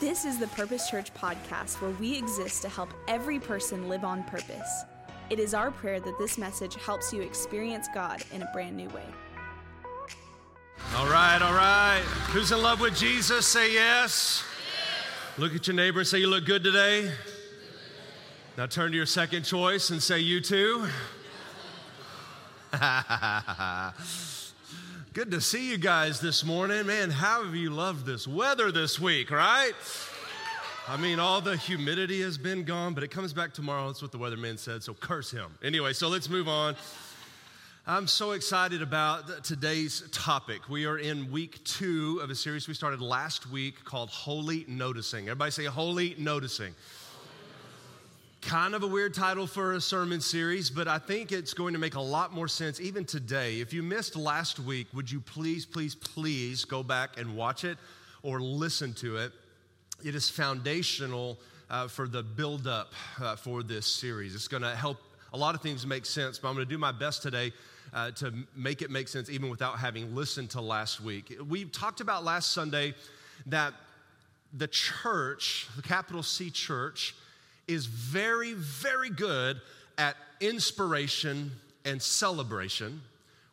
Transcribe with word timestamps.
This 0.00 0.24
is 0.24 0.38
the 0.38 0.48
Purpose 0.48 0.90
Church 0.90 1.12
podcast 1.14 1.80
where 1.80 1.92
we 1.92 2.16
exist 2.16 2.62
to 2.62 2.68
help 2.68 2.90
every 3.08 3.38
person 3.38 3.88
live 3.88 4.04
on 4.04 4.24
purpose. 4.24 4.84
It 5.30 5.38
is 5.38 5.54
our 5.54 5.70
prayer 5.70 6.00
that 6.00 6.18
this 6.18 6.36
message 6.38 6.74
helps 6.74 7.12
you 7.12 7.22
experience 7.22 7.88
God 7.94 8.22
in 8.32 8.42
a 8.42 8.50
brand 8.52 8.76
new 8.76 8.88
way. 8.88 9.06
All 10.96 11.08
right, 11.08 11.40
all 11.40 11.54
right. 11.54 12.02
Who's 12.30 12.52
in 12.52 12.60
love 12.60 12.80
with 12.80 12.96
Jesus? 12.96 13.46
Say 13.46 13.72
yes. 13.74 14.44
Look 15.38 15.54
at 15.54 15.66
your 15.66 15.76
neighbor 15.76 16.00
and 16.00 16.08
say, 16.08 16.18
You 16.18 16.26
look 16.26 16.44
good 16.44 16.62
today. 16.64 17.10
Now 18.58 18.66
turn 18.66 18.90
to 18.90 18.96
your 18.96 19.06
second 19.06 19.44
choice 19.44 19.90
and 19.90 20.02
say, 20.02 20.18
You 20.18 20.40
too. 20.40 20.86
Good 25.12 25.32
to 25.32 25.42
see 25.42 25.68
you 25.68 25.76
guys 25.76 26.20
this 26.20 26.42
morning. 26.42 26.86
Man, 26.86 27.10
how 27.10 27.44
have 27.44 27.54
you 27.54 27.68
loved 27.68 28.06
this 28.06 28.26
weather 28.26 28.72
this 28.72 28.98
week, 28.98 29.30
right? 29.30 29.72
I 30.88 30.96
mean, 30.96 31.18
all 31.18 31.42
the 31.42 31.54
humidity 31.54 32.22
has 32.22 32.38
been 32.38 32.64
gone, 32.64 32.94
but 32.94 33.04
it 33.04 33.08
comes 33.08 33.34
back 33.34 33.52
tomorrow. 33.52 33.88
That's 33.88 34.00
what 34.00 34.10
the 34.10 34.18
weatherman 34.18 34.58
said, 34.58 34.82
so 34.82 34.94
curse 34.94 35.30
him. 35.30 35.50
Anyway, 35.62 35.92
so 35.92 36.08
let's 36.08 36.30
move 36.30 36.48
on. 36.48 36.76
I'm 37.86 38.06
so 38.06 38.30
excited 38.30 38.80
about 38.80 39.44
today's 39.44 40.02
topic. 40.12 40.70
We 40.70 40.86
are 40.86 40.96
in 40.96 41.30
week 41.30 41.62
two 41.64 42.18
of 42.22 42.30
a 42.30 42.34
series 42.34 42.66
we 42.66 42.72
started 42.72 43.02
last 43.02 43.50
week 43.50 43.84
called 43.84 44.08
Holy 44.08 44.64
Noticing. 44.66 45.28
Everybody 45.28 45.50
say 45.50 45.64
Holy 45.66 46.14
Noticing. 46.16 46.74
Kind 48.42 48.74
of 48.74 48.82
a 48.82 48.86
weird 48.88 49.14
title 49.14 49.46
for 49.46 49.74
a 49.74 49.80
sermon 49.80 50.20
series, 50.20 50.68
but 50.68 50.88
I 50.88 50.98
think 50.98 51.30
it's 51.30 51.54
going 51.54 51.74
to 51.74 51.78
make 51.78 51.94
a 51.94 52.00
lot 52.00 52.34
more 52.34 52.48
sense 52.48 52.80
even 52.80 53.04
today. 53.04 53.60
If 53.60 53.72
you 53.72 53.84
missed 53.84 54.16
last 54.16 54.58
week, 54.58 54.88
would 54.92 55.10
you 55.10 55.20
please, 55.20 55.64
please, 55.64 55.94
please 55.94 56.64
go 56.64 56.82
back 56.82 57.18
and 57.18 57.36
watch 57.36 57.62
it 57.62 57.78
or 58.24 58.40
listen 58.40 58.94
to 58.94 59.16
it? 59.16 59.32
It 60.04 60.16
is 60.16 60.28
foundational 60.28 61.38
uh, 61.70 61.86
for 61.86 62.08
the 62.08 62.24
build 62.24 62.66
up 62.66 62.92
uh, 63.20 63.36
for 63.36 63.62
this 63.62 63.86
series. 63.86 64.34
It's 64.34 64.48
going 64.48 64.64
to 64.64 64.74
help 64.74 64.98
a 65.32 65.38
lot 65.38 65.54
of 65.54 65.62
things 65.62 65.86
make 65.86 66.04
sense, 66.04 66.40
but 66.40 66.48
I'm 66.48 66.54
going 66.54 66.66
to 66.66 66.70
do 66.70 66.78
my 66.78 66.92
best 66.92 67.22
today 67.22 67.52
uh, 67.94 68.10
to 68.10 68.34
make 68.56 68.82
it 68.82 68.90
make 68.90 69.06
sense 69.06 69.30
even 69.30 69.50
without 69.50 69.78
having 69.78 70.16
listened 70.16 70.50
to 70.50 70.60
last 70.60 71.00
week. 71.00 71.32
We 71.48 71.64
talked 71.66 72.00
about 72.00 72.24
last 72.24 72.50
Sunday 72.50 72.94
that 73.46 73.72
the 74.52 74.66
church, 74.66 75.68
the 75.76 75.82
capital 75.82 76.24
C 76.24 76.50
church, 76.50 77.14
is 77.68 77.86
very, 77.86 78.54
very 78.54 79.10
good 79.10 79.60
at 79.98 80.16
inspiration 80.40 81.52
and 81.84 82.00
celebration. 82.00 83.00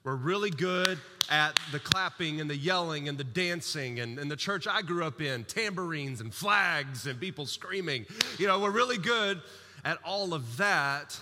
We're 0.04 0.16
really 0.16 0.50
good 0.50 0.98
at 1.30 1.60
the 1.72 1.80
clapping 1.80 2.42
and 2.42 2.50
the 2.50 2.56
yelling 2.56 3.08
and 3.08 3.18
the 3.18 3.24
dancing. 3.24 4.00
And, 4.00 4.18
and 4.18 4.32
the 4.32 4.36
church 4.36 4.68
I 4.68 4.82
grew 4.82 5.06
up 5.06 5.22
in, 5.22 5.44
tambourines 5.44 6.22
and 6.22 6.34
flags 6.34 7.06
and 7.06 7.20
people 7.20 7.46
screaming. 7.46 8.06
You 8.38 8.48
know, 8.48 8.60
we're 8.60 8.72
really 8.72 8.98
good 8.98 9.42
at 9.86 9.98
all 10.04 10.34
of 10.34 10.58
that. 10.58 11.20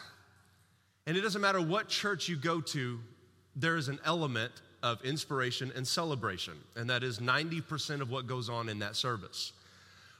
And 1.05 1.17
it 1.17 1.21
doesn't 1.21 1.41
matter 1.41 1.61
what 1.61 1.87
church 1.87 2.29
you 2.29 2.35
go 2.35 2.61
to, 2.61 2.99
there 3.55 3.75
is 3.75 3.87
an 3.87 3.99
element 4.05 4.51
of 4.83 5.03
inspiration 5.03 5.71
and 5.75 5.87
celebration. 5.87 6.53
And 6.75 6.89
that 6.89 7.03
is 7.03 7.19
90% 7.19 8.01
of 8.01 8.09
what 8.09 8.27
goes 8.27 8.49
on 8.49 8.69
in 8.69 8.79
that 8.79 8.95
service. 8.95 9.53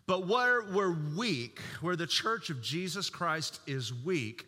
But 0.08 0.25
where 0.25 0.61
we're 0.61 0.95
weak, 1.16 1.59
where 1.81 1.97
the 1.97 2.08
church 2.08 2.50
of 2.50 2.61
Jesus 2.61 3.09
Christ 3.09 3.59
is 3.67 3.94
weak, 3.94 4.45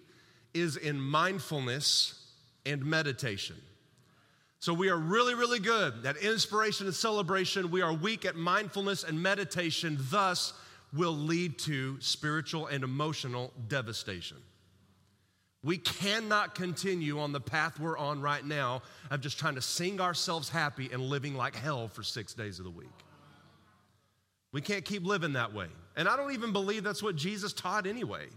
is 0.54 0.78
in 0.78 1.00
mindfulness 1.00 2.28
and 2.66 2.84
meditation. 2.86 3.58
So 4.60 4.74
we 4.74 4.90
are 4.90 4.98
really, 4.98 5.36
really 5.36 5.60
good 5.60 6.06
at 6.06 6.18
inspiration 6.18 6.86
and 6.86 6.96
celebration. 6.96 7.72
We 7.72 7.82
are 7.82 7.94
weak 7.94 8.26
at 8.26 8.36
mindfulness 8.36 9.04
and 9.04 9.22
meditation, 9.22 9.98
thus, 10.10 10.54
will 10.94 11.14
lead 11.14 11.60
to 11.60 12.00
spiritual 12.00 12.68
and 12.68 12.84
emotional 12.84 13.54
devastation. 13.68 14.38
We 15.62 15.78
cannot 15.78 16.56
continue 16.56 17.20
on 17.20 17.34
the 17.34 17.42
path 17.42 17.80
we're 17.80 17.98
on 17.98 18.22
right 18.22 18.46
now 18.46 18.82
of 19.12 19.20
just 19.20 19.38
trying 19.38 19.56
to 19.56 19.62
sing 19.62 20.00
ourselves 20.00 20.50
happy 20.50 20.90
and 20.92 21.02
living 21.02 21.36
like 21.36 21.56
hell 21.56 21.90
for 21.90 22.02
six 22.02 22.34
days 22.34 22.60
of 22.60 22.66
the 22.66 22.72
week. 22.72 22.88
We 24.52 24.62
can't 24.62 24.84
keep 24.84 25.06
living 25.06 25.34
that 25.34 25.54
way. 25.54 25.68
And 25.96 26.08
I 26.08 26.16
don't 26.16 26.32
even 26.32 26.54
believe 26.54 26.84
that's 26.84 27.04
what 27.04 27.16
Jesus 27.16 27.54
taught 27.54 27.86
anyway. 27.86 28.28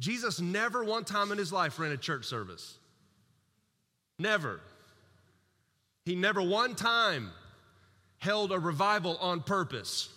Jesus 0.00 0.40
never 0.40 0.84
one 0.84 1.04
time 1.04 1.32
in 1.32 1.38
his 1.38 1.52
life 1.52 1.78
ran 1.78 1.92
a 1.92 1.96
church 1.96 2.24
service. 2.24 2.78
Never. 4.18 4.60
He 6.04 6.14
never 6.14 6.42
one 6.42 6.74
time 6.74 7.30
held 8.18 8.52
a 8.52 8.58
revival 8.58 9.16
on 9.18 9.40
purpose. 9.40 10.08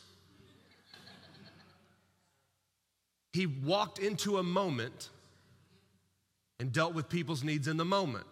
He 3.33 3.45
walked 3.45 3.99
into 3.99 4.37
a 4.37 4.43
moment 4.43 5.09
and 6.59 6.71
dealt 6.71 6.93
with 6.93 7.09
people's 7.09 7.43
needs 7.43 7.67
in 7.67 7.77
the 7.77 7.85
moment. 7.85 8.25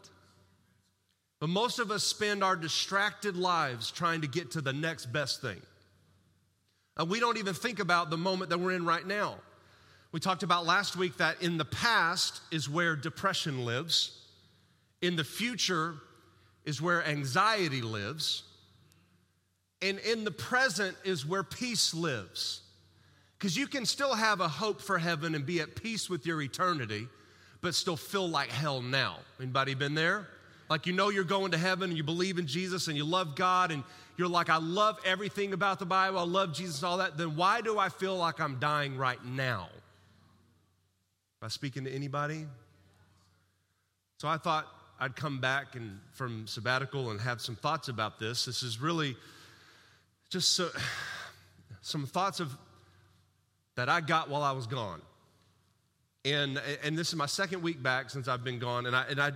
But 1.40 1.50
most 1.50 1.80
of 1.80 1.92
us 1.92 2.04
spend 2.04 2.44
our 2.44 2.56
distracted 2.56 3.38
lives 3.38 3.92
trying 3.92 4.22
to 4.22 4.28
get 4.28 4.52
to 4.52 4.62
the 4.62 4.74
next 4.74 5.08
best 5.08 5.42
thing. 5.42 5.62
And 6.98 7.10
we 7.10 7.20
don't 7.20 7.38
even 7.38 7.54
think 7.54 7.80
about 7.80 8.10
the 8.10 8.18
moment 8.18 8.50
that 8.50 8.60
we're 8.60 8.72
in 8.72 8.86
right 8.86 9.06
now. 9.06 9.36
We 10.12 10.20
talked 10.20 10.44
about 10.44 10.66
last 10.66 10.96
week 10.96 11.18
that 11.18 11.42
in 11.42 11.58
the 11.58 11.66
past 11.66 12.42
is 12.52 12.70
where 12.70 12.96
depression 12.96 13.66
lives, 13.66 14.26
in 15.02 15.16
the 15.16 15.24
future 15.24 15.96
is 16.66 16.82
where 16.82 17.06
anxiety 17.06 17.82
lives, 17.82 18.44
and 19.82 20.00
in 20.00 20.24
the 20.24 20.32
present 20.32 20.98
is 21.04 21.26
where 21.26 21.44
peace 21.44 21.94
lives. 21.94 22.62
Because 23.38 23.56
you 23.56 23.68
can 23.68 23.86
still 23.86 24.16
have 24.16 24.42
a 24.42 24.48
hope 24.48 24.82
for 24.82 24.98
heaven 24.98 25.36
and 25.36 25.46
be 25.46 25.60
at 25.60 25.76
peace 25.76 26.10
with 26.10 26.26
your 26.26 26.42
eternity, 26.42 27.08
but 27.62 27.76
still 27.76 27.98
feel 27.98 28.28
like 28.28 28.50
hell 28.50 28.82
now. 28.82 29.18
Anybody 29.40 29.76
been 29.76 29.94
there? 29.94 30.28
Like 30.70 30.86
you 30.86 30.94
know 30.94 31.10
you're 31.10 31.24
going 31.24 31.52
to 31.52 31.58
heaven 31.58 31.90
and 31.90 31.98
you 31.98 32.04
believe 32.04 32.38
in 32.38 32.48
Jesus 32.48 32.88
and 32.88 32.98
you 32.98 33.06
love 33.06 33.36
God 33.36 33.72
and 33.72 33.84
you're 34.18 34.28
like, 34.28 34.50
I 34.50 34.58
love 34.58 35.00
everything 35.06 35.54
about 35.54 35.80
the 35.80 35.86
Bible, 35.86 36.20
I 36.20 36.24
love 36.24 36.54
Jesus, 36.54 36.84
all 36.84 36.98
that, 36.98 37.18
then 37.18 37.36
why 37.36 37.62
do 37.62 37.78
I 37.78 37.90
feel 37.90 38.18
like 38.18 38.40
I'm 38.40 38.60
dying 38.60 38.98
right 38.98 39.24
now? 39.24 39.70
Am 41.42 41.46
I 41.46 41.48
speaking 41.50 41.86
to 41.86 41.92
anybody? 41.92 42.46
So 44.18 44.28
I 44.28 44.38
thought 44.38 44.68
I'd 45.00 45.16
come 45.16 45.40
back 45.40 45.76
and 45.76 46.00
from 46.14 46.48
sabbatical 46.48 47.12
and 47.12 47.22
have 47.22 47.40
some 47.40 47.56
thoughts 47.56 47.88
about 47.88 48.20
this. 48.20 48.46
This 48.46 48.64
is 48.64 48.82
really 48.82 49.16
just 50.30 50.54
so, 50.54 50.70
some 51.82 52.06
thoughts 52.08 52.40
of 52.40 52.52
that 53.76 53.90
I 53.90 54.02
got 54.02 54.30
while 54.30 54.42
I 54.42 54.52
was 54.52 54.66
gone. 54.66 55.02
And, 56.26 56.60
and 56.84 56.98
this 56.98 57.10
is 57.10 57.16
my 57.16 57.28
second 57.28 57.62
week 57.62 57.82
back 57.82 58.10
since 58.10 58.28
I've 58.28 58.44
been 58.44 58.60
gone, 58.60 58.88
and 58.88 58.96
I, 58.96 59.06
and 59.10 59.22
I 59.22 59.32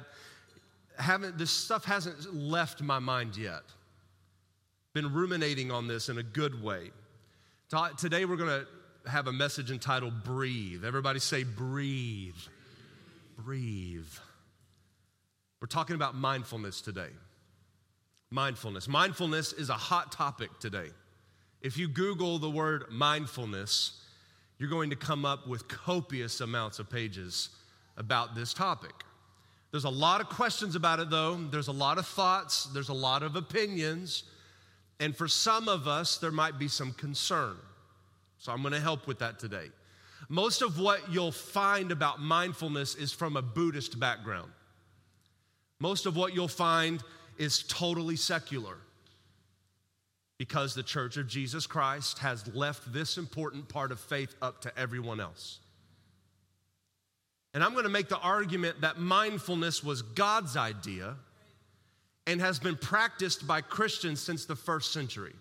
haven't, 1.02 1.38
this 1.38 1.52
stuff 1.52 1.86
hasn't 1.86 2.34
left 2.34 2.82
my 2.82 3.00
mind 3.00 3.38
yet 3.38 3.64
been 4.94 5.14
ruminating 5.14 5.72
on 5.72 5.88
this 5.88 6.10
in 6.10 6.18
a 6.18 6.24
good 6.24 6.62
way. 6.62 6.92
Today 7.98 8.26
we're 8.26 8.36
going 8.36 8.66
to 8.66 9.10
have 9.10 9.28
a 9.28 9.34
message 9.34 9.72
entitled 9.72 10.24
Breathe. 10.24 10.84
Everybody 10.84 11.20
say, 11.20 11.44
Breathe. 11.44 12.36
Breathe. 13.38 14.08
We're 15.62 15.68
talking 15.68 15.96
about 15.96 16.16
mindfulness 16.16 16.82
today. 16.82 17.10
Mindfulness. 18.30 18.88
Mindfulness 18.88 19.54
is 19.54 19.70
a 19.70 19.76
hot 19.76 20.12
topic 20.12 20.50
today. 20.60 20.90
If 21.62 21.78
you 21.78 21.88
Google 21.88 22.40
the 22.40 22.50
word 22.50 22.86
mindfulness, 22.90 24.02
you're 24.58 24.70
going 24.70 24.90
to 24.90 24.96
come 24.96 25.26
up 25.26 25.48
with 25.48 25.68
copious 25.68 26.42
amounts 26.42 26.80
of 26.80 26.90
pages 26.90 27.50
about 27.98 28.36
this 28.36 28.54
topic. 28.54 28.94
There's 29.72 29.86
a 29.86 29.90
lot 29.90 30.20
of 30.22 30.28
questions 30.28 30.76
about 30.76 31.00
it, 31.00 31.10
though. 31.10 31.36
There's 31.36 31.70
a 31.70 31.74
lot 31.74 31.98
of 31.98 32.06
thoughts, 32.06 32.66
there's 32.74 32.90
a 32.90 32.94
lot 32.94 33.24
of 33.24 33.36
opinions. 33.36 34.24
And 35.00 35.16
for 35.16 35.28
some 35.28 35.68
of 35.68 35.88
us, 35.88 36.18
there 36.18 36.32
might 36.32 36.60
be 36.60 36.68
some 36.68 36.92
concern. 36.94 37.56
So 38.38 38.52
I'm 38.52 38.62
going 38.62 38.74
to 38.74 38.80
help 38.80 39.08
with 39.08 39.20
that 39.20 39.40
today. 39.40 39.70
Most 40.30 40.62
of 40.62 40.80
what 40.80 41.12
you'll 41.12 41.32
find 41.32 41.92
about 41.92 42.22
mindfulness 42.22 42.96
is 42.96 43.12
from 43.12 43.36
a 43.36 43.42
Buddhist 43.42 44.00
background. 44.00 44.52
Most 45.80 46.06
of 46.06 46.16
what 46.16 46.36
you'll 46.36 46.48
find 46.48 47.04
is 47.38 47.64
totally 47.64 48.16
secular 48.16 48.78
because 50.38 50.76
the 50.76 50.84
Church 50.84 51.18
of 51.18 51.28
Jesus 51.28 51.66
Christ 51.66 52.20
has 52.20 52.48
left 52.54 52.94
this 52.94 53.18
important 53.18 53.68
part 53.68 53.92
of 53.92 54.00
faith 54.00 54.36
up 54.42 54.62
to 54.62 54.78
everyone 54.78 55.20
else. 55.20 55.61
And 57.54 57.64
I'm 57.64 57.74
going 57.74 57.84
to 57.84 57.90
make 57.90 58.08
the 58.08 58.20
argument 58.20 58.82
that 58.82 58.98
mindfulness 58.98 59.84
was 59.84 60.02
God's 60.02 60.56
idea 60.56 61.16
and 62.28 62.40
has 62.40 62.60
been 62.60 62.78
practiced 62.78 63.46
by 63.46 63.62
Christians 63.62 64.22
since 64.22 64.46
the 64.46 64.56
first 64.56 64.94
century. 64.94 65.34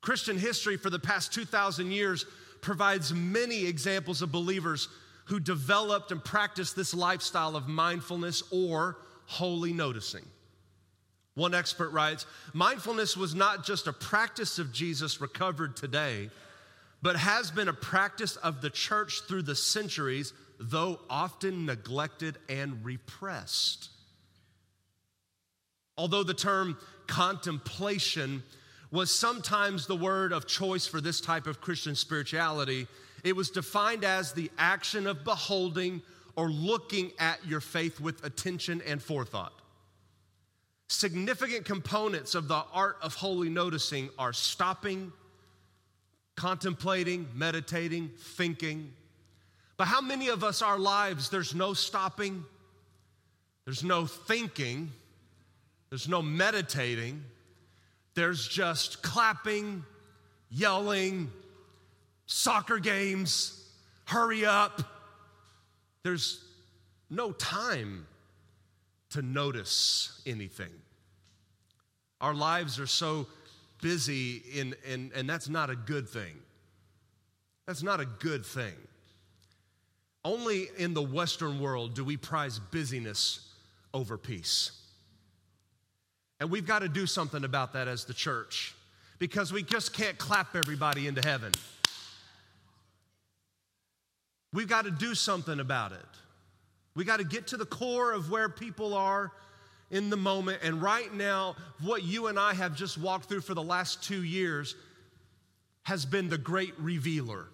Christian 0.00 0.38
history 0.38 0.76
for 0.76 0.90
the 0.90 0.98
past 0.98 1.32
2,000 1.32 1.90
years 1.90 2.24
provides 2.60 3.12
many 3.12 3.66
examples 3.66 4.22
of 4.22 4.30
believers 4.30 4.88
who 5.26 5.40
developed 5.40 6.12
and 6.12 6.24
practiced 6.24 6.76
this 6.76 6.94
lifestyle 6.94 7.56
of 7.56 7.66
mindfulness 7.66 8.44
or 8.52 8.98
holy 9.26 9.72
noticing. 9.72 10.24
One 11.34 11.54
expert 11.54 11.90
writes 11.90 12.26
Mindfulness 12.54 13.16
was 13.16 13.34
not 13.34 13.64
just 13.64 13.86
a 13.86 13.92
practice 13.92 14.58
of 14.58 14.72
Jesus 14.72 15.20
recovered 15.20 15.76
today, 15.76 16.30
but 17.02 17.16
has 17.16 17.50
been 17.50 17.68
a 17.68 17.72
practice 17.72 18.36
of 18.36 18.60
the 18.60 18.70
church 18.70 19.22
through 19.28 19.42
the 19.42 19.54
centuries, 19.54 20.32
though 20.58 21.00
often 21.10 21.66
neglected 21.66 22.38
and 22.48 22.84
repressed. 22.84 23.90
Although 25.98 26.22
the 26.22 26.34
term 26.34 26.76
contemplation 27.06 28.42
was 28.90 29.10
sometimes 29.10 29.86
the 29.86 29.96
word 29.96 30.32
of 30.32 30.46
choice 30.46 30.86
for 30.86 31.00
this 31.00 31.20
type 31.20 31.46
of 31.46 31.60
Christian 31.60 31.94
spirituality, 31.94 32.86
it 33.24 33.34
was 33.34 33.50
defined 33.50 34.04
as 34.04 34.32
the 34.32 34.50
action 34.58 35.06
of 35.06 35.24
beholding 35.24 36.02
or 36.36 36.50
looking 36.50 37.12
at 37.18 37.44
your 37.46 37.60
faith 37.60 38.00
with 38.00 38.24
attention 38.24 38.82
and 38.86 39.02
forethought. 39.02 39.52
Significant 40.88 41.64
components 41.64 42.34
of 42.34 42.46
the 42.46 42.62
art 42.72 42.96
of 43.02 43.14
holy 43.14 43.48
noticing 43.48 44.10
are 44.18 44.32
stopping, 44.32 45.12
contemplating, 46.36 47.26
meditating, 47.34 48.10
thinking. 48.16 48.92
But 49.76 49.88
how 49.88 50.00
many 50.00 50.28
of 50.28 50.42
us, 50.42 50.62
our 50.62 50.78
lives, 50.78 51.28
there's 51.28 51.54
no 51.54 51.74
stopping, 51.74 52.44
there's 53.64 53.84
no 53.84 54.06
thinking, 54.06 54.90
there's 55.90 56.08
no 56.08 56.22
meditating, 56.22 57.22
there's 58.14 58.48
just 58.48 59.02
clapping, 59.02 59.84
yelling, 60.50 61.30
soccer 62.26 62.78
games, 62.78 63.68
hurry 64.06 64.46
up. 64.46 64.82
There's 66.02 66.42
no 67.10 67.32
time 67.32 68.06
to 69.10 69.22
notice 69.22 70.22
anything. 70.26 70.72
Our 72.20 72.34
lives 72.34 72.80
are 72.80 72.86
so 72.86 73.26
busy, 73.82 74.42
in, 74.54 74.74
in, 74.88 75.12
and 75.14 75.28
that's 75.28 75.48
not 75.48 75.68
a 75.68 75.76
good 75.76 76.08
thing. 76.08 76.36
That's 77.66 77.82
not 77.82 78.00
a 78.00 78.06
good 78.06 78.46
thing. 78.46 78.74
Only 80.26 80.68
in 80.76 80.92
the 80.92 81.02
Western 81.02 81.60
world 81.60 81.94
do 81.94 82.04
we 82.04 82.16
prize 82.16 82.58
busyness 82.58 83.48
over 83.94 84.18
peace. 84.18 84.72
And 86.40 86.50
we've 86.50 86.66
got 86.66 86.80
to 86.80 86.88
do 86.88 87.06
something 87.06 87.44
about 87.44 87.74
that 87.74 87.86
as 87.86 88.06
the 88.06 88.12
church 88.12 88.74
because 89.20 89.52
we 89.52 89.62
just 89.62 89.92
can't 89.94 90.18
clap 90.18 90.56
everybody 90.56 91.06
into 91.06 91.20
heaven. 91.24 91.52
We've 94.52 94.66
got 94.66 94.86
to 94.86 94.90
do 94.90 95.14
something 95.14 95.60
about 95.60 95.92
it. 95.92 95.98
We 96.96 97.04
got 97.04 97.18
to 97.18 97.24
get 97.24 97.46
to 97.48 97.56
the 97.56 97.64
core 97.64 98.12
of 98.12 98.28
where 98.28 98.48
people 98.48 98.94
are 98.94 99.30
in 99.92 100.10
the 100.10 100.16
moment. 100.16 100.58
And 100.64 100.82
right 100.82 101.14
now, 101.14 101.54
what 101.80 102.02
you 102.02 102.26
and 102.26 102.36
I 102.36 102.52
have 102.52 102.74
just 102.74 102.98
walked 102.98 103.28
through 103.28 103.42
for 103.42 103.54
the 103.54 103.62
last 103.62 104.02
two 104.02 104.24
years 104.24 104.74
has 105.84 106.04
been 106.04 106.28
the 106.28 106.36
great 106.36 106.74
revealer. 106.80 107.46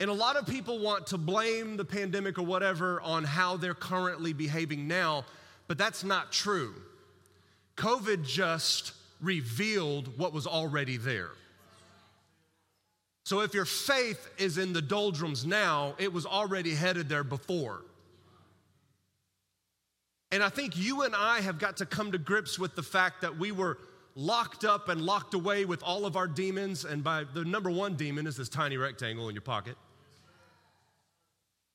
And 0.00 0.10
a 0.10 0.14
lot 0.14 0.36
of 0.36 0.46
people 0.46 0.78
want 0.78 1.08
to 1.08 1.18
blame 1.18 1.76
the 1.76 1.84
pandemic 1.84 2.38
or 2.38 2.42
whatever 2.42 3.00
on 3.00 3.24
how 3.24 3.56
they're 3.56 3.74
currently 3.74 4.32
behaving 4.32 4.86
now, 4.86 5.24
but 5.66 5.76
that's 5.76 6.04
not 6.04 6.30
true. 6.30 6.74
COVID 7.76 8.24
just 8.24 8.92
revealed 9.20 10.16
what 10.16 10.32
was 10.32 10.46
already 10.46 10.96
there. 10.96 11.30
So 13.24 13.40
if 13.40 13.54
your 13.54 13.64
faith 13.64 14.28
is 14.38 14.56
in 14.56 14.72
the 14.72 14.80
doldrums 14.80 15.44
now, 15.44 15.94
it 15.98 16.12
was 16.12 16.24
already 16.24 16.74
headed 16.74 17.08
there 17.08 17.24
before. 17.24 17.82
And 20.30 20.42
I 20.42 20.48
think 20.48 20.76
you 20.76 21.02
and 21.02 21.14
I 21.14 21.40
have 21.40 21.58
got 21.58 21.78
to 21.78 21.86
come 21.86 22.12
to 22.12 22.18
grips 22.18 22.58
with 22.58 22.74
the 22.74 22.82
fact 22.82 23.22
that 23.22 23.36
we 23.36 23.50
were 23.50 23.78
locked 24.14 24.64
up 24.64 24.88
and 24.88 25.02
locked 25.02 25.34
away 25.34 25.64
with 25.64 25.82
all 25.82 26.06
of 26.06 26.16
our 26.16 26.26
demons. 26.26 26.84
And 26.84 27.02
by 27.02 27.24
the 27.24 27.44
number 27.44 27.70
one 27.70 27.94
demon 27.94 28.26
is 28.26 28.36
this 28.36 28.48
tiny 28.48 28.76
rectangle 28.76 29.28
in 29.28 29.34
your 29.34 29.42
pocket. 29.42 29.76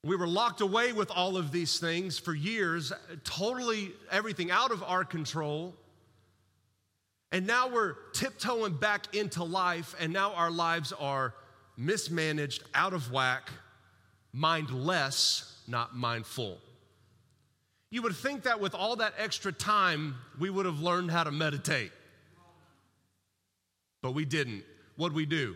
We 0.03 0.17
were 0.17 0.27
locked 0.27 0.59
away 0.59 0.91
with 0.91 1.09
all 1.11 1.37
of 1.37 1.51
these 1.51 1.79
things 1.79 2.19
for 2.19 2.33
years, 2.33 2.91
totally 3.23 3.93
everything 4.11 4.51
out 4.51 4.71
of 4.71 4.83
our 4.83 5.05
control. 5.05 5.73
And 7.31 7.47
now 7.47 7.69
we're 7.69 7.95
tiptoeing 8.13 8.73
back 8.73 9.15
into 9.15 9.43
life, 9.43 9.95
and 9.99 10.11
now 10.11 10.33
our 10.33 10.51
lives 10.51 10.91
are 10.91 11.33
mismanaged, 11.77 12.63
out 12.75 12.93
of 12.93 13.11
whack, 13.11 13.49
mindless, 14.33 15.57
not 15.67 15.95
mindful. 15.95 16.59
You 17.89 18.01
would 18.01 18.15
think 18.15 18.43
that 18.43 18.59
with 18.59 18.75
all 18.75 18.97
that 18.97 19.13
extra 19.17 19.51
time, 19.53 20.15
we 20.37 20.49
would 20.49 20.65
have 20.65 20.79
learned 20.81 21.11
how 21.11 21.23
to 21.23 21.31
meditate. 21.31 21.91
But 24.01 24.11
we 24.11 24.25
didn't. 24.25 24.63
What'd 24.97 25.15
we 25.15 25.25
do? 25.25 25.55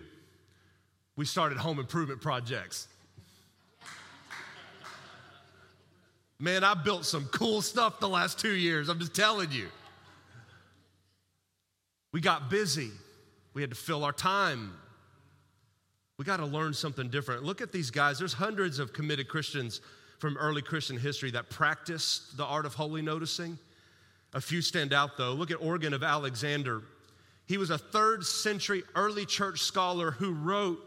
We 1.17 1.25
started 1.25 1.57
home 1.57 1.79
improvement 1.79 2.21
projects. 2.21 2.87
Man, 6.39 6.63
I 6.63 6.75
built 6.75 7.05
some 7.05 7.25
cool 7.25 7.61
stuff 7.61 7.99
the 7.99 8.09
last 8.09 8.39
two 8.39 8.53
years. 8.53 8.89
I'm 8.89 8.99
just 8.99 9.15
telling 9.15 9.51
you. 9.51 9.67
We 12.13 12.21
got 12.21 12.49
busy. 12.49 12.91
We 13.53 13.61
had 13.61 13.71
to 13.71 13.75
fill 13.75 14.03
our 14.03 14.11
time. 14.11 14.73
We 16.17 16.25
got 16.25 16.37
to 16.37 16.45
learn 16.45 16.73
something 16.73 17.09
different. 17.09 17.43
Look 17.43 17.61
at 17.61 17.71
these 17.71 17.91
guys. 17.91 18.19
There's 18.19 18.33
hundreds 18.33 18.79
of 18.79 18.93
committed 18.93 19.27
Christians 19.27 19.81
from 20.19 20.37
early 20.37 20.61
Christian 20.61 20.97
history 20.97 21.31
that 21.31 21.49
practiced 21.49 22.37
the 22.37 22.45
art 22.45 22.65
of 22.65 22.73
holy 22.73 23.01
noticing. 23.01 23.57
A 24.33 24.41
few 24.41 24.61
stand 24.61 24.93
out 24.93 25.17
though. 25.17 25.33
Look 25.33 25.51
at 25.51 25.61
Origen 25.61 25.93
of 25.93 26.03
Alexander. 26.03 26.83
He 27.47 27.57
was 27.57 27.69
a 27.69 27.77
third 27.77 28.25
century 28.25 28.83
early 28.95 29.25
church 29.25 29.61
scholar 29.61 30.11
who 30.11 30.33
wrote 30.33 30.86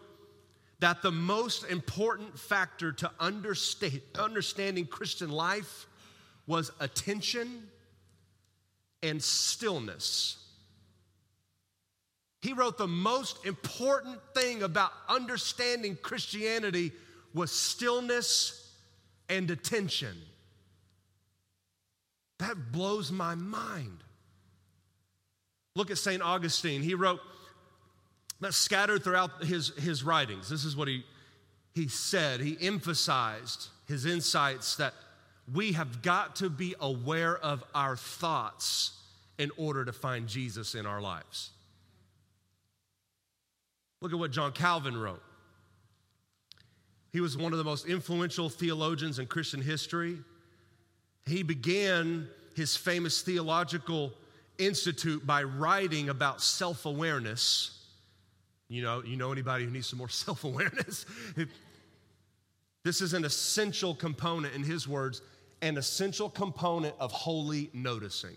that 0.81 1.03
the 1.03 1.12
most 1.12 1.65
important 1.65 2.38
factor 2.38 2.93
to 2.93 3.11
understand, 3.21 4.00
understanding 4.19 4.87
Christian 4.87 5.31
life 5.31 5.87
was 6.47 6.73
attention 6.81 7.69
and 9.03 9.23
stillness. 9.23 10.37
He 12.41 12.55
wrote 12.55 12.79
the 12.79 12.88
most 12.88 13.44
important 13.44 14.19
thing 14.35 14.62
about 14.62 14.93
understanding 15.09 15.99
Christianity 16.00 16.93
was 17.35 17.53
stillness 17.53 18.75
and 19.29 19.50
attention. 19.50 20.17
That 22.38 22.73
blows 22.73 23.12
my 23.12 23.35
mind. 23.35 23.99
Look 25.77 25.91
at 25.91 25.99
St. 25.99 26.23
Augustine. 26.23 26.82
He 26.82 26.94
wrote, 26.94 27.21
that 28.41 28.55
scattered 28.55 29.05
throughout 29.05 29.44
his, 29.44 29.69
his 29.77 30.03
writings. 30.03 30.49
This 30.49 30.65
is 30.65 30.77
what 30.77 30.89
he, 30.89 31.05
he 31.75 31.89
said. 31.89 32.41
He 32.41 32.56
emphasized 32.61 33.69
his 33.87 34.06
insights 34.06 34.77
that 34.77 34.94
we 35.53 35.73
have 35.73 36.03
got 36.03 36.37
to 36.37 36.49
be 36.49 36.75
aware 36.81 37.37
of 37.37 37.63
our 37.75 37.97
thoughts 37.97 38.93
in 39.39 39.51
order 39.56 39.85
to 39.85 39.93
find 39.93 40.29
Jesus 40.29 40.75
in 40.75 40.87
our 40.87 41.01
lives. 41.01 41.51
Look 44.01 44.13
at 44.13 44.19
what 44.19 44.31
John 44.31 44.53
Calvin 44.53 44.97
wrote. 44.97 45.23
He 47.13 47.20
was 47.20 47.37
one 47.37 47.53
of 47.53 47.59
the 47.59 47.65
most 47.65 47.87
influential 47.87 48.49
theologians 48.49 49.19
in 49.19 49.27
Christian 49.27 49.61
history. 49.61 50.19
He 51.27 51.43
began 51.43 52.29
his 52.55 52.77
famous 52.77 53.23
theological 53.23 54.13
institute 54.59 55.27
by 55.27 55.43
writing 55.43 56.09
about 56.09 56.41
self 56.41 56.87
awareness 56.87 57.80
you 58.70 58.82
know, 58.82 59.03
you 59.05 59.17
know 59.17 59.32
anybody 59.32 59.65
who 59.65 59.70
needs 59.70 59.89
some 59.89 59.98
more 59.98 60.08
self 60.27 60.44
awareness? 60.44 61.05
this 62.84 63.03
is 63.03 63.12
an 63.12 63.24
essential 63.27 63.94
component, 63.94 64.55
in 64.55 64.62
his 64.62 64.89
words, 64.89 65.20
an 65.60 65.77
essential 65.77 66.31
component 66.31 66.94
of 66.98 67.12
holy 67.12 67.69
noticing 67.74 68.36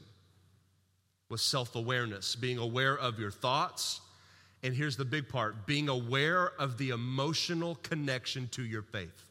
was 1.30 1.42
self 1.42 1.76
awareness, 1.76 2.36
being 2.36 2.58
aware 2.58 2.98
of 2.98 3.20
your 3.20 3.32
thoughts. 3.32 4.02
And 4.64 4.74
here's 4.74 4.98
the 4.98 5.06
big 5.06 5.30
part 5.30 5.66
being 5.66 5.88
aware 5.88 6.52
of 6.60 6.78
the 6.78 6.90
emotional 6.90 7.76
connection 7.76 8.48
to 8.50 8.64
your 8.64 8.82
faith. 8.82 9.26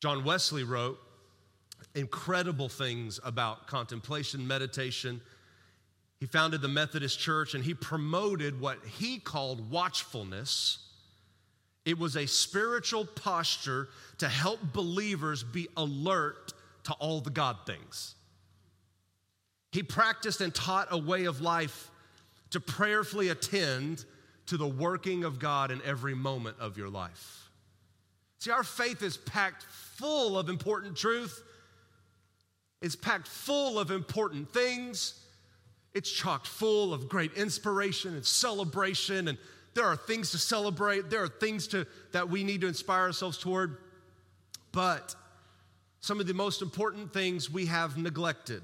John 0.00 0.24
Wesley 0.24 0.64
wrote 0.64 0.98
incredible 1.94 2.68
things 2.68 3.18
about 3.24 3.66
contemplation, 3.66 4.46
meditation, 4.46 5.20
he 6.20 6.26
founded 6.26 6.60
the 6.60 6.68
Methodist 6.68 7.18
Church 7.18 7.54
and 7.54 7.62
he 7.62 7.74
promoted 7.74 8.60
what 8.60 8.78
he 8.98 9.18
called 9.18 9.70
watchfulness. 9.70 10.78
It 11.84 11.98
was 11.98 12.16
a 12.16 12.26
spiritual 12.26 13.04
posture 13.04 13.88
to 14.18 14.28
help 14.28 14.60
believers 14.72 15.44
be 15.44 15.68
alert 15.76 16.52
to 16.84 16.92
all 16.94 17.20
the 17.20 17.30
God 17.30 17.56
things. 17.66 18.16
He 19.70 19.82
practiced 19.82 20.40
and 20.40 20.54
taught 20.54 20.88
a 20.90 20.98
way 20.98 21.26
of 21.26 21.40
life 21.40 21.90
to 22.50 22.60
prayerfully 22.60 23.28
attend 23.28 24.04
to 24.46 24.56
the 24.56 24.66
working 24.66 25.24
of 25.24 25.38
God 25.38 25.70
in 25.70 25.80
every 25.84 26.14
moment 26.14 26.56
of 26.58 26.76
your 26.76 26.88
life. 26.88 27.50
See, 28.38 28.50
our 28.50 28.64
faith 28.64 29.02
is 29.02 29.16
packed 29.16 29.62
full 29.64 30.38
of 30.38 30.48
important 30.48 30.96
truth, 30.96 31.42
it's 32.80 32.96
packed 32.96 33.28
full 33.28 33.78
of 33.78 33.90
important 33.90 34.50
things 34.50 35.20
It's 35.94 36.10
chocked 36.10 36.46
full 36.46 36.92
of 36.92 37.08
great 37.08 37.34
inspiration 37.34 38.14
and 38.14 38.24
celebration, 38.24 39.28
and 39.28 39.38
there 39.74 39.86
are 39.86 39.96
things 39.96 40.30
to 40.32 40.38
celebrate. 40.38 41.10
There 41.10 41.22
are 41.22 41.28
things 41.28 41.68
to, 41.68 41.86
that 42.12 42.28
we 42.28 42.44
need 42.44 42.60
to 42.62 42.66
inspire 42.66 43.02
ourselves 43.02 43.38
toward. 43.38 43.78
But 44.72 45.14
some 46.00 46.20
of 46.20 46.26
the 46.26 46.34
most 46.34 46.62
important 46.62 47.12
things 47.12 47.50
we 47.50 47.66
have 47.66 47.96
neglected. 47.96 48.62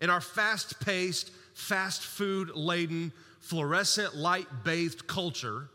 In 0.00 0.10
our 0.10 0.20
fast 0.20 0.80
paced, 0.80 1.30
fast 1.54 2.02
food 2.02 2.50
laden, 2.54 3.12
fluorescent 3.40 4.14
light 4.16 4.46
bathed 4.64 5.06
culture, 5.06 5.68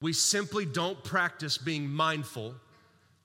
we 0.00 0.12
simply 0.12 0.64
don't 0.64 1.02
practice 1.02 1.58
being 1.58 1.88
mindful 1.88 2.54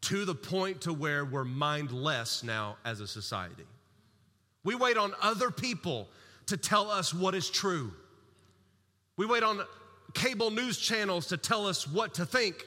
to 0.02 0.26
the 0.26 0.36
point 0.36 0.82
to 0.82 0.94
where 0.94 1.26
we're 1.26 1.44
mindless 1.44 2.44
now 2.44 2.78
as 2.86 3.00
a 3.00 3.08
society. 3.08 3.66
We 4.68 4.76
wait 4.76 4.98
on 4.98 5.14
other 5.22 5.50
people 5.50 6.10
to 6.48 6.58
tell 6.58 6.92
us 6.92 7.14
what 7.14 7.34
is 7.36 7.50
true. 7.50 7.94
We 9.16 9.26
wait 9.26 9.42
on 9.42 9.62
cable 10.14 10.52
news 10.52 10.78
channels 10.78 11.28
to 11.28 11.38
tell 11.38 11.68
us 11.68 11.88
what 11.88 12.16
to 12.16 12.26
think. 12.26 12.66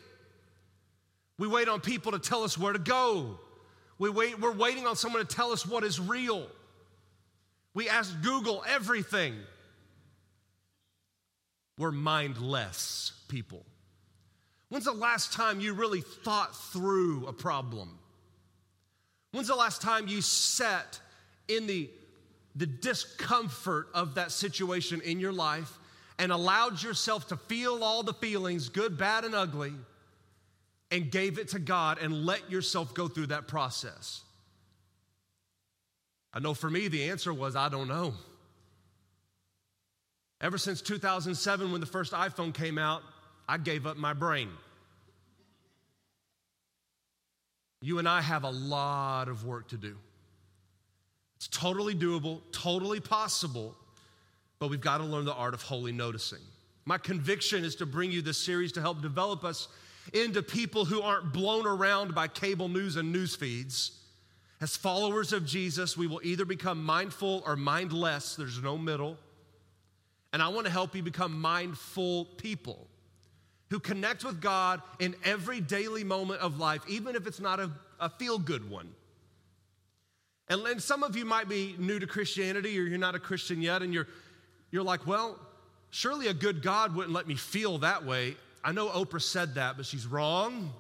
We 1.39 1.47
wait 1.47 1.69
on 1.69 1.83
people 1.83 2.13
to 2.13 2.19
tell 2.19 2.43
us 2.43 2.57
where 2.57 2.73
to 2.73 2.79
go. 2.79 3.39
We 3.99 4.09
wait, 4.09 4.41
we're 4.41 4.51
waiting 4.51 4.87
on 4.87 4.97
someone 4.97 5.21
to 5.27 5.29
tell 5.29 5.53
us 5.53 5.67
what 5.67 5.85
is 5.85 6.01
real. 6.01 6.47
We 7.75 7.91
ask 7.91 8.19
Google 8.23 8.65
everything. 8.67 9.35
We're 11.77 11.93
mindless 11.93 13.13
people. 13.29 13.67
When's 14.71 14.87
the 14.87 14.93
last 14.93 15.35
time 15.35 15.61
you 15.61 15.75
really 15.75 16.01
thought 16.01 16.57
through 16.73 17.27
a 17.27 17.33
problem? 17.35 17.99
When's 19.33 19.49
the 19.49 19.55
last 19.55 19.83
time 19.83 20.09
you 20.09 20.23
sat 20.23 20.99
in 21.51 21.67
the, 21.67 21.91
the 22.55 22.67
discomfort 22.67 23.89
of 23.95 24.15
that 24.15 24.31
situation 24.31 25.01
in 25.03 25.21
your 25.21 25.33
life 25.33 25.79
and 26.19 26.31
allowed 26.33 26.83
yourself 26.83 27.29
to 27.29 27.37
feel 27.37 27.83
all 27.83 28.03
the 28.03 28.15
feelings, 28.15 28.69
good, 28.69 28.97
bad, 28.97 29.25
and 29.25 29.35
ugly, 29.35 29.73
and 30.91 31.11
gave 31.11 31.39
it 31.39 31.49
to 31.49 31.59
God 31.59 31.99
and 31.99 32.27
let 32.27 32.51
yourself 32.51 32.95
go 32.95 33.09
through 33.09 33.29
that 33.29 33.49
process? 33.49 34.23
I 36.33 36.41
know 36.41 36.55
for 36.55 36.71
me, 36.71 36.89
the 36.89 37.11
answer 37.11 37.33
was 37.33 37.57
I 37.57 37.69
don't 37.69 37.89
know. 37.89 38.15
Ever 40.41 40.59
since 40.59 40.81
2007, 40.81 41.73
when 41.73 41.81
the 41.81 41.87
first 41.87 42.13
iPhone 42.13 42.55
came 42.55 42.79
out, 42.79 43.03
I 43.49 43.59
gave 43.59 43.87
up 43.87 43.97
my 43.97 44.15
brain. 44.15 44.49
You 47.83 47.99
and 47.99 48.09
I 48.09 48.21
have 48.21 48.45
a 48.45 48.51
lot 48.51 49.29
of 49.29 49.45
work 49.45 49.69
to 49.69 49.77
do. 49.77 49.97
It's 51.41 51.49
totally 51.49 51.95
doable, 51.95 52.43
totally 52.53 53.01
possible, 53.01 53.75
but 54.59 54.69
we've 54.69 54.79
got 54.79 54.99
to 54.99 55.05
learn 55.05 55.25
the 55.25 55.33
art 55.33 55.55
of 55.55 55.63
holy 55.63 55.91
noticing. 55.91 56.41
My 56.85 56.99
conviction 56.99 57.65
is 57.65 57.77
to 57.77 57.87
bring 57.87 58.13
you 58.13 58.21
this 58.21 58.37
series 58.37 58.73
to 58.73 58.83
help 58.83 59.01
develop 59.01 59.43
us 59.43 59.69
into 60.13 60.43
people 60.43 60.85
who 60.85 61.01
aren't 61.01 61.33
blown 61.33 61.67
around 61.67 62.15
by 62.15 62.29
cable 62.29 62.69
news 62.69 62.97
and 62.97 63.11
news 63.11 63.35
feeds. 63.35 63.93
As 64.61 64.77
followers 64.77 65.33
of 65.33 65.47
Jesus, 65.47 65.97
we 65.97 66.07
will 66.07 66.21
either 66.23 66.45
become 66.45 66.85
mindful 66.85 67.43
or 67.47 67.57
mindless, 67.57 68.37
there's 68.37 68.63
no 68.63 68.77
middle. 68.77 69.17
And 70.35 70.43
I 70.43 70.49
want 70.49 70.67
to 70.67 70.73
help 70.73 70.95
you 70.95 71.03
become 71.03 71.41
mindful 71.41 72.27
people 72.37 72.87
who 73.71 73.81
connect 73.81 74.25
with 74.25 74.43
God 74.43 74.83
in 74.99 75.17
every 75.25 75.63
daily 75.63 76.05
moment 76.05 76.43
of 76.43 76.59
life, 76.59 76.83
even 76.87 77.17
if 77.17 77.27
it's 77.27 77.41
not 77.41 77.61
a, 77.61 77.71
a 77.99 78.11
feel 78.11 78.39
good 78.39 78.69
one. 78.69 78.93
And, 80.51 80.67
and 80.67 80.83
some 80.83 81.05
of 81.05 81.17
you 81.17 81.25
might 81.25 81.49
be 81.49 81.77
new 81.79 82.01
to 82.01 82.07
Christianity 82.09 82.77
or 82.79 82.83
you're 82.83 82.99
not 82.99 83.15
a 83.15 83.21
Christian 83.21 83.63
yet, 83.63 83.83
and 83.83 83.95
you're, 83.95 84.09
you're 84.73 84.83
like, 84.83 85.07
well, 85.07 85.39
surely 85.91 86.27
a 86.27 86.35
good 86.35 86.61
God 86.61 86.95
wouldn't 86.95 87.15
let 87.15 87.29
me 87.29 87.37
feel 87.37 87.79
that 87.79 88.05
way. 88.05 88.37
I 88.63 88.73
know 88.73 88.89
Oprah 88.89 89.23
said 89.23 89.55
that, 89.55 89.77
but 89.77 89.87
she's 89.87 90.07
wrong. 90.07 90.73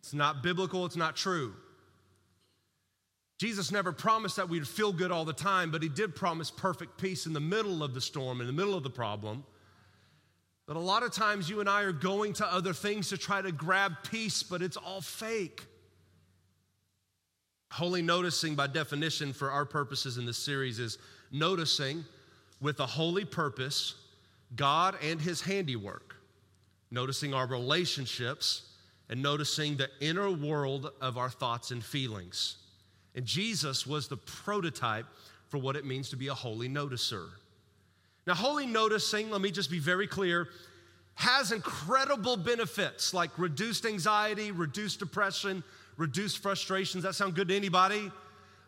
It's 0.00 0.12
not 0.12 0.42
biblical, 0.42 0.84
it's 0.84 0.96
not 0.96 1.14
true. 1.14 1.54
Jesus 3.38 3.70
never 3.70 3.92
promised 3.92 4.36
that 4.36 4.48
we'd 4.48 4.66
feel 4.66 4.92
good 4.92 5.12
all 5.12 5.24
the 5.24 5.32
time, 5.32 5.70
but 5.70 5.82
he 5.82 5.88
did 5.88 6.14
promise 6.14 6.50
perfect 6.50 6.98
peace 6.98 7.24
in 7.24 7.32
the 7.32 7.40
middle 7.40 7.84
of 7.84 7.94
the 7.94 8.00
storm, 8.00 8.40
in 8.40 8.48
the 8.48 8.52
middle 8.52 8.74
of 8.74 8.82
the 8.82 8.90
problem. 8.90 9.44
But 10.66 10.76
a 10.76 10.80
lot 10.80 11.04
of 11.04 11.12
times 11.12 11.48
you 11.48 11.60
and 11.60 11.68
I 11.68 11.82
are 11.82 11.92
going 11.92 12.32
to 12.34 12.52
other 12.52 12.72
things 12.72 13.10
to 13.10 13.16
try 13.16 13.42
to 13.42 13.52
grab 13.52 13.94
peace, 14.10 14.42
but 14.42 14.60
it's 14.60 14.76
all 14.76 15.00
fake. 15.00 15.66
Holy 17.72 18.02
noticing, 18.02 18.54
by 18.54 18.66
definition, 18.66 19.32
for 19.32 19.50
our 19.50 19.64
purposes 19.64 20.18
in 20.18 20.26
this 20.26 20.36
series, 20.36 20.78
is 20.78 20.98
noticing 21.30 22.04
with 22.60 22.80
a 22.80 22.86
holy 22.86 23.24
purpose 23.24 23.94
God 24.54 24.96
and 25.02 25.18
His 25.18 25.40
handiwork, 25.40 26.16
noticing 26.90 27.32
our 27.32 27.46
relationships, 27.46 28.74
and 29.08 29.22
noticing 29.22 29.78
the 29.78 29.88
inner 30.02 30.30
world 30.30 30.92
of 31.00 31.16
our 31.16 31.30
thoughts 31.30 31.70
and 31.70 31.82
feelings. 31.82 32.56
And 33.14 33.24
Jesus 33.24 33.86
was 33.86 34.06
the 34.06 34.18
prototype 34.18 35.06
for 35.48 35.56
what 35.56 35.74
it 35.74 35.86
means 35.86 36.10
to 36.10 36.16
be 36.16 36.28
a 36.28 36.34
holy 36.34 36.68
noticer. 36.68 37.26
Now, 38.26 38.34
holy 38.34 38.66
noticing, 38.66 39.30
let 39.30 39.40
me 39.40 39.50
just 39.50 39.70
be 39.70 39.78
very 39.78 40.06
clear, 40.06 40.48
has 41.14 41.52
incredible 41.52 42.36
benefits 42.36 43.12
like 43.14 43.30
reduced 43.38 43.86
anxiety, 43.86 44.50
reduced 44.50 44.98
depression, 44.98 45.62
reduced 45.96 46.38
frustrations. 46.38 47.04
That 47.04 47.14
sound 47.14 47.34
good 47.34 47.48
to 47.48 47.56
anybody? 47.56 48.10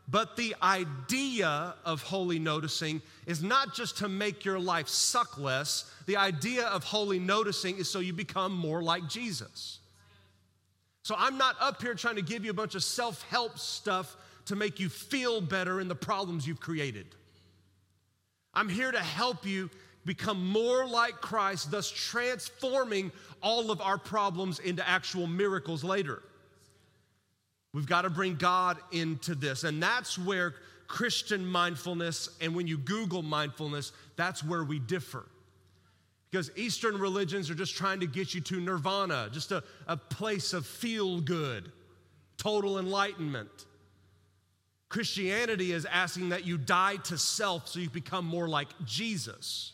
But 0.09 0.37
the 0.37 0.55
idea 0.63 1.75
of 1.85 2.03
holy 2.03 2.39
noticing 2.39 3.01
is 3.27 3.43
not 3.43 3.75
just 3.75 3.99
to 3.99 4.09
make 4.09 4.45
your 4.45 4.59
life 4.59 4.89
suck 4.89 5.39
less. 5.39 5.91
The 6.07 6.19
idea 6.19 6.67
of 6.67 6.85
holy 6.85 7.19
noticing 7.19 7.79
is 7.79 7.91
so 7.91 8.01
you 8.01 8.13
become 8.13 8.53
more 8.53 8.83
like 8.83 9.09
Jesus. 9.09 9.79
So 11.03 11.15
I'm 11.19 11.39
not 11.39 11.57
up 11.61 11.81
here 11.81 11.95
trying 11.95 12.17
to 12.17 12.23
give 12.23 12.45
you 12.45 12.51
a 12.51 12.55
bunch 12.55 12.75
of 12.75 12.85
self 12.85 13.23
help 13.31 13.59
stuff 13.59 14.17
to 14.47 14.57
make 14.57 14.79
you 14.79 14.91
feel 14.91 15.41
better 15.41 15.81
in 15.81 15.89
the 15.89 15.95
problems 15.95 16.47
you've 16.47 16.61
created. 16.61 17.07
I'm 18.53 18.69
here 18.69 18.93
to 18.93 19.01
help 19.01 19.47
you 19.47 19.71
become 20.05 20.47
more 20.47 20.87
like 20.87 21.15
Christ, 21.15 21.71
thus 21.71 21.91
transforming 21.91 23.11
all 23.43 23.71
of 23.71 23.81
our 23.81 23.99
problems 23.99 24.59
into 24.59 24.87
actual 24.89 25.27
miracles 25.27 25.83
later. 25.83 26.23
We've 27.73 27.87
got 27.87 28.03
to 28.03 28.11
bring 28.11 28.37
God 28.37 28.79
into 28.93 29.35
this. 29.35 29.65
And 29.65 29.83
that's 29.83 30.19
where 30.19 30.55
Christian 30.87 31.45
mindfulness, 31.45 32.29
and 32.41 32.55
when 32.55 32.67
you 32.67 32.79
Google 32.79 33.23
mindfulness, 33.23 33.93
that's 34.17 34.45
where 34.45 34.63
we 34.63 34.79
differ. 34.79 35.27
Because 36.31 36.51
Eastern 36.57 36.99
religions 36.99 37.51
are 37.51 37.55
just 37.55 37.77
trying 37.77 38.01
to 38.01 38.07
get 38.07 38.35
you 38.35 38.41
to 38.43 38.61
nirvana, 38.61 39.29
just 39.33 39.53
a, 39.53 39.63
a 39.87 39.97
place 39.97 40.53
of 40.53 40.67
feel 40.67 41.21
good, 41.21 41.71
total 42.37 42.79
enlightenment. 42.79 43.67
Christianity 44.89 45.73
is 45.73 45.85
asking 45.87 46.29
that 46.29 46.45
you 46.45 46.59
die 46.59 46.97
to 47.05 47.19
self 47.19 47.69
so 47.69 47.81
you 47.81 47.91
become 47.91 48.25
more 48.25 48.49
like 48.49 48.69
Jesus. 48.85 49.74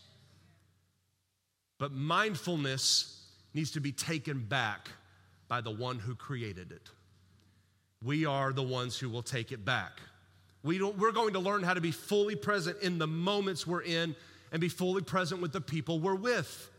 But 1.80 1.92
mindfulness 1.92 3.22
needs 3.54 3.70
to 3.72 3.80
be 3.80 3.90
taken 3.90 4.44
back 4.44 4.90
by 5.48 5.62
the 5.62 5.70
one 5.70 5.98
who 5.98 6.14
created 6.14 6.70
it. 6.70 6.90
We 8.04 8.26
are 8.26 8.52
the 8.52 8.62
ones 8.62 8.98
who 8.98 9.08
will 9.08 9.22
take 9.22 9.50
it 9.50 9.64
back. 9.64 9.92
We 10.62 10.76
don't, 10.76 10.96
we're 10.98 11.10
going 11.10 11.32
to 11.32 11.38
learn 11.38 11.62
how 11.62 11.72
to 11.72 11.80
be 11.80 11.90
fully 11.90 12.36
present 12.36 12.76
in 12.82 12.98
the 12.98 13.06
moments 13.06 13.66
we're 13.66 13.82
in 13.82 14.14
and 14.52 14.60
be 14.60 14.68
fully 14.68 15.00
present 15.00 15.40
with 15.40 15.52
the 15.52 15.60
people 15.60 16.00
we're 16.00 16.14
with. 16.14 16.70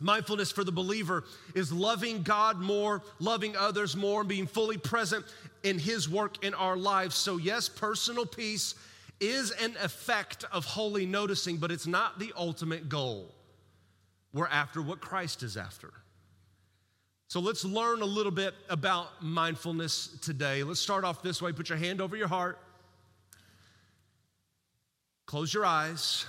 Mindfulness 0.00 0.50
for 0.50 0.64
the 0.64 0.72
believer 0.72 1.24
is 1.54 1.70
loving 1.70 2.22
God 2.22 2.58
more, 2.58 3.02
loving 3.20 3.54
others 3.56 3.94
more, 3.94 4.20
and 4.20 4.28
being 4.28 4.46
fully 4.46 4.78
present 4.78 5.24
in 5.64 5.78
His 5.78 6.08
work 6.08 6.42
in 6.42 6.54
our 6.54 6.78
lives. 6.78 7.14
So, 7.14 7.36
yes, 7.36 7.68
personal 7.68 8.24
peace 8.24 8.74
is 9.20 9.50
an 9.50 9.76
effect 9.82 10.44
of 10.50 10.64
holy 10.64 11.04
noticing, 11.04 11.58
but 11.58 11.70
it's 11.70 11.86
not 11.86 12.18
the 12.18 12.32
ultimate 12.36 12.88
goal. 12.88 13.32
We're 14.32 14.48
after 14.48 14.80
what 14.80 15.00
Christ 15.00 15.42
is 15.42 15.56
after. 15.56 15.92
So, 17.28 17.40
let's 17.40 17.64
learn 17.64 18.02
a 18.02 18.06
little 18.06 18.32
bit 18.32 18.54
about 18.68 19.22
mindfulness 19.22 20.18
today. 20.20 20.62
Let's 20.62 20.80
start 20.80 21.04
off 21.04 21.22
this 21.22 21.40
way 21.40 21.52
put 21.52 21.68
your 21.68 21.78
hand 21.78 22.00
over 22.00 22.16
your 22.16 22.28
heart, 22.28 22.58
close 25.26 25.52
your 25.52 25.64
eyes. 25.64 26.26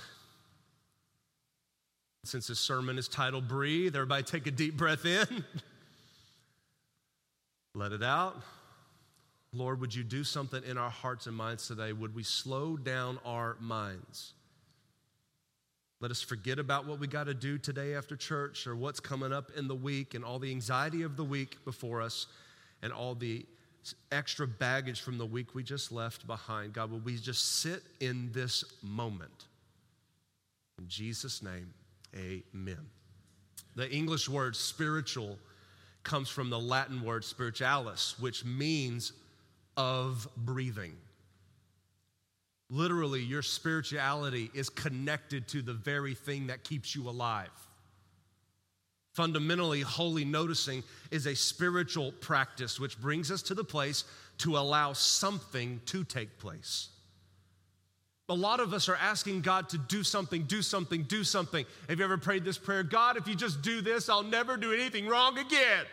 Since 2.24 2.46
this 2.46 2.58
sermon 2.58 2.96
is 2.96 3.06
titled 3.06 3.48
Breathe, 3.48 3.94
everybody 3.94 4.22
take 4.22 4.46
a 4.46 4.50
deep 4.50 4.78
breath 4.78 5.04
in. 5.04 5.26
Let 7.74 7.92
it 7.92 8.02
out. 8.02 8.40
Lord, 9.52 9.80
would 9.80 9.94
you 9.94 10.04
do 10.04 10.24
something 10.24 10.62
in 10.64 10.78
our 10.78 10.90
hearts 10.90 11.26
and 11.26 11.36
minds 11.36 11.68
today? 11.68 11.92
Would 11.92 12.14
we 12.14 12.22
slow 12.22 12.76
down 12.76 13.18
our 13.26 13.56
minds? 13.60 14.32
Let 16.04 16.10
us 16.10 16.20
forget 16.20 16.58
about 16.58 16.84
what 16.86 16.98
we 17.00 17.06
got 17.06 17.28
to 17.28 17.32
do 17.32 17.56
today 17.56 17.94
after 17.94 18.14
church 18.14 18.66
or 18.66 18.76
what's 18.76 19.00
coming 19.00 19.32
up 19.32 19.50
in 19.56 19.68
the 19.68 19.74
week 19.74 20.12
and 20.12 20.22
all 20.22 20.38
the 20.38 20.50
anxiety 20.50 21.00
of 21.00 21.16
the 21.16 21.24
week 21.24 21.64
before 21.64 22.02
us 22.02 22.26
and 22.82 22.92
all 22.92 23.14
the 23.14 23.46
extra 24.12 24.46
baggage 24.46 25.00
from 25.00 25.16
the 25.16 25.24
week 25.24 25.54
we 25.54 25.62
just 25.62 25.90
left 25.90 26.26
behind. 26.26 26.74
God, 26.74 26.90
will 26.90 26.98
we 26.98 27.16
just 27.16 27.60
sit 27.60 27.80
in 28.00 28.30
this 28.32 28.64
moment? 28.82 29.46
In 30.76 30.86
Jesus' 30.88 31.42
name, 31.42 31.72
amen. 32.14 32.84
The 33.74 33.90
English 33.90 34.28
word 34.28 34.56
spiritual 34.56 35.38
comes 36.02 36.28
from 36.28 36.50
the 36.50 36.60
Latin 36.60 37.02
word 37.02 37.22
spiritualis, 37.22 38.20
which 38.20 38.44
means 38.44 39.14
of 39.78 40.28
breathing. 40.36 40.96
Literally, 42.74 43.22
your 43.22 43.42
spirituality 43.42 44.50
is 44.52 44.68
connected 44.68 45.46
to 45.46 45.62
the 45.62 45.72
very 45.72 46.12
thing 46.12 46.48
that 46.48 46.64
keeps 46.64 46.92
you 46.92 47.08
alive. 47.08 47.48
Fundamentally, 49.12 49.80
holy 49.80 50.24
noticing 50.24 50.82
is 51.12 51.26
a 51.26 51.36
spiritual 51.36 52.10
practice 52.10 52.80
which 52.80 53.00
brings 53.00 53.30
us 53.30 53.42
to 53.42 53.54
the 53.54 53.62
place 53.62 54.02
to 54.38 54.58
allow 54.58 54.92
something 54.92 55.80
to 55.86 56.02
take 56.02 56.36
place. 56.40 56.88
A 58.28 58.34
lot 58.34 58.58
of 58.58 58.74
us 58.74 58.88
are 58.88 58.96
asking 58.96 59.42
God 59.42 59.68
to 59.68 59.78
do 59.78 60.02
something, 60.02 60.42
do 60.42 60.60
something, 60.60 61.04
do 61.04 61.22
something. 61.22 61.64
Have 61.88 62.00
you 62.00 62.04
ever 62.04 62.18
prayed 62.18 62.44
this 62.44 62.58
prayer? 62.58 62.82
God, 62.82 63.16
if 63.16 63.28
you 63.28 63.36
just 63.36 63.62
do 63.62 63.82
this, 63.82 64.08
I'll 64.08 64.24
never 64.24 64.56
do 64.56 64.72
anything 64.72 65.06
wrong 65.06 65.38
again. 65.38 65.84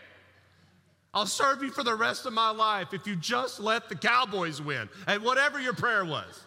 I'll 1.14 1.28
serve 1.28 1.62
you 1.62 1.70
for 1.70 1.84
the 1.84 1.94
rest 1.94 2.26
of 2.26 2.34
my 2.34 2.50
life 2.50 2.92
if 2.92 3.06
you 3.06 3.16
just 3.16 3.60
let 3.60 3.88
the 3.88 3.96
Cowboys 3.96 4.60
win. 4.60 4.90
And 5.06 5.22
whatever 5.22 5.60
your 5.60 5.74
prayer 5.74 6.04
was. 6.04 6.44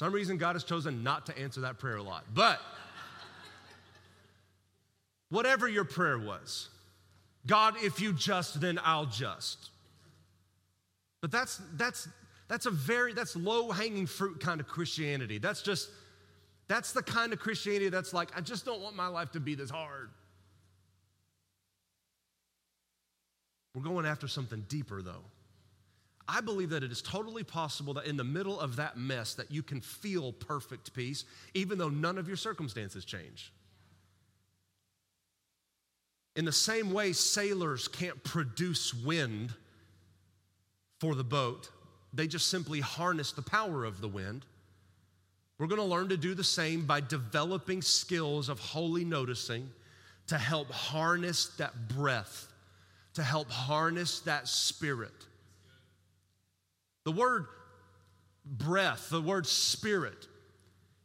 Some 0.00 0.14
reason, 0.14 0.38
God 0.38 0.54
has 0.54 0.64
chosen 0.64 1.02
not 1.02 1.26
to 1.26 1.38
answer 1.38 1.60
that 1.60 1.78
prayer 1.78 1.96
a 1.96 2.02
lot. 2.02 2.24
But 2.32 2.58
whatever 5.28 5.68
your 5.68 5.84
prayer 5.84 6.18
was, 6.18 6.70
God, 7.46 7.74
if 7.82 8.00
you 8.00 8.14
just, 8.14 8.62
then 8.62 8.80
I'll 8.82 9.04
just. 9.04 9.68
But 11.20 11.30
that's 11.30 11.60
that's 11.74 12.08
that's 12.48 12.64
a 12.64 12.70
very 12.70 13.12
that's 13.12 13.36
low-hanging 13.36 14.06
fruit 14.06 14.40
kind 14.40 14.58
of 14.58 14.66
Christianity. 14.66 15.36
That's 15.36 15.60
just 15.60 15.90
that's 16.66 16.92
the 16.92 17.02
kind 17.02 17.34
of 17.34 17.38
Christianity 17.38 17.90
that's 17.90 18.14
like, 18.14 18.30
I 18.34 18.40
just 18.40 18.64
don't 18.64 18.80
want 18.80 18.96
my 18.96 19.08
life 19.08 19.32
to 19.32 19.40
be 19.40 19.54
this 19.54 19.68
hard. 19.68 20.08
We're 23.74 23.82
going 23.82 24.06
after 24.06 24.28
something 24.28 24.64
deeper 24.66 25.02
though. 25.02 25.24
I 26.32 26.40
believe 26.40 26.70
that 26.70 26.84
it 26.84 26.92
is 26.92 27.02
totally 27.02 27.42
possible 27.42 27.94
that 27.94 28.06
in 28.06 28.16
the 28.16 28.22
middle 28.22 28.60
of 28.60 28.76
that 28.76 28.96
mess 28.96 29.34
that 29.34 29.50
you 29.50 29.64
can 29.64 29.80
feel 29.80 30.32
perfect 30.32 30.94
peace 30.94 31.24
even 31.54 31.76
though 31.76 31.88
none 31.88 32.18
of 32.18 32.28
your 32.28 32.36
circumstances 32.36 33.04
change. 33.04 33.52
In 36.36 36.44
the 36.44 36.52
same 36.52 36.92
way, 36.92 37.12
sailors 37.12 37.88
can't 37.88 38.22
produce 38.22 38.94
wind 38.94 39.52
for 41.00 41.16
the 41.16 41.24
boat, 41.24 41.70
they 42.12 42.28
just 42.28 42.48
simply 42.48 42.78
harness 42.78 43.32
the 43.32 43.42
power 43.42 43.84
of 43.84 44.00
the 44.00 44.08
wind. 44.08 44.44
We're 45.58 45.66
going 45.66 45.80
to 45.80 45.86
learn 45.86 46.10
to 46.10 46.16
do 46.16 46.34
the 46.34 46.44
same 46.44 46.86
by 46.86 47.00
developing 47.00 47.82
skills 47.82 48.48
of 48.48 48.60
holy 48.60 49.04
noticing 49.04 49.68
to 50.28 50.38
help 50.38 50.70
harness 50.70 51.46
that 51.56 51.88
breath, 51.88 52.52
to 53.14 53.22
help 53.22 53.50
harness 53.50 54.20
that 54.20 54.46
spirit. 54.46 55.26
The 57.04 57.12
word 57.12 57.46
breath, 58.44 59.08
the 59.10 59.20
word 59.20 59.46
spirit, 59.46 60.28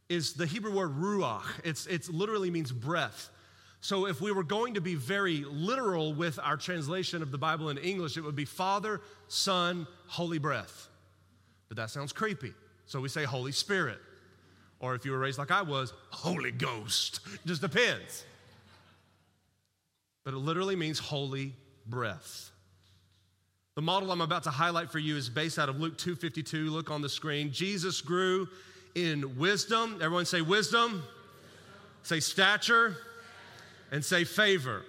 is 0.09 0.33
the 0.33 0.45
Hebrew 0.45 0.75
word 0.75 0.95
ruach. 0.97 1.43
It's, 1.63 1.87
it 1.87 2.09
literally 2.09 2.51
means 2.51 2.71
breath. 2.71 3.29
So, 3.81 4.07
if 4.07 4.19
we 4.19 4.31
were 4.31 4.43
going 4.43 4.73
to 4.75 4.81
be 4.81 4.95
very 4.95 5.45
literal 5.47 6.13
with 6.13 6.39
our 6.39 6.57
translation 6.57 7.21
of 7.21 7.31
the 7.31 7.37
Bible 7.37 7.69
in 7.69 7.77
English, 7.77 8.17
it 8.17 8.21
would 8.21 8.35
be 8.35 8.45
Father, 8.45 8.99
Son, 9.27 9.85
Holy 10.07 10.39
Breath. 10.39 10.87
But 11.67 11.77
that 11.77 11.89
sounds 11.89 12.11
creepy. 12.11 12.53
So 12.85 12.99
we 12.99 13.09
say 13.09 13.23
Holy 13.23 13.51
Spirit. 13.51 13.99
Or 14.79 14.95
if 14.95 15.05
you 15.05 15.11
were 15.11 15.19
raised 15.19 15.37
like 15.37 15.51
I 15.51 15.61
was, 15.61 15.93
Holy 16.09 16.51
Ghost. 16.51 17.21
Just 17.45 17.61
depends. 17.61 18.25
But 20.23 20.33
it 20.33 20.37
literally 20.37 20.75
means 20.75 20.99
holy 20.99 21.53
breath. 21.87 22.51
The 23.75 23.81
model 23.81 24.11
I'm 24.11 24.21
about 24.21 24.43
to 24.43 24.51
highlight 24.51 24.89
for 24.89 24.99
you 24.99 25.17
is 25.17 25.29
based 25.29 25.59
out 25.59 25.67
of 25.67 25.79
Luke 25.79 25.97
2:52. 25.97 26.69
Look 26.69 26.89
on 26.89 27.01
the 27.01 27.09
screen. 27.09 27.51
Jesus 27.51 28.01
grew 28.01 28.47
in 28.95 29.37
wisdom. 29.37 29.99
Everyone 30.01 30.25
say 30.25 30.41
wisdom. 30.41 30.93
wisdom. 30.93 31.03
Say 32.05 32.19
stature 32.19 32.95
and 33.91 34.05
say 34.05 34.23
favor. 34.23 34.85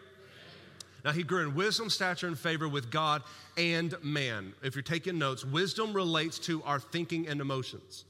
Now, 1.03 1.13
he 1.13 1.23
grew 1.23 1.43
in 1.43 1.55
wisdom, 1.55 1.89
stature, 1.89 2.27
and 2.27 2.39
favor 2.39 2.69
with 2.69 2.91
God 2.91 3.23
and 3.57 3.95
man. 4.03 4.53
If 4.63 4.75
you're 4.75 4.83
taking 4.83 5.19
notes, 5.19 5.45
wisdom 5.45 5.95
relates 5.95 6.39
to 6.41 6.63
our 6.65 6.79
thinking 6.79 7.27
and 7.27 7.41
emotions. 7.41 8.05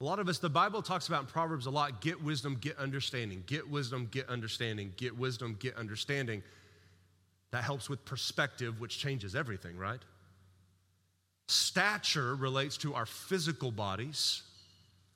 A 0.00 0.04
lot 0.04 0.18
of 0.18 0.28
us, 0.28 0.38
the 0.38 0.50
Bible 0.50 0.82
talks 0.82 1.06
about 1.06 1.20
in 1.20 1.26
Proverbs 1.26 1.66
a 1.66 1.70
lot 1.70 2.00
get 2.00 2.20
wisdom, 2.20 2.56
get 2.56 2.76
understanding, 2.78 3.44
get 3.46 3.68
wisdom, 3.68 4.08
get 4.10 4.28
understanding, 4.28 4.92
get 4.96 5.16
wisdom, 5.16 5.56
get 5.60 5.76
understanding. 5.76 6.42
That 7.54 7.62
helps 7.62 7.88
with 7.88 8.04
perspective, 8.04 8.80
which 8.80 8.98
changes 8.98 9.36
everything, 9.36 9.78
right? 9.78 10.00
Stature 11.46 12.34
relates 12.34 12.76
to 12.78 12.94
our 12.94 13.06
physical 13.06 13.70
bodies. 13.70 14.42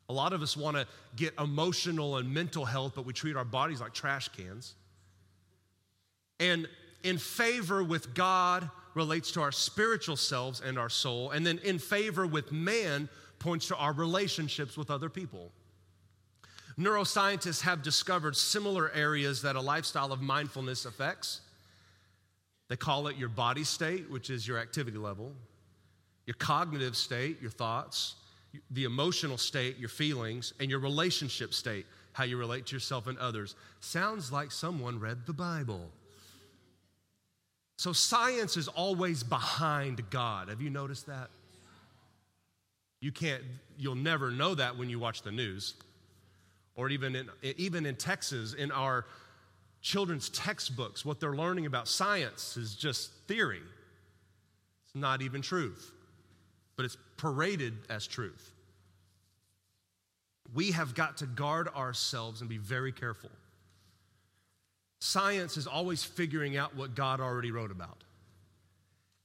A 0.08 0.12
lot 0.12 0.32
of 0.32 0.40
us 0.40 0.56
want 0.56 0.76
to 0.76 0.86
get 1.16 1.34
emotional 1.40 2.18
and 2.18 2.32
mental 2.32 2.64
health, 2.64 2.92
but 2.94 3.04
we 3.04 3.12
treat 3.12 3.34
our 3.34 3.44
bodies 3.44 3.80
like 3.80 3.92
trash 3.92 4.28
cans. 4.28 4.76
And 6.38 6.68
in 7.02 7.18
favor 7.18 7.82
with 7.82 8.14
God 8.14 8.70
relates 8.94 9.32
to 9.32 9.40
our 9.40 9.50
spiritual 9.50 10.14
selves 10.14 10.60
and 10.60 10.78
our 10.78 10.88
soul. 10.88 11.32
And 11.32 11.44
then 11.44 11.58
in 11.64 11.80
favor 11.80 12.24
with 12.24 12.52
man 12.52 13.08
points 13.40 13.66
to 13.66 13.76
our 13.76 13.92
relationships 13.92 14.76
with 14.76 14.92
other 14.92 15.08
people. 15.08 15.50
Neuroscientists 16.78 17.62
have 17.62 17.82
discovered 17.82 18.36
similar 18.36 18.92
areas 18.92 19.42
that 19.42 19.56
a 19.56 19.60
lifestyle 19.60 20.12
of 20.12 20.20
mindfulness 20.20 20.84
affects. 20.84 21.40
They 22.68 22.76
call 22.76 23.08
it 23.08 23.16
your 23.16 23.28
body 23.28 23.64
state, 23.64 24.10
which 24.10 24.30
is 24.30 24.46
your 24.46 24.58
activity 24.58 24.98
level, 24.98 25.32
your 26.26 26.34
cognitive 26.34 26.96
state, 26.96 27.40
your 27.40 27.50
thoughts, 27.50 28.16
the 28.70 28.84
emotional 28.84 29.38
state, 29.38 29.78
your 29.78 29.88
feelings, 29.88 30.52
and 30.60 30.70
your 30.70 30.78
relationship 30.78 31.54
state, 31.54 31.86
how 32.12 32.24
you 32.24 32.36
relate 32.36 32.66
to 32.66 32.76
yourself 32.76 33.06
and 33.06 33.18
others. 33.18 33.54
Sounds 33.80 34.30
like 34.30 34.50
someone 34.50 35.00
read 35.00 35.26
the 35.26 35.32
Bible. 35.32 35.90
So 37.76 37.92
science 37.92 38.56
is 38.56 38.68
always 38.68 39.22
behind 39.22 40.08
God. 40.10 40.48
Have 40.48 40.60
you 40.60 40.68
noticed 40.68 41.06
that? 41.06 41.30
You 43.00 43.12
can't, 43.12 43.42
you'll 43.78 43.94
never 43.94 44.30
know 44.30 44.54
that 44.56 44.76
when 44.76 44.90
you 44.90 44.98
watch 44.98 45.22
the 45.22 45.30
news. 45.30 45.74
Or 46.74 46.90
even 46.90 47.14
in, 47.14 47.30
even 47.42 47.86
in 47.86 47.96
Texas, 47.96 48.54
in 48.54 48.72
our 48.72 49.06
children's 49.80 50.28
textbooks, 50.30 51.04
what 51.04 51.20
they're 51.20 51.36
learning 51.36 51.66
about 51.66 51.88
science 51.88 52.56
is 52.56 52.74
just 52.74 53.12
theory. 53.26 53.62
It's 54.84 54.94
not 54.94 55.22
even 55.22 55.42
truth 55.42 55.92
but 56.78 56.84
it's 56.84 56.96
paraded 57.16 57.74
as 57.90 58.06
truth. 58.06 58.52
We 60.54 60.70
have 60.70 60.94
got 60.94 61.18
to 61.18 61.26
guard 61.26 61.66
ourselves 61.66 62.40
and 62.40 62.48
be 62.48 62.56
very 62.56 62.92
careful. 62.92 63.30
Science 65.00 65.56
is 65.56 65.66
always 65.66 66.04
figuring 66.04 66.56
out 66.56 66.76
what 66.76 66.94
God 66.94 67.20
already 67.20 67.50
wrote 67.50 67.72
about. 67.72 68.04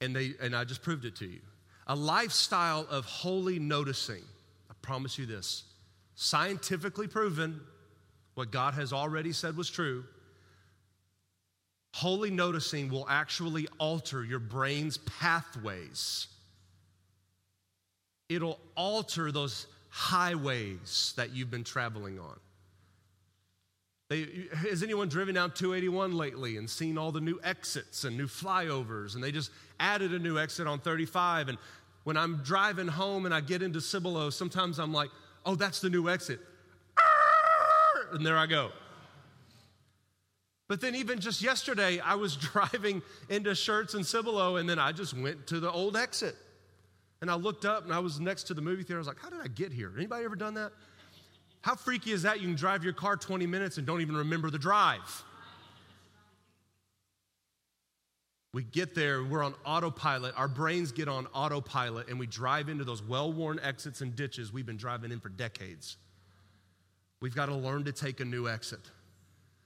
And, 0.02 0.16
they, 0.16 0.34
and 0.42 0.56
I 0.56 0.64
just 0.64 0.82
proved 0.82 1.06
it 1.06 1.16
to 1.18 1.28
you. 1.28 1.42
A 1.86 1.96
lifestyle 1.96 2.88
of 2.90 3.06
holy 3.06 3.60
noticing, 3.60 4.24
I 4.70 4.74
promise 4.82 5.20
you 5.20 5.28
this, 5.28 5.64
scientifically 6.16 7.08
proven, 7.08 7.62
what 8.34 8.50
God 8.50 8.74
has 8.74 8.92
already 8.92 9.32
said 9.32 9.56
was 9.56 9.70
true. 9.70 10.06
Holy 11.94 12.32
noticing 12.32 12.90
will 12.90 13.08
actually 13.08 13.68
alter 13.80 14.24
your 14.24 14.40
brain's 14.40 14.98
pathways 14.98 16.28
it'll 18.30 18.60
alter 18.76 19.32
those 19.32 19.68
highways 19.90 21.14
that 21.18 21.32
you've 21.32 21.52
been 21.52 21.64
traveling 21.64 22.20
on. 22.20 22.40
They, 24.10 24.48
has 24.54 24.84
anyone 24.84 25.08
driven 25.08 25.36
down 25.36 25.52
281 25.52 26.14
lately 26.14 26.58
and 26.58 26.70
seen 26.70 26.98
all 26.98 27.12
the 27.12 27.22
new 27.22 27.40
exits 27.44 28.04
and 28.04 28.18
new 28.18 28.28
flyovers? 28.28 29.16
And 29.16 29.24
they 29.24 29.32
just 29.32 29.52
added 29.80 30.14
a 30.14 30.20
new 30.20 30.38
exit 30.38 30.68
on 30.68 30.80
35. 30.80 31.50
And 31.50 31.58
when 32.04 32.18
I'm 32.18 32.38
driving 32.44 32.88
home 32.88 33.26
and 33.26 33.34
I 33.34 33.42
get 33.42 33.62
into 33.62 33.82
Cibolo, 33.82 34.30
sometimes 34.30 34.80
I'm 34.80 34.94
like, 34.94 35.10
oh, 35.46 35.56
that's 35.56 35.80
the 35.80 35.90
new 35.90 36.10
exit. 36.10 36.40
And 38.12 38.26
there 38.26 38.38
I 38.38 38.46
go. 38.46 38.72
But 40.74 40.82
then, 40.82 40.96
even 40.96 41.20
just 41.20 41.44
yesterday, 41.44 42.00
I 42.00 42.16
was 42.16 42.36
driving 42.52 43.04
into 43.30 43.52
Schertz 43.52 43.94
and 43.94 44.04
Cibolo, 44.04 44.56
and 44.56 44.68
then 44.68 44.80
I 44.80 44.92
just 44.92 45.16
went 45.16 45.46
to 45.46 45.60
the 45.60 45.72
old 45.72 45.96
exit. 45.96 46.36
And 47.22 47.30
I 47.30 47.36
looked 47.36 47.64
up 47.64 47.84
and 47.84 47.94
I 47.94 48.00
was 48.00 48.20
next 48.20 48.46
to 48.46 48.56
the 48.56 48.62
movie 48.64 48.82
theater. 48.82 48.96
I 48.96 48.98
was 48.98 49.06
like, 49.06 49.20
how 49.20 49.30
did 49.30 49.40
I 49.40 49.50
get 49.50 49.72
here? 49.72 49.92
Anybody 49.96 50.26
ever 50.26 50.36
done 50.36 50.56
that? 50.56 50.72
How 51.62 51.76
freaky 51.76 52.12
is 52.12 52.24
that? 52.24 52.42
You 52.42 52.48
can 52.48 52.56
drive 52.56 52.84
your 52.84 52.94
car 52.94 53.16
20 53.16 53.46
minutes 53.46 53.78
and 53.78 53.86
don't 53.86 54.02
even 54.02 54.18
remember 54.18 54.50
the 54.50 54.58
drive. 54.58 55.24
We 58.52 58.64
get 58.64 58.96
there, 58.96 59.24
we're 59.24 59.44
on 59.44 59.54
autopilot, 59.64 60.34
our 60.36 60.48
brains 60.48 60.92
get 60.92 61.08
on 61.08 61.28
autopilot, 61.36 62.08
and 62.08 62.18
we 62.18 62.26
drive 62.26 62.68
into 62.68 62.84
those 62.84 63.04
well 63.04 63.32
worn 63.32 63.60
exits 63.62 64.02
and 64.02 64.16
ditches 64.16 64.52
we've 64.52 64.66
been 64.66 64.78
driving 64.78 65.12
in 65.12 65.20
for 65.20 65.30
decades. 65.30 65.98
We've 67.22 67.36
got 67.36 67.46
to 67.46 67.56
learn 67.56 67.84
to 67.84 67.92
take 67.92 68.22
a 68.22 68.26
new 68.26 68.48
exit. 68.48 68.82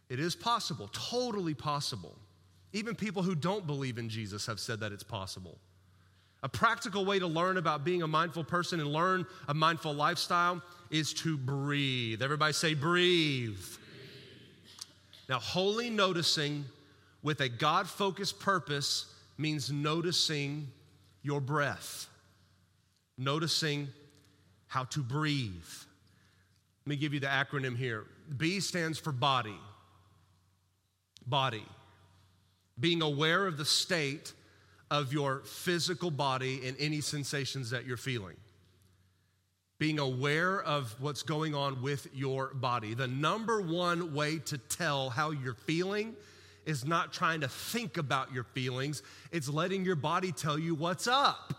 It 0.10 0.20
is 0.20 0.36
possible, 0.36 0.90
totally 0.94 1.54
possible. 1.54 2.16
Even 2.74 2.96
people 2.96 3.24
who 3.24 3.36
don't 3.36 3.68
believe 3.68 3.98
in 3.98 4.10
Jesus 4.10 4.46
have 4.46 4.60
said 4.60 4.80
that 4.80 4.92
it's 4.92 5.04
possible. 5.04 5.58
A 6.44 6.50
practical 6.50 7.04
way 7.04 7.20
to 7.20 7.28
learn 7.28 7.58
about 7.58 7.84
being 7.84 8.04
a 8.04 8.08
mindful 8.08 8.44
person 8.44 8.80
and 8.80 8.92
learn 8.92 9.26
a 9.48 9.54
mindful 9.54 9.94
lifestyle 9.94 10.62
is 10.92 11.14
to 11.16 11.38
breathe. 11.38 12.22
Everybody 12.22 12.54
say, 12.54 12.74
breathe. 12.74 13.56
breathe. 13.56 13.66
Now, 15.30 15.40
holy 15.40 15.90
noticing 15.90 16.66
with 17.24 17.42
a 17.42 17.50
God 17.50 17.88
focused 17.88 18.40
purpose 18.40 19.14
means 19.38 19.72
noticing 19.72 20.68
your 21.24 21.42
breath, 21.42 22.08
noticing 23.18 23.88
how 24.68 24.86
to 24.86 25.00
breathe. 25.00 25.52
Let 26.86 26.90
me 26.90 26.96
give 26.96 27.14
you 27.14 27.20
the 27.20 27.28
acronym 27.28 27.76
here 27.76 28.06
B 28.38 28.60
stands 28.60 28.98
for 29.00 29.12
body. 29.12 29.58
Body. 31.28 31.66
Being 32.80 33.02
aware 33.02 33.46
of 33.46 33.58
the 33.58 33.66
state 33.66 34.34
of 34.90 35.12
your 35.12 35.42
physical 35.42 36.12
body 36.12 36.62
and 36.66 36.78
any 36.80 37.02
sensations 37.02 37.72
that 37.72 37.86
you're 37.86 37.98
feeling. 37.98 38.38
Being 39.80 40.00
aware 40.00 40.62
of 40.62 40.96
what's 41.00 41.24
going 41.24 41.54
on 41.54 41.82
with 41.82 42.08
your 42.14 42.54
body. 42.54 42.94
The 42.94 43.08
number 43.08 43.62
one 43.62 44.14
way 44.14 44.40
to 44.40 44.58
tell 44.58 45.10
how 45.10 45.32
you're 45.32 45.54
feeling 45.54 46.16
is 46.66 46.86
not 46.86 47.14
trying 47.14 47.42
to 47.42 47.48
think 47.48 47.98
about 47.98 48.34
your 48.34 48.44
feelings, 48.44 49.02
it's 49.32 49.48
letting 49.48 49.86
your 49.86 49.96
body 49.96 50.32
tell 50.32 50.60
you 50.60 50.76
what's 50.76 51.08
up. 51.08 51.54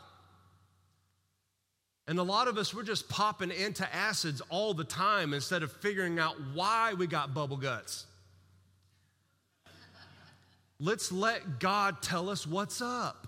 And 2.07 2.19
a 2.19 2.23
lot 2.23 2.49
of 2.49 2.57
us, 2.57 2.75
we're 2.75 2.83
just 2.83 3.09
popping 3.09 3.51
antacids 3.51 4.41
all 4.49 4.73
the 4.75 4.85
time 4.85 5.35
instead 5.35 5.63
of 5.63 5.71
figuring 5.71 6.19
out 6.19 6.37
why 6.55 6.95
we 6.95 7.07
got 7.07 7.35
bubble 7.35 7.59
guts. 7.59 8.07
Let's 10.81 11.11
let 11.11 11.59
God 11.59 12.03
tell 12.03 12.31
us 12.31 12.47
what's 12.47 12.81
up. 12.81 13.27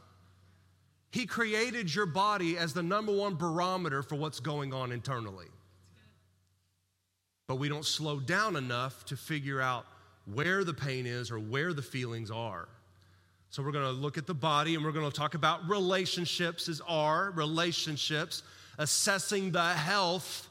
He 1.11 1.27
created 1.27 1.93
your 1.93 2.07
body 2.07 2.57
as 2.57 2.73
the 2.73 2.83
number 2.83 3.13
one 3.13 3.35
barometer 3.35 4.03
for 4.03 4.15
what's 4.15 4.39
going 4.39 4.73
on 4.73 4.93
internally. 4.93 5.47
But 7.49 7.57
we 7.57 7.69
don't 7.69 7.85
slow 7.85 8.21
down 8.21 8.55
enough 8.55 9.05
to 9.07 9.17
figure 9.17 9.61
out 9.61 9.85
where 10.33 10.63
the 10.63 10.75
pain 10.75 11.07
is 11.07 11.33
or 11.33 11.41
where 11.41 11.73
the 11.73 11.83
feelings 11.83 12.31
are. 12.31 12.69
So 13.51 13.65
we're 13.65 13.73
going 13.73 13.87
to 13.87 13.91
look 13.91 14.17
at 14.17 14.29
the 14.29 14.35
body 14.35 14.77
and 14.77 14.85
we're 14.85 14.93
going 14.93 15.11
to 15.11 15.17
talk 15.17 15.35
about 15.35 15.69
relationships 15.69 16.69
as 16.69 16.81
are 16.87 17.33
relationships, 17.33 18.45
assessing 18.79 19.51
the 19.51 19.71
health 19.71 20.49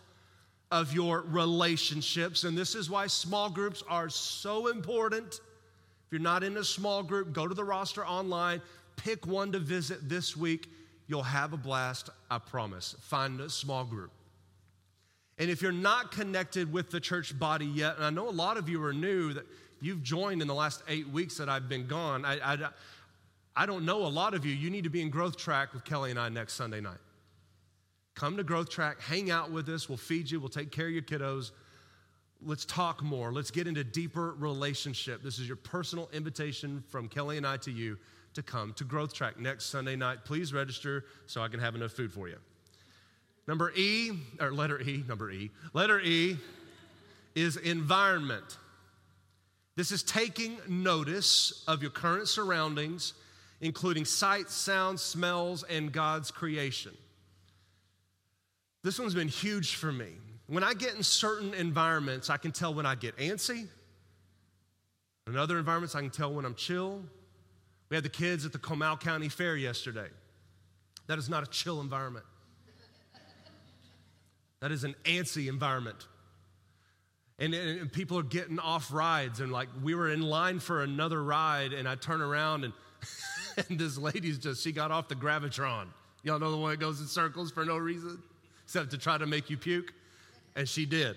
of 0.72 0.94
your 0.94 1.22
relationships. 1.22 2.44
And 2.44 2.58
this 2.58 2.76
is 2.76 2.90
why 2.90 3.08
small 3.08 3.50
groups 3.50 3.82
are 3.88 4.10
so 4.10 4.68
important. 4.68 5.40
If 6.10 6.14
you're 6.14 6.22
not 6.22 6.44
in 6.44 6.58
a 6.58 6.64
small 6.64 7.04
group, 7.04 7.34
go 7.34 7.48
to 7.48 7.54
the 7.54 7.64
roster 7.64 8.04
online, 8.04 8.64
pick 8.96 9.28
one 9.28 9.52
to 9.52 9.60
visit 9.60 10.10
this 10.10 10.36
week. 10.36 10.68
You'll 11.06 11.22
have 11.22 11.54
a 11.54 11.58
blast, 11.58 12.10
I 12.32 12.40
promise. 12.40 12.96
Find 13.02 13.40
a 13.40 13.48
small 13.48 13.86
group. 13.86 14.10
And 15.38 15.52
if 15.52 15.62
you're 15.62 15.72
not 15.72 16.12
connected 16.12 16.74
with 16.74 16.90
the 16.90 17.00
church 17.00 17.38
body 17.38 17.68
yet, 17.68 17.98
and 17.98 18.06
I 18.06 18.10
know 18.10 18.28
a 18.28 18.32
lot 18.32 18.58
of 18.58 18.68
you 18.68 18.84
are 18.84 18.92
new, 18.92 19.34
that 19.34 19.46
you've 19.82 20.02
joined 20.02 20.42
in 20.42 20.48
the 20.48 20.56
last 20.56 20.82
eight 20.88 21.08
weeks 21.08 21.38
that 21.38 21.48
I've 21.48 21.70
been 21.70 21.86
gone. 21.86 22.26
I, 22.26 22.54
I, 22.54 22.70
I 23.56 23.66
don't 23.68 23.86
know 23.86 24.08
a 24.08 24.10
lot 24.10 24.34
of 24.34 24.48
you. 24.48 24.56
You 24.56 24.72
need 24.72 24.86
to 24.86 24.90
be 24.90 25.04
in 25.04 25.12
Growth 25.12 25.38
Track 25.38 25.76
with 25.76 25.86
Kelly 25.86 26.10
and 26.10 26.20
I 26.20 26.30
next 26.30 26.54
Sunday 26.54 26.82
night. 26.82 26.98
Come 28.16 28.36
to 28.38 28.44
Growth 28.44 28.72
Track, 28.72 29.00
hang 29.00 29.30
out 29.30 29.52
with 29.52 29.70
us. 29.70 29.88
We'll 29.88 30.00
feed 30.00 30.32
you, 30.32 30.40
we'll 30.40 30.50
take 30.50 30.72
care 30.72 30.88
of 30.88 30.92
your 30.92 31.04
kiddos. 31.04 31.52
Let's 32.42 32.64
talk 32.66 33.04
more. 33.04 33.34
Let's 33.34 33.52
get 33.52 33.68
into 33.68 33.84
deeper 33.84 34.34
relationship. 34.38 35.22
This 35.22 35.40
is 35.40 35.48
your 35.48 35.58
personal 35.58 36.10
invitation 36.14 36.84
from 36.88 37.10
Kelly 37.10 37.38
and 37.38 37.46
I 37.46 37.58
to 37.58 37.72
you 37.72 37.98
to 38.34 38.44
come 38.44 38.74
to 38.74 38.86
Growth 38.86 39.14
Track 39.14 39.40
next 39.40 39.66
Sunday 39.66 39.96
night. 39.96 40.20
Please 40.24 40.54
register 40.54 41.04
so 41.28 41.42
I 41.42 41.50
can 41.50 41.60
have 41.60 41.76
enough 41.76 41.92
food 41.92 42.14
for 42.14 42.30
you. 42.30 42.38
Number 43.48 43.72
E, 43.76 44.12
or 44.40 44.54
letter 44.54 44.80
E, 44.80 45.04
number 45.08 45.32
E, 45.32 45.52
letter 45.74 46.00
E 46.00 46.38
is 47.36 47.58
environment. 47.58 48.58
This 49.76 49.92
is 49.92 50.04
taking 50.04 50.60
notice 50.68 51.64
of 51.68 51.82
your 51.82 51.92
current 51.92 52.28
surroundings, 52.28 53.14
including 53.60 54.06
sights, 54.06 54.54
sounds, 54.54 55.02
smells, 55.02 55.64
and 55.64 55.92
God's 55.92 56.32
creation. 56.32 56.96
This 58.84 59.00
one's 59.00 59.16
been 59.16 59.28
huge 59.28 59.76
for 59.76 59.92
me. 59.92 60.14
When 60.50 60.64
I 60.64 60.74
get 60.74 60.96
in 60.96 61.04
certain 61.04 61.54
environments, 61.54 62.32
I 62.32 62.38
can 62.38 62.52
tell 62.52 62.74
when 62.74 62.88
I 62.88 62.96
get 62.96 63.16
antsy. 63.18 63.68
In 65.28 65.38
other 65.38 65.60
environments, 65.60 65.94
I 65.94 66.02
can 66.02 66.10
tell 66.10 66.34
when 66.34 66.44
I'm 66.44 66.56
chill. 66.56 67.04
We 67.90 67.96
had 67.96 68.04
the 68.04 68.10
kids 68.10 68.48
at 68.48 68.52
the 68.52 68.58
Comal 68.58 69.00
County 69.00 69.30
Fair 69.30 69.56
yesterday. 69.56 70.08
That 71.06 71.20
is 71.20 71.30
not 71.30 71.44
a 71.44 71.46
chill 71.48 71.82
environment. 71.82 72.26
That 74.62 74.72
is 74.72 74.84
an 74.84 74.96
antsy 75.06 75.50
environment. 75.50 76.08
And, 77.38 77.54
and, 77.54 77.94
people 77.94 78.18
are 78.18 78.24
getting 78.24 78.60
off 78.60 78.92
rides, 78.92 79.40
and 79.40 79.52
like 79.52 79.70
we 79.82 79.96
were 79.96 80.10
in 80.10 80.22
line 80.22 80.60
for 80.60 80.84
another 80.84 81.24
ride, 81.24 81.74
and 81.74 81.88
I 81.88 81.96
turn 81.96 82.22
around 82.22 82.66
and, 82.66 82.74
and 83.70 83.80
this 83.80 83.98
lady's 83.98 84.40
just, 84.40 84.62
she 84.62 84.72
got 84.72 84.92
off 84.92 85.08
the 85.08 85.16
Gravitron. 85.16 85.86
Y'all 86.24 86.40
know 86.40 86.52
the 86.52 86.58
one 86.58 86.72
that 86.72 86.80
goes 86.80 87.00
in 87.00 87.08
circles 87.08 87.52
for 87.52 87.64
no 87.64 87.78
reason, 87.78 88.22
except 88.66 88.92
to 88.92 88.98
try 88.98 89.18
to 89.18 89.26
make 89.26 89.50
you 89.50 89.56
puke? 89.56 89.94
And 90.60 90.68
she 90.68 90.86
did. 90.86 91.16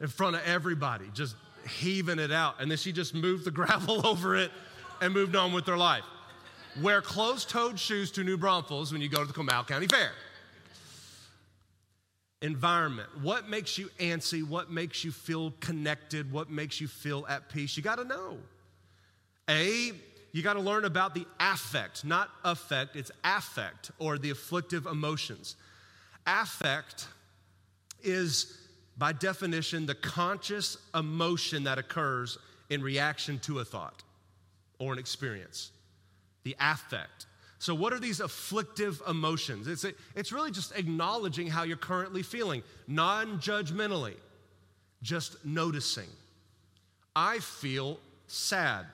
In 0.00 0.06
front 0.06 0.36
of 0.36 0.42
everybody, 0.46 1.06
just 1.14 1.34
heaving 1.68 2.20
it 2.20 2.30
out. 2.30 2.60
And 2.60 2.70
then 2.70 2.78
she 2.78 2.92
just 2.92 3.12
moved 3.12 3.44
the 3.44 3.50
gravel 3.60 4.06
over 4.06 4.36
it 4.36 4.52
and 5.00 5.12
moved 5.12 5.34
on 5.34 5.52
with 5.52 5.66
their 5.66 5.76
life. 5.76 6.04
Wear 6.80 7.02
closed 7.02 7.50
toed 7.50 7.76
shoes 7.80 8.12
to 8.12 8.22
New 8.22 8.36
Braunfels 8.36 8.92
when 8.92 9.02
you 9.02 9.08
go 9.08 9.18
to 9.18 9.26
the 9.26 9.32
Comal 9.32 9.66
County 9.66 9.88
Fair 9.88 10.12
environment. 12.40 13.08
What 13.20 13.48
makes 13.48 13.78
you 13.78 13.88
antsy? 13.98 14.46
What 14.46 14.70
makes 14.70 15.02
you 15.02 15.10
feel 15.10 15.52
connected? 15.58 16.30
What 16.30 16.48
makes 16.48 16.80
you 16.80 16.86
feel 16.86 17.26
at 17.28 17.48
peace? 17.48 17.76
You 17.76 17.82
got 17.82 17.96
to 17.96 18.04
know. 18.04 18.36
A, 19.50 19.90
you 20.30 20.42
got 20.42 20.52
to 20.52 20.60
learn 20.60 20.84
about 20.84 21.14
the 21.14 21.26
affect, 21.40 22.04
not 22.04 22.28
affect, 22.44 22.94
it's 22.94 23.10
affect 23.24 23.90
or 23.98 24.18
the 24.18 24.30
afflictive 24.30 24.86
emotions. 24.86 25.56
Affect 26.28 27.08
is, 28.06 28.56
by 28.96 29.12
definition, 29.12 29.84
the 29.84 29.94
conscious 29.94 30.78
emotion 30.94 31.64
that 31.64 31.78
occurs 31.78 32.38
in 32.70 32.82
reaction 32.82 33.38
to 33.40 33.58
a 33.58 33.64
thought 33.64 34.02
or 34.78 34.92
an 34.92 34.98
experience. 34.98 35.70
The 36.44 36.56
affect. 36.60 37.26
So, 37.58 37.74
what 37.74 37.92
are 37.92 37.98
these 37.98 38.20
afflictive 38.20 39.02
emotions? 39.08 39.66
It's, 39.66 39.84
it's 40.14 40.32
really 40.32 40.50
just 40.50 40.76
acknowledging 40.76 41.48
how 41.48 41.64
you're 41.64 41.76
currently 41.76 42.22
feeling, 42.22 42.62
non 42.86 43.38
judgmentally, 43.38 44.14
just 45.02 45.44
noticing. 45.44 46.08
I 47.14 47.38
feel 47.38 47.98
sad. 48.26 48.86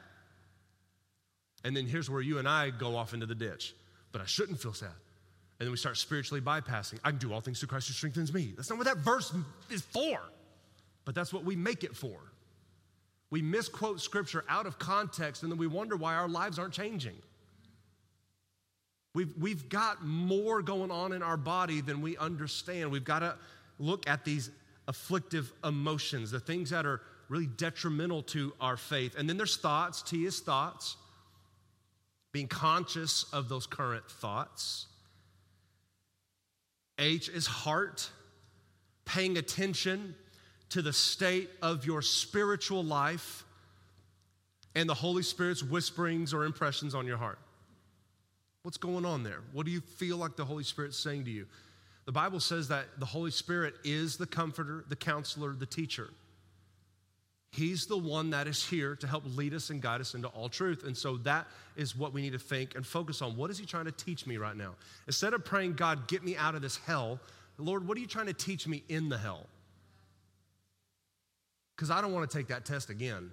And 1.65 1.77
then 1.77 1.87
here's 1.87 2.09
where 2.09 2.21
you 2.21 2.39
and 2.39 2.49
I 2.49 2.71
go 2.71 2.97
off 2.97 3.15
into 3.15 3.27
the 3.27 3.35
ditch. 3.35 3.75
But 4.13 4.21
I 4.21 4.27
shouldn't 4.27 4.61
feel 4.61 4.75
sad. 4.75 4.91
And 5.63 5.69
then 5.69 5.71
we 5.71 5.77
start 5.77 5.97
spiritually 5.97 6.41
bypassing. 6.41 6.99
I 7.05 7.11
can 7.11 7.21
do 7.21 7.33
all 7.33 7.41
things 7.41 7.61
through 7.61 7.69
Christ 7.69 7.87
who 7.87 7.95
strengthens 7.95 8.35
me. 8.35 8.53
That's 8.57 8.69
not 8.69 8.79
what 8.79 8.89
that 8.89 8.97
verse 8.97 9.33
is 9.71 9.81
for, 9.81 10.19
but 11.05 11.15
that's 11.15 11.33
what 11.33 11.45
we 11.45 11.55
make 11.55 11.85
it 11.85 11.95
for. 11.95 12.19
We 13.31 13.43
misquote 13.43 14.01
scripture 14.01 14.45
out 14.49 14.67
of 14.67 14.81
context, 14.81 15.45
and 15.45 15.53
then 15.53 15.61
we 15.61 15.69
wonder 15.69 15.95
why 15.95 16.17
our 16.17 16.29
lives 16.29 16.59
aren't 16.59 16.75
changing. 16.75 17.15
We've, 19.15 19.33
we've 19.39 19.69
got 19.69 20.05
more 20.05 20.63
going 20.63 20.91
on 20.91 21.13
in 21.13 21.23
our 21.23 21.37
body 21.37 21.81
than 21.81 22.03
we 22.03 22.17
understand. 22.17 22.91
We've 22.91 23.05
got 23.05 23.21
to 23.21 23.37
look 23.79 24.09
at 24.11 24.25
these 24.25 24.51
afflictive 24.89 25.53
emotions, 25.63 26.33
the 26.33 26.41
things 26.41 26.71
that 26.71 26.87
are 26.87 27.03
really 27.29 27.47
detrimental 27.47 28.25
to 28.25 28.53
our 28.61 28.77
faith. 28.77 29.15
And 29.17 29.29
then 29.29 29.37
there's 29.37 29.59
thoughts. 29.59 30.03
T 30.03 30.25
is 30.25 30.41
thoughts, 30.41 30.97
being 32.33 32.49
conscious 32.49 33.33
of 33.33 33.49
those 33.49 33.69
current 33.69 34.11
thoughts. 34.11 34.89
H 36.99 37.29
is 37.29 37.47
heart, 37.47 38.11
paying 39.05 39.37
attention 39.37 40.15
to 40.71 40.83
the 40.83 40.93
state 40.93 41.51
of 41.61 41.85
your 41.85 42.03
spiritual 42.03 42.85
life 42.85 43.45
and 44.75 44.89
the 44.89 44.95
Holy 44.95 45.23
Spirit's 45.23 45.63
whisperings 45.63 46.33
or 46.33 46.45
impressions 46.45 46.95
on 46.95 47.07
your 47.07 47.19
heart. 47.19 47.39
What's 48.63 48.79
going 48.79 49.05
on 49.05 49.23
there? 49.23 49.41
What 49.53 49.67
do 49.67 49.73
you 49.73 49.81
feel 49.81 50.17
like 50.17 50.37
the 50.37 50.45
Holy 50.45 50.65
Spirit's 50.65 50.99
saying 50.99 51.25
to 51.25 51.31
you? 51.31 51.47
The 52.05 52.13
Bible 52.13 52.41
says 52.41 52.69
that 52.69 52.87
the 52.99 53.07
Holy 53.07 53.31
Spirit 53.31 53.75
is 53.85 54.17
the 54.17 54.27
comforter, 54.27 54.85
the 54.89 54.97
counselor, 54.97 55.53
the 55.53 55.67
teacher. 55.67 56.11
He's 57.53 57.85
the 57.85 57.99
one 57.99 58.31
that 58.31 58.47
is 58.47 58.65
here 58.65 58.97
to 58.97 59.07
help 59.07 59.25
lead 59.37 59.53
us 59.53 59.69
and 59.69 59.81
guide 59.81 60.01
us 60.01 60.15
into 60.15 60.29
all 60.29 60.49
truth. 60.49 60.85
And 60.87 60.97
so 60.97 61.19
that 61.19 61.47
is 61.77 61.95
what 61.95 62.15
we 62.15 62.23
need 62.23 62.33
to 62.33 62.39
think 62.39 62.75
and 62.77 62.87
focus 62.87 63.21
on. 63.21 63.37
What 63.37 63.51
is 63.51 63.59
He 63.59 63.67
trying 63.67 63.85
to 63.85 63.93
teach 63.93 64.27
me 64.27 64.39
right 64.39 64.57
now? 64.57 64.75
Instead 65.07 65.35
of 65.35 65.45
praying, 65.45 65.75
God, 65.75 66.09
get 66.09 66.25
me 66.25 66.35
out 66.35 66.55
of 66.55 66.63
this 66.63 66.79
hell, 66.79 67.21
Lord, 67.59 67.87
what 67.87 67.99
are 67.99 68.01
you 68.01 68.07
trying 68.07 68.27
to 68.27 68.33
teach 68.33 68.67
me 68.67 68.83
in 68.89 69.11
the 69.11 69.19
hell? 69.19 69.47
Because 71.77 71.91
I 71.91 72.01
don't 72.01 72.15
want 72.15 72.29
to 72.31 72.37
take 72.37 72.49
that 72.49 72.65
test 72.65 72.89
again. 72.89 73.31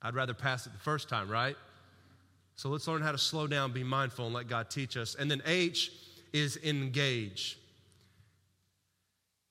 I'd 0.00 0.14
rather 0.14 0.34
pass 0.34 0.66
it 0.66 0.72
the 0.72 0.78
first 0.78 1.08
time, 1.08 1.28
right? 1.28 1.56
So 2.54 2.68
let's 2.68 2.86
learn 2.86 3.02
how 3.02 3.12
to 3.12 3.18
slow 3.18 3.48
down, 3.48 3.72
be 3.72 3.82
mindful, 3.82 4.26
and 4.26 4.34
let 4.34 4.46
God 4.46 4.70
teach 4.70 4.96
us. 4.96 5.16
And 5.16 5.28
then 5.28 5.42
H 5.44 5.90
is 6.32 6.56
engage 6.58 7.58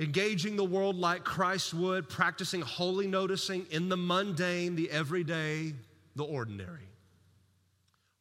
engaging 0.02 0.56
the 0.56 0.66
world 0.66 0.98
like 0.98 1.24
Christ 1.24 1.76
would, 1.76 2.10
practicing 2.10 2.62
holy 2.62 3.06
noticing 3.06 3.68
in 3.70 3.88
the 3.88 3.96
mundane, 3.96 4.76
the 4.76 4.90
everyday, 4.90 5.74
the 6.16 6.24
ordinary. 6.24 6.90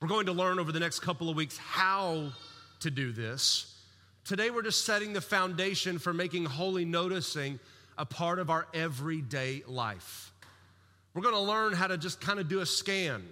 We're 0.01 0.09
going 0.09 0.27
to 0.27 0.33
learn 0.33 0.59
over 0.59 0.73
the 0.73 0.81
next 0.81 1.01
couple 1.01 1.31
of 1.31 1.37
weeks 1.37 1.57
how 1.57 2.33
to 2.81 2.91
do 2.91 3.13
this. 3.13 3.79
Today, 4.25 4.51
we're 4.51 4.63
just 4.63 4.85
setting 4.85 5.15
the 5.15 5.23
foundation 5.23 5.99
for 5.99 6.13
making 6.13 6.45
holy 6.45 6.85
noticing 6.85 7.59
a 7.97 8.05
part 8.05 8.39
of 8.39 8.51
our 8.51 8.69
everyday 8.75 9.63
life. 9.67 10.33
We're 11.15 11.23
going 11.23 11.35
to 11.35 11.41
learn 11.41 11.73
how 11.73 11.87
to 11.87 11.97
just 11.97 12.21
kind 12.21 12.39
of 12.39 12.49
do 12.49 12.61
a 12.61 12.67
scan. 12.67 13.23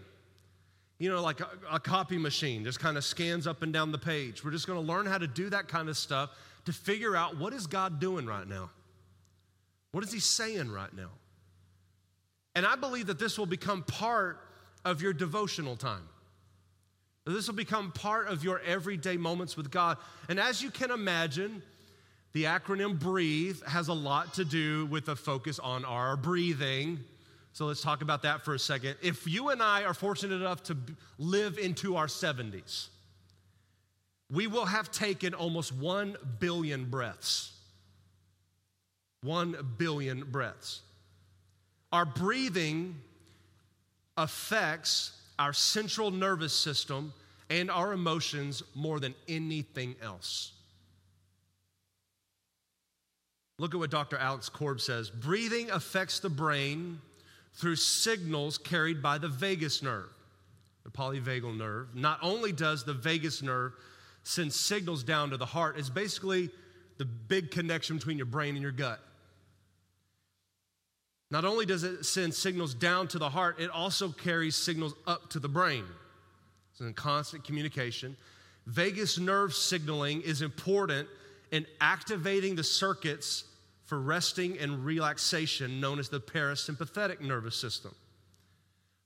You 0.99 1.11
know, 1.11 1.23
like 1.23 1.41
a, 1.41 1.49
a 1.73 1.79
copy 1.79 2.17
machine 2.17 2.65
just 2.65 2.81
kind 2.81 2.97
of 2.97 3.05
scans 3.05 3.47
up 3.47 3.63
and 3.63 3.73
down 3.75 3.93
the 3.93 3.99
page. 3.99 4.43
We're 4.43 4.51
just 4.51 4.67
going 4.67 4.85
to 4.85 4.93
learn 4.93 5.05
how 5.05 5.19
to 5.19 5.27
do 5.27 5.51
that 5.51 5.69
kind 5.69 5.91
of 5.91 5.97
stuff 5.99 6.31
to 6.69 6.73
figure 6.75 7.17
out 7.17 7.39
what 7.39 7.55
is 7.55 7.67
God 7.67 7.99
doing 7.99 8.27
right 8.27 8.47
now? 8.47 8.69
What 9.93 10.05
is 10.05 10.13
he 10.13 10.21
saying 10.21 10.71
right 10.71 10.93
now? 10.95 11.09
And 12.55 12.67
I 12.67 12.77
believe 12.77 13.07
that 13.07 13.19
this 13.19 13.39
will 13.39 13.47
become 13.47 13.83
part 13.83 14.39
of 14.85 15.01
your 15.01 15.15
devotional 15.15 15.77
time. 15.77 16.07
This 17.25 17.49
will 17.49 17.55
become 17.55 17.91
part 17.93 18.29
of 18.29 18.45
your 18.45 18.61
everyday 18.61 19.17
moments 19.17 19.57
with 19.57 19.71
God. 19.71 19.97
And 20.29 20.39
as 20.39 20.61
you 20.63 20.71
can 20.71 20.91
imagine, 20.91 21.63
the 22.35 22.45
acronym 22.45 22.99
BREATHE 22.99 23.63
has 23.67 23.89
a 23.89 23.95
lot 23.95 24.35
to 24.35 24.45
do 24.45 24.85
with 24.87 25.09
a 25.09 25.17
focus 25.17 25.59
on 25.59 25.87
our 25.87 26.19
breathing. 26.19 26.99
So 27.55 27.65
let's 27.65 27.81
talk 27.81 28.03
about 28.03 28.25
that 28.25 28.45
for 28.45 28.53
a 28.53 28.59
second. 28.59 28.97
If 29.03 29.27
you 29.27 29.49
and 29.49 29.63
I 29.63 29.85
are 29.85 29.95
fortunate 29.95 30.35
enough 30.35 30.65
to 30.65 30.77
live 31.17 31.57
into 31.57 31.97
our 31.97 32.09
70s, 32.09 32.89
we 34.31 34.47
will 34.47 34.67
have 34.67 34.91
taken 34.91 35.35
almost 35.35 35.73
1 35.73 36.17
billion 36.39 36.85
breaths. 36.85 37.53
1 39.23 39.75
billion 39.79 40.25
breaths. 40.31 40.83
Our 41.93 42.05
breathing 42.05 42.97
affects 44.17 45.13
our 45.39 45.53
central 45.53 46.11
nervous 46.11 46.53
system 46.53 47.13
and 47.49 47.71
our 47.71 47.93
emotions 47.93 48.63
more 48.75 49.01
than 49.01 49.15
anything 49.29 49.95
else. 50.03 50.53
Look 53.59 53.75
at 53.75 53.79
what 53.79 53.91
Dr. 53.91 54.19
Alex 54.19 54.49
Korb 54.49 54.81
says. 54.81 55.11
Breathing 55.11 55.71
affects 55.71 56.21
the 56.21 56.29
brain 56.29 57.01
through 57.55 57.77
signals 57.77 58.59
carried 58.59 59.03
by 59.03 59.19
the 59.19 59.29
vagus 59.29 59.83
nerve, 59.83 60.11
the 60.85 60.91
polyvagal 60.91 61.57
nerve. 61.57 61.95
Not 61.95 62.19
only 62.23 62.53
does 62.53 62.85
the 62.85 62.95
vagus 62.95 63.43
nerve 63.43 63.73
sends 64.23 64.59
signals 64.59 65.03
down 65.03 65.31
to 65.31 65.37
the 65.37 65.47
heart. 65.47 65.79
It's 65.79 65.91
basically 65.91 66.51
the 66.99 67.05
big 67.05 67.51
connection 67.51 67.97
between 67.97 68.17
your 68.17 68.27
brain 68.27 68.55
and 68.55 68.63
your 68.63 68.73
gut. 68.73 69.01
Not 71.31 71.45
only 71.45 71.67
does 71.67 71.85
it 71.85 72.05
send 72.05 72.35
signals 72.35 72.75
down 72.75 73.09
to 73.09 73.19
the 73.19 73.29
heart, 73.29 73.61
it 73.61 73.71
also 73.71 74.09
carries 74.11 74.57
signals 74.57 74.95
up 75.07 75.31
to 75.31 75.39
the 75.39 75.49
brain. 75.49 75.85
It's 76.73 76.81
in 76.81 76.95
constant 76.95 77.45
communication. 77.45 78.17
Vagus 78.67 79.19
nerve 79.19 79.55
signaling 79.55 80.23
is 80.23 80.43
important 80.43 81.09
in 81.51 81.67
activating 81.81 82.57
the 82.57 82.65
circuits 82.65 83.45
for 83.85 83.99
resting 83.99 84.59
and 84.59 84.85
relaxation 84.85 85.81
known 85.81 85.99
as 85.99 86.09
the 86.09 86.21
parasympathetic 86.21 87.21
nervous 87.21 87.57
system. 87.57 87.95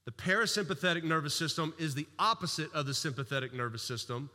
The 0.05 0.11
parasympathetic 0.11 1.05
nervous 1.05 1.35
system 1.35 1.73
is 1.79 1.95
the 1.95 2.07
opposite 2.19 2.73
of 2.73 2.87
the 2.87 2.95
sympathetic 2.95 3.55
nervous 3.55 3.83
system 3.83 4.31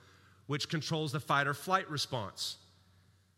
which 0.47 0.69
controls 0.69 1.11
the 1.11 1.19
fight 1.19 1.47
or 1.47 1.53
flight 1.53 1.89
response. 1.89 2.57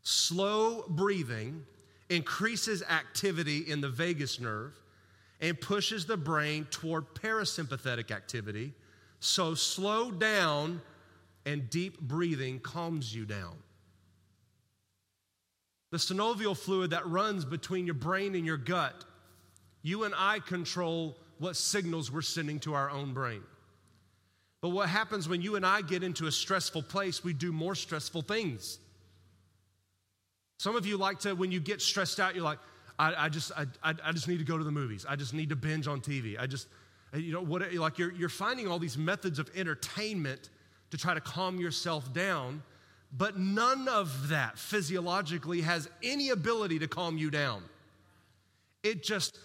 Slow 0.01 0.85
breathing 0.87 1.65
increases 2.09 2.81
activity 2.83 3.59
in 3.69 3.81
the 3.81 3.89
vagus 3.89 4.39
nerve 4.39 4.79
and 5.41 5.59
pushes 5.59 6.05
the 6.05 6.17
brain 6.17 6.65
toward 6.71 7.13
parasympathetic 7.15 8.11
activity. 8.11 8.73
So, 9.19 9.53
slow 9.53 10.11
down 10.11 10.81
and 11.45 11.69
deep 11.69 11.99
breathing 11.99 12.59
calms 12.59 13.13
you 13.13 13.25
down. 13.25 13.55
The 15.91 15.97
synovial 15.97 16.55
fluid 16.55 16.91
that 16.91 17.07
runs 17.07 17.45
between 17.45 17.85
your 17.85 17.95
brain 17.95 18.35
and 18.35 18.45
your 18.45 18.57
gut, 18.57 19.05
you 19.81 20.03
and 20.03 20.13
I 20.15 20.39
control 20.39 21.17
what 21.39 21.55
signals 21.55 22.11
we're 22.11 22.21
sending 22.21 22.59
to 22.59 22.73
our 22.73 22.89
own 22.89 23.13
brain. 23.13 23.41
But 24.61 24.69
what 24.69 24.89
happens 24.89 25.29
when 25.29 25.41
you 25.41 25.55
and 25.55 25.65
I 25.65 25.81
get 25.81 26.03
into 26.03 26.27
a 26.27 26.31
stressful 26.31 26.83
place, 26.83 27.23
we 27.23 27.33
do 27.33 27.51
more 27.51 27.75
stressful 27.75 28.23
things. 28.23 28.79
Some 30.57 30.75
of 30.75 30.85
you 30.85 30.97
like 30.97 31.19
to, 31.19 31.33
when 31.33 31.51
you 31.51 31.61
get 31.61 31.81
stressed 31.81 32.19
out, 32.19 32.35
you're 32.35 32.43
like, 32.43 32.59
I, 32.97 33.25
I 33.25 33.29
just, 33.29 33.53
I, 33.57 33.65
I 33.83 34.11
just 34.11 34.27
need 34.27 34.39
to 34.39 34.43
go 34.43 34.57
to 34.57 34.63
the 34.63 34.71
movies. 34.71 35.05
I 35.07 35.15
just 35.15 35.33
need 35.33 35.49
to 35.49 35.55
binge 35.55 35.87
on 35.87 36.01
TV. 36.01 36.37
I 36.37 36.47
just, 36.47 36.67
you 37.13 37.31
know, 37.31 37.41
what, 37.41 37.73
like 37.73 37.97
you're, 37.97 38.11
you're 38.11 38.27
finding 38.27 38.67
all 38.67 38.77
these 38.79 38.97
methods 38.97 39.39
of 39.39 39.49
entertainment 39.55 40.49
to 40.91 40.97
try 40.97 41.13
to 41.13 41.21
calm 41.21 41.59
yourself 41.59 42.13
down, 42.13 42.61
but 43.17 43.39
none 43.39 43.87
of 43.87 44.27
that 44.27 44.59
physiologically 44.59 45.61
has 45.61 45.89
any 46.03 46.29
ability 46.29 46.79
to 46.79 46.87
calm 46.87 47.17
you 47.17 47.31
down. 47.31 47.63
It 48.83 49.01
just 49.01 49.39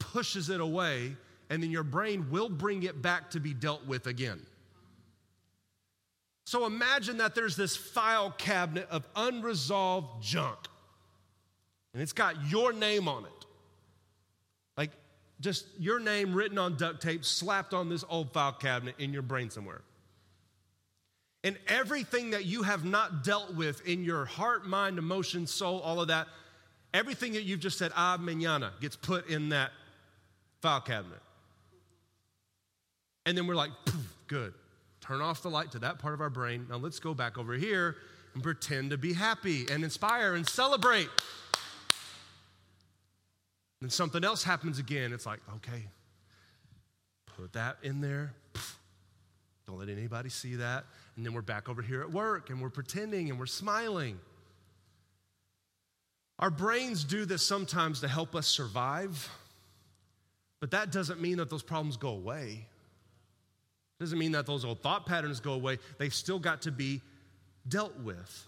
pushes 0.00 0.50
it 0.50 0.60
away 0.60 1.16
and 1.50 1.62
then 1.62 1.70
your 1.70 1.84
brain 1.84 2.26
will 2.30 2.48
bring 2.48 2.82
it 2.82 3.00
back 3.00 3.30
to 3.30 3.40
be 3.40 3.54
dealt 3.54 3.86
with 3.86 4.06
again. 4.06 4.40
So 6.48 6.64
imagine 6.64 7.18
that 7.18 7.34
there's 7.34 7.56
this 7.56 7.76
file 7.76 8.30
cabinet 8.30 8.88
of 8.90 9.06
unresolved 9.14 10.22
junk, 10.22 10.56
and 11.92 12.02
it's 12.02 12.14
got 12.14 12.42
your 12.46 12.72
name 12.72 13.06
on 13.06 13.26
it. 13.26 13.44
Like 14.74 14.92
just 15.42 15.66
your 15.78 16.00
name 16.00 16.32
written 16.32 16.56
on 16.56 16.78
duct 16.78 17.02
tape, 17.02 17.26
slapped 17.26 17.74
on 17.74 17.90
this 17.90 18.02
old 18.08 18.32
file 18.32 18.54
cabinet 18.54 18.94
in 18.98 19.12
your 19.12 19.20
brain 19.20 19.50
somewhere. 19.50 19.82
And 21.44 21.58
everything 21.66 22.30
that 22.30 22.46
you 22.46 22.62
have 22.62 22.82
not 22.82 23.22
dealt 23.22 23.52
with 23.52 23.86
in 23.86 24.02
your 24.02 24.24
heart, 24.24 24.66
mind, 24.66 24.96
emotion, 24.96 25.46
soul, 25.46 25.80
all 25.80 26.00
of 26.00 26.08
that, 26.08 26.28
everything 26.94 27.34
that 27.34 27.42
you've 27.42 27.60
just 27.60 27.76
said, 27.76 27.92
ah, 27.94 28.16
mañana, 28.18 28.70
gets 28.80 28.96
put 28.96 29.28
in 29.28 29.50
that 29.50 29.70
file 30.62 30.80
cabinet. 30.80 31.20
And 33.26 33.36
then 33.36 33.46
we're 33.46 33.54
like, 33.54 33.72
good. 34.28 34.54
Turn 35.08 35.22
off 35.22 35.40
the 35.40 35.48
light 35.48 35.72
to 35.72 35.78
that 35.78 35.98
part 35.98 36.12
of 36.12 36.20
our 36.20 36.28
brain. 36.28 36.66
Now 36.68 36.76
let's 36.76 36.98
go 36.98 37.14
back 37.14 37.38
over 37.38 37.54
here 37.54 37.96
and 38.34 38.42
pretend 38.42 38.90
to 38.90 38.98
be 38.98 39.14
happy 39.14 39.66
and 39.70 39.82
inspire 39.82 40.34
and 40.34 40.46
celebrate. 40.46 41.08
Then 43.80 43.88
something 43.88 44.22
else 44.22 44.42
happens 44.42 44.78
again. 44.78 45.14
It's 45.14 45.24
like, 45.24 45.40
okay, 45.56 45.84
put 47.38 47.54
that 47.54 47.78
in 47.82 48.02
there. 48.02 48.34
Don't 49.66 49.78
let 49.78 49.88
anybody 49.88 50.28
see 50.28 50.56
that. 50.56 50.84
And 51.16 51.24
then 51.24 51.32
we're 51.32 51.40
back 51.40 51.70
over 51.70 51.80
here 51.80 52.02
at 52.02 52.12
work 52.12 52.50
and 52.50 52.60
we're 52.60 52.68
pretending 52.68 53.30
and 53.30 53.38
we're 53.38 53.46
smiling. 53.46 54.18
Our 56.38 56.50
brains 56.50 57.02
do 57.02 57.24
this 57.24 57.42
sometimes 57.42 58.00
to 58.00 58.08
help 58.08 58.34
us 58.34 58.46
survive, 58.46 59.30
but 60.60 60.70
that 60.72 60.92
doesn't 60.92 61.18
mean 61.18 61.38
that 61.38 61.48
those 61.48 61.62
problems 61.62 61.96
go 61.96 62.10
away. 62.10 62.66
Doesn't 64.00 64.18
mean 64.18 64.32
that 64.32 64.46
those 64.46 64.64
old 64.64 64.82
thought 64.82 65.06
patterns 65.06 65.40
go 65.40 65.52
away. 65.52 65.78
They've 65.98 66.14
still 66.14 66.38
got 66.38 66.62
to 66.62 66.72
be 66.72 67.02
dealt 67.66 67.98
with. 68.00 68.46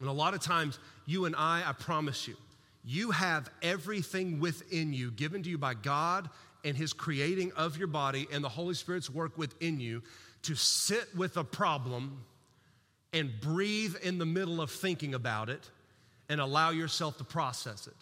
And 0.00 0.08
a 0.08 0.12
lot 0.12 0.34
of 0.34 0.40
times, 0.40 0.78
you 1.06 1.24
and 1.24 1.36
I, 1.36 1.62
I 1.66 1.72
promise 1.72 2.26
you, 2.26 2.36
you 2.84 3.12
have 3.12 3.48
everything 3.62 4.40
within 4.40 4.92
you 4.92 5.10
given 5.10 5.42
to 5.44 5.50
you 5.50 5.56
by 5.56 5.74
God 5.74 6.28
and 6.64 6.76
His 6.76 6.92
creating 6.92 7.52
of 7.52 7.78
your 7.78 7.86
body 7.86 8.26
and 8.32 8.42
the 8.42 8.48
Holy 8.48 8.74
Spirit's 8.74 9.08
work 9.08 9.38
within 9.38 9.80
you 9.80 10.02
to 10.42 10.54
sit 10.54 11.14
with 11.16 11.36
a 11.36 11.44
problem 11.44 12.24
and 13.12 13.30
breathe 13.40 13.94
in 14.02 14.18
the 14.18 14.26
middle 14.26 14.60
of 14.60 14.70
thinking 14.70 15.14
about 15.14 15.48
it 15.48 15.70
and 16.28 16.40
allow 16.40 16.70
yourself 16.70 17.16
to 17.18 17.24
process 17.24 17.86
it. 17.86 17.96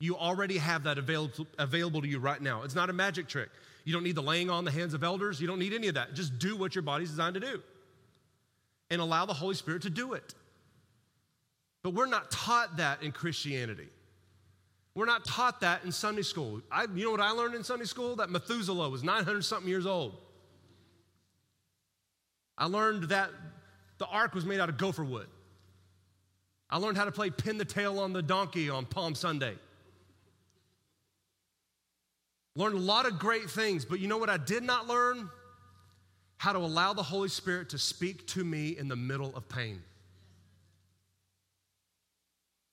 You 0.00 0.16
already 0.16 0.58
have 0.58 0.84
that 0.84 0.98
available, 0.98 1.46
available 1.58 2.02
to 2.02 2.08
you 2.08 2.18
right 2.18 2.40
now. 2.40 2.62
It's 2.62 2.74
not 2.74 2.90
a 2.90 2.92
magic 2.92 3.28
trick. 3.28 3.50
You 3.84 3.92
don't 3.92 4.04
need 4.04 4.14
the 4.14 4.22
laying 4.22 4.50
on 4.50 4.64
the 4.64 4.70
hands 4.70 4.94
of 4.94 5.02
elders. 5.02 5.40
You 5.40 5.46
don't 5.46 5.58
need 5.58 5.72
any 5.72 5.88
of 5.88 5.94
that. 5.94 6.14
Just 6.14 6.38
do 6.38 6.56
what 6.56 6.74
your 6.74 6.82
body's 6.82 7.10
designed 7.10 7.34
to 7.34 7.40
do 7.40 7.62
and 8.90 9.00
allow 9.00 9.26
the 9.26 9.32
Holy 9.34 9.54
Spirit 9.54 9.82
to 9.82 9.90
do 9.90 10.12
it. 10.14 10.34
But 11.82 11.94
we're 11.94 12.06
not 12.06 12.30
taught 12.30 12.76
that 12.76 13.02
in 13.02 13.12
Christianity. 13.12 13.88
We're 14.94 15.06
not 15.06 15.24
taught 15.24 15.60
that 15.60 15.84
in 15.84 15.92
Sunday 15.92 16.22
school. 16.22 16.60
I, 16.70 16.86
you 16.94 17.04
know 17.04 17.12
what 17.12 17.20
I 17.20 17.30
learned 17.30 17.54
in 17.54 17.64
Sunday 17.64 17.84
school? 17.84 18.16
That 18.16 18.28
Methuselah 18.28 18.90
was 18.90 19.02
900 19.02 19.44
something 19.44 19.68
years 19.68 19.86
old. 19.86 20.16
I 22.58 22.66
learned 22.66 23.04
that 23.04 23.30
the 23.98 24.06
ark 24.06 24.34
was 24.34 24.44
made 24.44 24.60
out 24.60 24.68
of 24.68 24.76
gopher 24.76 25.04
wood. 25.04 25.28
I 26.68 26.76
learned 26.78 26.96
how 26.96 27.04
to 27.04 27.12
play 27.12 27.30
pin 27.30 27.56
the 27.56 27.64
tail 27.64 27.98
on 27.98 28.12
the 28.12 28.22
donkey 28.22 28.68
on 28.68 28.84
Palm 28.84 29.14
Sunday. 29.14 29.54
Learned 32.56 32.76
a 32.76 32.80
lot 32.80 33.06
of 33.06 33.18
great 33.18 33.48
things, 33.48 33.84
but 33.84 34.00
you 34.00 34.08
know 34.08 34.18
what 34.18 34.30
I 34.30 34.36
did 34.36 34.62
not 34.62 34.88
learn? 34.88 35.30
How 36.38 36.52
to 36.52 36.58
allow 36.58 36.92
the 36.92 37.02
Holy 37.02 37.28
Spirit 37.28 37.70
to 37.70 37.78
speak 37.78 38.26
to 38.28 38.44
me 38.44 38.76
in 38.76 38.88
the 38.88 38.96
middle 38.96 39.34
of 39.36 39.48
pain. 39.48 39.82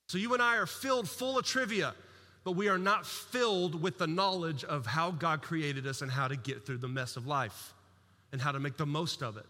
So 0.07 0.17
you 0.17 0.33
and 0.33 0.41
I 0.41 0.55
are 0.57 0.65
filled 0.65 1.09
full 1.09 1.37
of 1.37 1.45
trivia, 1.45 1.93
but 2.43 2.53
we 2.53 2.69
are 2.69 2.77
not 2.77 3.05
filled 3.05 3.81
with 3.81 3.97
the 3.97 4.07
knowledge 4.07 4.63
of 4.63 4.85
how 4.85 5.11
God 5.11 5.41
created 5.41 5.85
us 5.85 6.01
and 6.01 6.09
how 6.09 6.29
to 6.29 6.37
get 6.37 6.65
through 6.65 6.77
the 6.77 6.87
mess 6.87 7.17
of 7.17 7.27
life 7.27 7.73
and 8.31 8.41
how 8.41 8.53
to 8.53 8.59
make 8.59 8.77
the 8.77 8.85
most 8.85 9.21
of 9.21 9.37
it. 9.37 9.45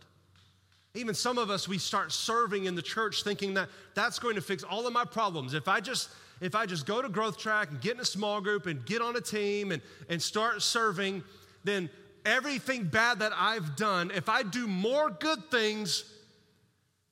Even 0.96 1.14
some 1.14 1.38
of 1.38 1.52
us, 1.52 1.68
we 1.68 1.78
start 1.78 2.12
serving 2.12 2.66
in 2.66 2.74
the 2.74 2.82
church 2.82 3.24
thinking 3.24 3.54
that 3.54 3.70
that's 3.94 4.18
going 4.18 4.34
to 4.34 4.42
fix 4.42 4.64
all 4.64 4.88
of 4.88 4.94
my 4.94 5.06
problems. 5.06 5.54
If 5.54 5.68
I 5.68 5.80
just 5.80 6.10
if 6.42 6.56
I 6.56 6.66
just 6.66 6.86
go 6.86 7.02
to 7.02 7.10
growth 7.10 7.38
track 7.38 7.72
and 7.72 7.82
get 7.82 7.96
in 7.96 8.00
a 8.00 8.06
small 8.06 8.42
group 8.42 8.66
and 8.66 8.86
get 8.86 9.02
on 9.02 9.16
a 9.16 9.22
team 9.22 9.72
and, 9.72 9.82
and 10.10 10.22
start 10.22 10.62
serving, 10.62 11.24
then 11.64 11.90
everything 12.26 12.84
bad 12.84 13.20
that 13.20 13.32
I've 13.36 13.76
done, 13.76 14.12
if 14.14 14.30
I 14.30 14.44
do 14.44 14.68
more 14.68 15.10
good 15.10 15.50
things 15.50 16.14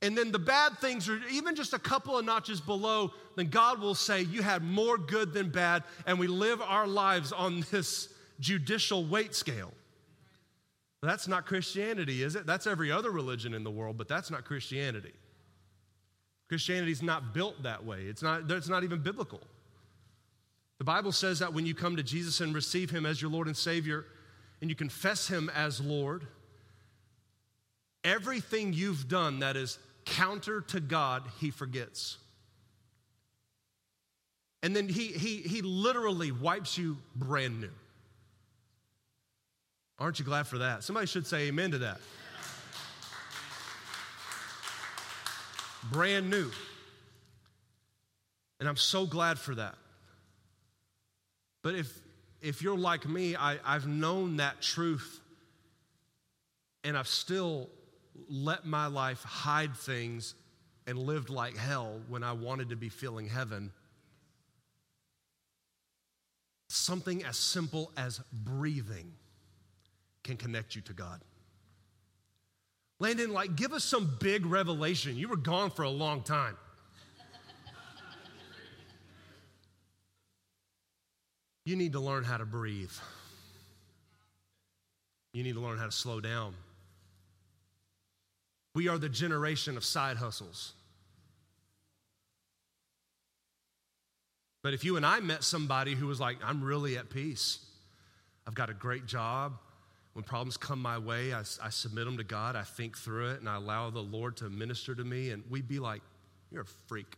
and 0.01 0.15
then 0.15 0.31
the 0.31 0.39
bad 0.39 0.77
things 0.79 1.09
are 1.09 1.19
even 1.31 1.55
just 1.55 1.73
a 1.73 1.79
couple 1.79 2.17
of 2.17 2.25
notches 2.25 2.61
below, 2.61 3.11
then 3.35 3.47
God 3.47 3.81
will 3.81 3.95
say, 3.95 4.21
You 4.21 4.43
had 4.43 4.63
more 4.63 4.99
good 4.99 5.33
than 5.33 5.49
bad, 5.49 5.83
and 6.05 6.19
we 6.19 6.27
live 6.27 6.61
our 6.61 6.85
lives 6.85 7.31
on 7.31 7.65
this 7.71 8.09
judicial 8.39 9.03
weight 9.03 9.33
scale. 9.33 9.71
That's 11.01 11.27
not 11.27 11.45
Christianity, 11.45 12.21
is 12.21 12.35
it? 12.35 12.45
That's 12.45 12.67
every 12.67 12.91
other 12.91 13.09
religion 13.09 13.53
in 13.53 13.63
the 13.63 13.71
world, 13.71 13.97
but 13.97 14.07
that's 14.07 14.29
not 14.29 14.45
Christianity. 14.45 15.13
Christianity's 16.55 17.03
not 17.03 17.33
built 17.33 17.63
that 17.63 17.83
way. 17.83 18.03
It's 18.03 18.23
not, 18.23 18.49
it's 18.49 18.69
not 18.69 18.85
even 18.85 19.01
biblical. 19.01 19.41
The 20.77 20.85
Bible 20.85 21.11
says 21.11 21.39
that 21.39 21.53
when 21.53 21.65
you 21.65 21.75
come 21.75 21.97
to 21.97 22.03
Jesus 22.03 22.39
and 22.39 22.55
receive 22.55 22.89
Him 22.89 23.05
as 23.05 23.21
your 23.21 23.29
Lord 23.29 23.47
and 23.47 23.57
Savior, 23.57 24.05
and 24.61 24.69
you 24.69 24.75
confess 24.75 25.27
Him 25.27 25.51
as 25.53 25.81
Lord, 25.81 26.25
everything 28.05 28.71
you've 28.71 29.09
done 29.09 29.39
that 29.39 29.57
is 29.57 29.79
counter 30.05 30.61
to 30.61 30.79
God, 30.79 31.23
He 31.41 31.51
forgets. 31.51 32.19
And 34.63 34.73
then 34.73 34.87
He, 34.87 35.07
he, 35.07 35.37
he 35.37 35.61
literally 35.61 36.31
wipes 36.31 36.77
you 36.77 36.97
brand 37.17 37.59
new. 37.59 37.71
Aren't 39.99 40.19
you 40.19 40.25
glad 40.25 40.47
for 40.47 40.59
that? 40.59 40.85
Somebody 40.85 41.07
should 41.07 41.27
say 41.27 41.47
amen 41.47 41.71
to 41.71 41.79
that. 41.79 41.99
Brand 45.91 46.29
new. 46.29 46.49
And 48.59 48.69
I'm 48.69 48.77
so 48.77 49.05
glad 49.05 49.37
for 49.37 49.55
that. 49.55 49.75
But 51.61 51.75
if, 51.75 51.91
if 52.41 52.61
you're 52.61 52.77
like 52.77 53.07
me, 53.07 53.35
I, 53.35 53.57
I've 53.65 53.87
known 53.87 54.37
that 54.37 54.61
truth 54.61 55.19
and 56.83 56.97
I've 56.97 57.07
still 57.07 57.69
let 58.29 58.65
my 58.65 58.87
life 58.87 59.23
hide 59.23 59.75
things 59.75 60.35
and 60.87 60.99
lived 60.99 61.29
like 61.29 61.57
hell 61.57 61.99
when 62.07 62.23
I 62.23 62.33
wanted 62.33 62.69
to 62.69 62.75
be 62.75 62.89
feeling 62.89 63.27
heaven. 63.27 63.71
Something 66.69 67.23
as 67.23 67.37
simple 67.37 67.91
as 67.97 68.19
breathing 68.31 69.11
can 70.23 70.37
connect 70.37 70.75
you 70.75 70.81
to 70.83 70.93
God. 70.93 71.21
Landon, 72.99 73.33
like, 73.33 73.55
give 73.55 73.73
us 73.73 73.83
some 73.83 74.15
big 74.19 74.45
revelation. 74.45 75.17
You 75.17 75.27
were 75.27 75.35
gone 75.35 75.69
for 75.69 75.83
a 75.83 75.89
long 75.89 76.23
time. 76.23 76.55
you 81.65 81.75
need 81.75 81.93
to 81.93 81.99
learn 81.99 82.23
how 82.23 82.37
to 82.37 82.45
breathe. 82.45 82.91
You 85.33 85.43
need 85.43 85.55
to 85.55 85.59
learn 85.59 85.77
how 85.77 85.85
to 85.85 85.91
slow 85.91 86.21
down. 86.21 86.53
We 88.73 88.87
are 88.87 88.97
the 88.97 89.09
generation 89.09 89.75
of 89.75 89.83
side 89.83 90.17
hustles. 90.17 90.73
But 94.63 94.73
if 94.73 94.83
you 94.83 94.95
and 94.97 95.05
I 95.05 95.19
met 95.19 95.43
somebody 95.43 95.93
who 95.93 96.07
was 96.07 96.19
like, 96.19 96.37
I'm 96.43 96.63
really 96.63 96.97
at 96.97 97.09
peace, 97.09 97.59
I've 98.47 98.55
got 98.55 98.69
a 98.69 98.73
great 98.73 99.05
job, 99.05 99.59
when 100.15 100.23
problems 100.23 100.55
come 100.55 100.81
my 100.81 100.97
way, 100.97 101.33
I, 101.33 101.41
I, 101.61 101.69
submit 101.69 102.05
them 102.05 102.15
to 102.15 102.23
God, 102.23 102.55
I 102.55 102.61
think 102.61 102.97
through 102.97 103.31
it, 103.31 103.41
and 103.41 103.49
I 103.49 103.57
allow 103.57 103.89
the 103.89 103.99
Lord 103.99 104.37
to 104.37 104.49
minister 104.49 104.95
to 104.95 105.03
me, 105.03 105.31
and 105.31 105.43
we'd 105.49 105.67
be 105.67 105.77
like, 105.77 106.01
You're 106.51 106.61
a 106.61 106.87
freak. 106.87 107.17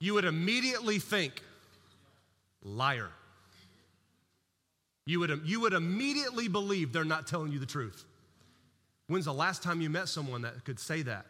you 0.00 0.12
would 0.12 0.26
immediately 0.26 0.98
think, 0.98 1.40
Liar. 2.62 3.08
You 5.06 5.18
would, 5.20 5.40
you 5.46 5.60
would 5.60 5.72
immediately 5.72 6.48
believe 6.48 6.92
they're 6.92 7.04
not 7.06 7.26
telling 7.26 7.52
you 7.52 7.58
the 7.58 7.66
truth. 7.66 8.04
When's 9.06 9.24
the 9.24 9.32
last 9.32 9.62
time 9.62 9.80
you 9.80 9.88
met 9.88 10.08
someone 10.08 10.42
that 10.42 10.62
could 10.66 10.78
say 10.78 11.00
that? 11.02 11.24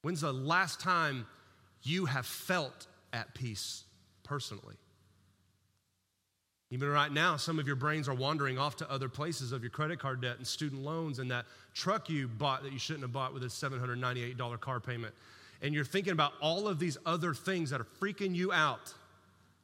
When's 0.00 0.22
the 0.22 0.32
last 0.32 0.80
time 0.80 1.26
you 1.82 2.06
have 2.06 2.24
felt 2.24 2.86
at 3.12 3.34
peace 3.34 3.83
personally. 4.24 4.74
Even 6.70 6.88
right 6.88 7.12
now, 7.12 7.36
some 7.36 7.60
of 7.60 7.68
your 7.68 7.76
brains 7.76 8.08
are 8.08 8.14
wandering 8.14 8.58
off 8.58 8.74
to 8.76 8.90
other 8.90 9.08
places 9.08 9.52
of 9.52 9.62
your 9.62 9.70
credit 9.70 10.00
card 10.00 10.20
debt 10.20 10.38
and 10.38 10.46
student 10.46 10.82
loans 10.82 11.20
and 11.20 11.30
that 11.30 11.44
truck 11.72 12.10
you 12.10 12.26
bought 12.26 12.64
that 12.64 12.72
you 12.72 12.80
shouldn't 12.80 13.02
have 13.02 13.12
bought 13.12 13.32
with 13.32 13.44
a 13.44 13.46
$798 13.46 14.60
car 14.60 14.80
payment. 14.80 15.14
And 15.62 15.72
you're 15.72 15.84
thinking 15.84 16.12
about 16.12 16.32
all 16.40 16.66
of 16.66 16.80
these 16.80 16.98
other 17.06 17.32
things 17.32 17.70
that 17.70 17.80
are 17.80 17.86
freaking 18.00 18.34
you 18.34 18.52
out. 18.52 18.92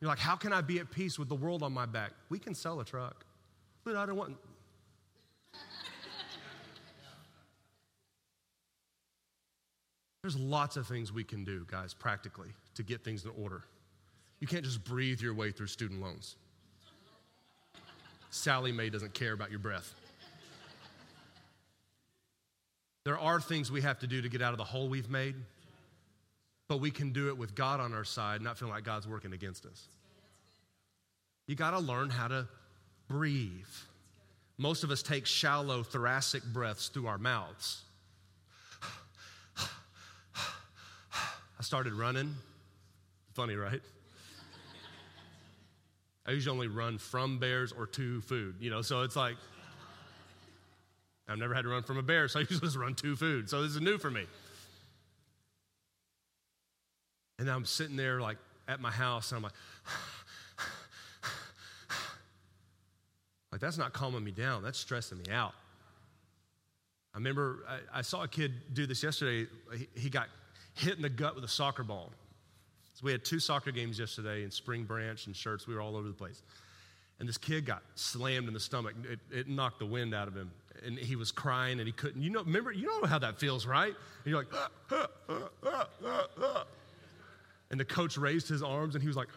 You're 0.00 0.08
like, 0.08 0.20
how 0.20 0.36
can 0.36 0.52
I 0.52 0.60
be 0.60 0.78
at 0.78 0.90
peace 0.90 1.18
with 1.18 1.28
the 1.28 1.34
world 1.34 1.62
on 1.62 1.72
my 1.72 1.84
back? 1.84 2.12
We 2.28 2.38
can 2.38 2.54
sell 2.54 2.78
a 2.80 2.84
truck, 2.84 3.24
but 3.82 3.96
I 3.96 4.06
don't 4.06 4.16
want. 4.16 4.36
There's 10.22 10.36
lots 10.36 10.76
of 10.76 10.86
things 10.86 11.12
we 11.12 11.24
can 11.24 11.44
do, 11.44 11.66
guys, 11.70 11.94
practically, 11.94 12.50
to 12.74 12.82
get 12.82 13.02
things 13.02 13.24
in 13.24 13.30
order. 13.42 13.64
You 14.40 14.46
can't 14.46 14.64
just 14.64 14.84
breathe 14.84 15.20
your 15.20 15.34
way 15.34 15.52
through 15.52 15.66
student 15.66 16.00
loans. 16.00 16.36
Sallie 18.30 18.72
Mae 18.72 18.90
doesn't 18.90 19.12
care 19.12 19.32
about 19.32 19.50
your 19.50 19.58
breath. 19.58 19.94
There 23.04 23.18
are 23.18 23.40
things 23.40 23.70
we 23.70 23.82
have 23.82 23.98
to 24.00 24.06
do 24.06 24.22
to 24.22 24.28
get 24.28 24.42
out 24.42 24.52
of 24.52 24.58
the 24.58 24.64
hole 24.64 24.88
we've 24.88 25.10
made, 25.10 25.34
but 26.68 26.78
we 26.78 26.90
can 26.90 27.12
do 27.12 27.28
it 27.28 27.36
with 27.36 27.54
God 27.54 27.80
on 27.80 27.94
our 27.94 28.04
side, 28.04 28.42
not 28.42 28.58
feeling 28.58 28.74
like 28.74 28.84
God's 28.84 29.08
working 29.08 29.32
against 29.32 29.66
us. 29.66 29.88
You 31.46 31.56
got 31.56 31.72
to 31.72 31.78
learn 31.78 32.10
how 32.10 32.28
to 32.28 32.46
breathe. 33.08 33.66
Most 34.58 34.84
of 34.84 34.90
us 34.90 35.02
take 35.02 35.26
shallow 35.26 35.82
thoracic 35.82 36.44
breaths 36.44 36.88
through 36.88 37.06
our 37.06 37.18
mouths. 37.18 37.82
I 39.56 39.62
started 41.62 41.94
running. 41.94 42.34
Funny, 43.34 43.54
right? 43.54 43.80
I 46.30 46.34
usually 46.34 46.54
only 46.54 46.68
run 46.68 46.96
from 46.96 47.40
bears 47.40 47.72
or 47.72 47.88
to 47.88 48.20
food, 48.20 48.54
you 48.60 48.70
know, 48.70 48.82
so 48.82 49.02
it's 49.02 49.16
like, 49.16 49.34
I've 51.28 51.38
never 51.38 51.54
had 51.54 51.62
to 51.62 51.68
run 51.68 51.82
from 51.82 51.98
a 51.98 52.04
bear, 52.04 52.28
so 52.28 52.38
I 52.38 52.42
usually 52.48 52.60
just 52.60 52.76
run 52.76 52.94
to 52.94 53.16
food. 53.16 53.50
So 53.50 53.62
this 53.62 53.72
is 53.72 53.80
new 53.80 53.98
for 53.98 54.12
me. 54.12 54.26
And 57.40 57.50
I'm 57.50 57.64
sitting 57.64 57.96
there 57.96 58.20
like 58.20 58.36
at 58.68 58.80
my 58.80 58.92
house, 58.92 59.32
and 59.32 59.38
I'm 59.38 59.42
like, 59.42 59.54
like 63.50 63.60
that's 63.60 63.76
not 63.76 63.92
calming 63.92 64.22
me 64.22 64.30
down, 64.30 64.62
that's 64.62 64.78
stressing 64.78 65.18
me 65.18 65.32
out. 65.32 65.54
I 67.12 67.18
remember 67.18 67.64
I, 67.68 67.98
I 67.98 68.02
saw 68.02 68.22
a 68.22 68.28
kid 68.28 68.52
do 68.72 68.86
this 68.86 69.02
yesterday. 69.02 69.50
He, 69.76 69.88
he 69.96 70.10
got 70.10 70.28
hit 70.74 70.94
in 70.94 71.02
the 71.02 71.08
gut 71.08 71.34
with 71.34 71.42
a 71.42 71.48
soccer 71.48 71.82
ball. 71.82 72.12
So 73.00 73.06
we 73.06 73.12
had 73.12 73.24
two 73.24 73.40
soccer 73.40 73.70
games 73.70 73.98
yesterday 73.98 74.44
in 74.44 74.50
Spring 74.50 74.84
Branch 74.84 75.24
and 75.24 75.34
Schertz. 75.34 75.66
We 75.66 75.74
were 75.74 75.80
all 75.80 75.96
over 75.96 76.06
the 76.06 76.12
place. 76.12 76.42
And 77.18 77.26
this 77.26 77.38
kid 77.38 77.64
got 77.64 77.82
slammed 77.94 78.46
in 78.46 78.52
the 78.52 78.60
stomach. 78.60 78.94
It, 79.10 79.20
it 79.30 79.48
knocked 79.48 79.78
the 79.78 79.86
wind 79.86 80.14
out 80.14 80.28
of 80.28 80.36
him. 80.36 80.50
And 80.84 80.98
he 80.98 81.16
was 81.16 81.32
crying 81.32 81.78
and 81.78 81.86
he 81.86 81.92
couldn't. 81.92 82.20
You 82.20 82.28
know, 82.28 82.42
remember, 82.42 82.72
you 82.72 82.86
know 82.86 83.06
how 83.06 83.18
that 83.18 83.40
feels, 83.40 83.64
right? 83.64 83.94
And 83.94 84.26
you're 84.26 84.36
like, 84.36 84.48
ah, 84.52 85.06
ah, 85.64 85.86
ah, 86.04 86.64
and 87.70 87.80
the 87.80 87.86
coach 87.86 88.18
raised 88.18 88.48
his 88.48 88.62
arms 88.62 88.94
and 88.94 89.00
he 89.00 89.08
was 89.08 89.16
like, 89.16 89.28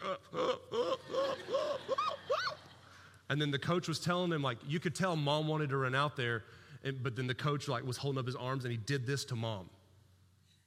and 3.30 3.40
then 3.40 3.50
the 3.50 3.58
coach 3.58 3.88
was 3.88 3.98
telling 3.98 4.30
him, 4.30 4.42
like, 4.42 4.58
you 4.68 4.78
could 4.78 4.94
tell 4.94 5.16
mom 5.16 5.48
wanted 5.48 5.70
to 5.70 5.78
run 5.78 5.94
out 5.94 6.16
there, 6.16 6.44
and, 6.82 7.02
but 7.02 7.16
then 7.16 7.26
the 7.26 7.34
coach 7.34 7.66
like 7.66 7.82
was 7.82 7.96
holding 7.96 8.18
up 8.18 8.26
his 8.26 8.36
arms 8.36 8.64
and 8.64 8.72
he 8.72 8.78
did 8.78 9.06
this 9.06 9.24
to 9.26 9.36
mom. 9.36 9.70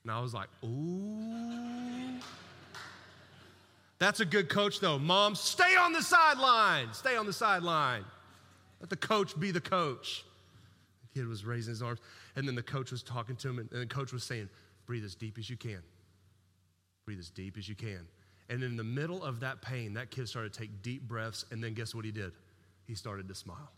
And 0.01 0.11
I 0.11 0.19
was 0.19 0.33
like, 0.33 0.47
ooh. 0.63 1.76
That's 3.99 4.19
a 4.19 4.25
good 4.25 4.49
coach, 4.49 4.79
though. 4.79 4.99
Mom, 4.99 5.35
stay 5.35 5.75
on 5.75 5.91
the 5.91 6.01
sideline. 6.01 6.93
Stay 6.93 7.15
on 7.15 7.25
the 7.25 7.33
sideline. 7.33 8.05
Let 8.79 8.89
the 8.89 8.97
coach 8.97 9.39
be 9.39 9.51
the 9.51 9.61
coach. 9.61 10.23
The 11.01 11.19
kid 11.19 11.27
was 11.27 11.45
raising 11.45 11.71
his 11.71 11.81
arms, 11.81 11.99
and 12.35 12.47
then 12.47 12.55
the 12.55 12.63
coach 12.63 12.91
was 12.91 13.01
talking 13.01 13.35
to 13.37 13.49
him, 13.49 13.57
and 13.59 13.69
the 13.69 13.85
coach 13.87 14.13
was 14.13 14.23
saying, 14.23 14.49
Breathe 14.85 15.03
as 15.03 15.15
deep 15.15 15.37
as 15.37 15.49
you 15.49 15.57
can. 15.57 15.81
Breathe 17.05 17.19
as 17.19 17.29
deep 17.29 17.57
as 17.57 17.67
you 17.67 17.75
can. 17.75 18.07
And 18.49 18.63
in 18.63 18.77
the 18.77 18.83
middle 18.83 19.23
of 19.23 19.41
that 19.41 19.61
pain, 19.61 19.93
that 19.95 20.11
kid 20.11 20.29
started 20.29 20.53
to 20.53 20.59
take 20.59 20.81
deep 20.81 21.07
breaths, 21.07 21.45
and 21.51 21.63
then 21.63 21.73
guess 21.73 21.93
what 21.93 22.05
he 22.05 22.11
did? 22.11 22.31
He 22.85 22.95
started 22.95 23.27
to 23.27 23.35
smile. 23.35 23.71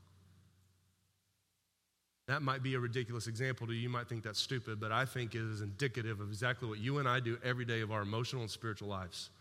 That 2.27 2.43
might 2.43 2.61
be 2.61 2.75
a 2.75 2.79
ridiculous 2.79 3.25
example 3.25 3.65
to 3.65 3.73
you. 3.73 3.79
You 3.79 3.89
might 3.89 4.07
think 4.07 4.23
that's 4.23 4.39
stupid, 4.39 4.79
but 4.79 4.91
I 4.91 5.05
think 5.05 5.33
it 5.33 5.41
is 5.41 5.61
indicative 5.61 6.19
of 6.19 6.29
exactly 6.29 6.69
what 6.69 6.77
you 6.77 6.99
and 6.99 7.09
I 7.09 7.19
do 7.19 7.39
every 7.43 7.65
day 7.65 7.81
of 7.81 7.91
our 7.91 8.03
emotional 8.03 8.43
and 8.43 8.51
spiritual 8.51 8.87
lives. 8.87 9.31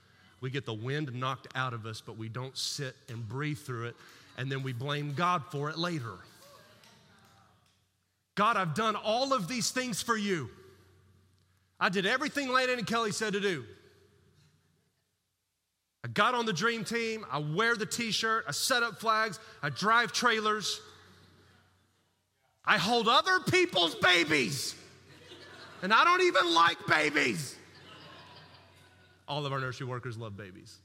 We 0.41 0.51
get 0.51 0.67
the 0.67 0.75
wind 0.75 1.13
knocked 1.15 1.49
out 1.55 1.73
of 1.73 1.85
us, 1.87 2.01
but 2.01 2.17
we 2.17 2.29
don't 2.29 2.57
sit 2.57 2.95
and 3.09 3.29
breathe 3.29 3.59
through 3.59 3.87
it, 3.87 3.97
and 4.37 4.51
then 4.51 4.63
we 4.63 4.73
blame 4.73 5.15
God 5.15 5.43
for 5.51 5.69
it 5.69 5.79
later. 5.79 6.15
God, 8.37 8.57
I've 8.57 8.75
done 8.75 8.95
all 8.95 9.33
of 9.33 9.49
these 9.49 9.73
things 9.73 10.01
for 10.01 10.17
you. 10.17 10.49
I 11.81 11.89
did 11.89 12.07
everything 12.07 12.49
Landon 12.49 12.79
and 12.79 12.87
Kelly 12.87 13.11
said 13.11 13.33
to 13.33 13.41
do. 13.41 13.65
I 16.05 16.09
got 16.09 16.35
on 16.35 16.47
the 16.47 16.53
dream 16.53 16.85
team. 16.85 17.27
I 17.31 17.39
wear 17.39 17.75
the 17.75 17.87
t 17.87 18.13
shirt. 18.13 18.45
I 18.47 18.53
set 18.53 18.85
up 18.85 19.01
flags. 19.01 19.41
I 19.63 19.71
drive 19.71 20.13
trailers. 20.13 20.81
I 22.65 22.79
hold 22.79 23.09
other 23.09 23.41
people's 23.41 23.97
babies. 23.97 24.75
And 25.83 25.93
I 25.93 26.05
don't 26.05 26.23
even 26.23 26.55
like 26.55 26.79
babies. 26.87 27.57
All 29.29 29.45
of 29.45 29.53
our 29.53 29.61
nursery 29.61 29.87
workers 29.87 30.17
love 30.17 30.37
babies. 30.37 30.79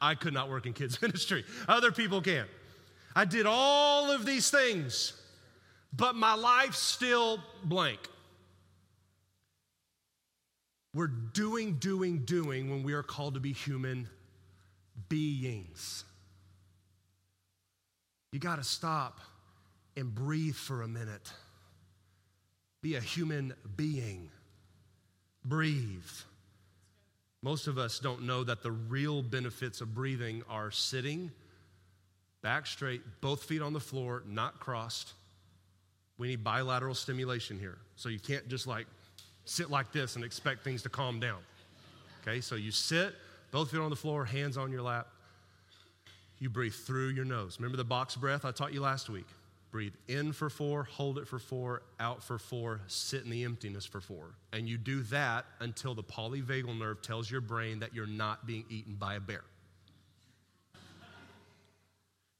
I 0.00 0.14
could 0.14 0.34
not 0.34 0.50
work 0.50 0.66
in 0.66 0.72
kids' 0.72 1.00
ministry, 1.02 1.44
other 1.66 1.90
people 1.90 2.20
can. 2.20 2.46
I 3.14 3.24
did 3.24 3.46
all 3.46 4.10
of 4.10 4.26
these 4.26 4.50
things, 4.50 5.14
but 5.92 6.14
my 6.14 6.34
life's 6.34 6.78
still 6.78 7.42
blank. 7.64 7.98
We're 10.92 11.06
doing, 11.08 11.74
doing, 11.74 12.20
doing 12.20 12.70
when 12.70 12.82
we 12.82 12.92
are 12.92 13.02
called 13.02 13.34
to 13.34 13.40
be 13.40 13.52
human 13.52 14.08
beings. 15.08 16.04
You 18.32 18.40
got 18.40 18.56
to 18.56 18.64
stop 18.64 19.20
and 19.96 20.14
breathe 20.14 20.54
for 20.54 20.82
a 20.82 20.88
minute. 20.88 21.32
Be 22.82 22.96
a 22.96 23.00
human 23.00 23.54
being. 23.76 24.30
Breathe. 25.44 26.02
Most 27.42 27.66
of 27.66 27.78
us 27.78 27.98
don't 27.98 28.22
know 28.22 28.44
that 28.44 28.62
the 28.62 28.72
real 28.72 29.22
benefits 29.22 29.80
of 29.80 29.94
breathing 29.94 30.42
are 30.48 30.70
sitting 30.70 31.30
back 32.42 32.66
straight, 32.66 33.02
both 33.20 33.44
feet 33.44 33.62
on 33.62 33.72
the 33.72 33.80
floor, 33.80 34.22
not 34.26 34.60
crossed. 34.60 35.12
We 36.18 36.28
need 36.28 36.44
bilateral 36.44 36.94
stimulation 36.94 37.58
here. 37.58 37.78
So 37.96 38.08
you 38.08 38.18
can't 38.18 38.48
just 38.48 38.66
like 38.66 38.86
sit 39.44 39.70
like 39.70 39.92
this 39.92 40.16
and 40.16 40.24
expect 40.24 40.64
things 40.64 40.82
to 40.82 40.88
calm 40.88 41.20
down. 41.20 41.38
Okay, 42.22 42.40
so 42.40 42.56
you 42.56 42.70
sit, 42.70 43.14
both 43.50 43.70
feet 43.70 43.80
on 43.80 43.90
the 43.90 43.96
floor, 43.96 44.24
hands 44.24 44.56
on 44.56 44.72
your 44.72 44.82
lap. 44.82 45.08
You 46.38 46.50
breathe 46.50 46.74
through 46.74 47.08
your 47.08 47.24
nose. 47.24 47.58
Remember 47.58 47.76
the 47.76 47.84
box 47.84 48.16
breath 48.16 48.44
I 48.44 48.50
taught 48.50 48.72
you 48.72 48.80
last 48.80 49.08
week? 49.08 49.26
Breathe 49.70 49.94
in 50.08 50.32
for 50.32 50.48
four, 50.48 50.84
hold 50.84 51.18
it 51.18 51.26
for 51.26 51.38
four, 51.38 51.82
out 52.00 52.22
for 52.22 52.38
four, 52.38 52.80
sit 52.86 53.24
in 53.24 53.30
the 53.30 53.44
emptiness 53.44 53.84
for 53.84 54.00
four. 54.00 54.36
And 54.52 54.68
you 54.68 54.78
do 54.78 55.02
that 55.04 55.44
until 55.60 55.94
the 55.94 56.04
polyvagal 56.04 56.78
nerve 56.78 57.02
tells 57.02 57.30
your 57.30 57.40
brain 57.40 57.80
that 57.80 57.94
you're 57.94 58.06
not 58.06 58.46
being 58.46 58.64
eaten 58.70 58.94
by 58.94 59.16
a 59.16 59.20
bear. 59.20 59.44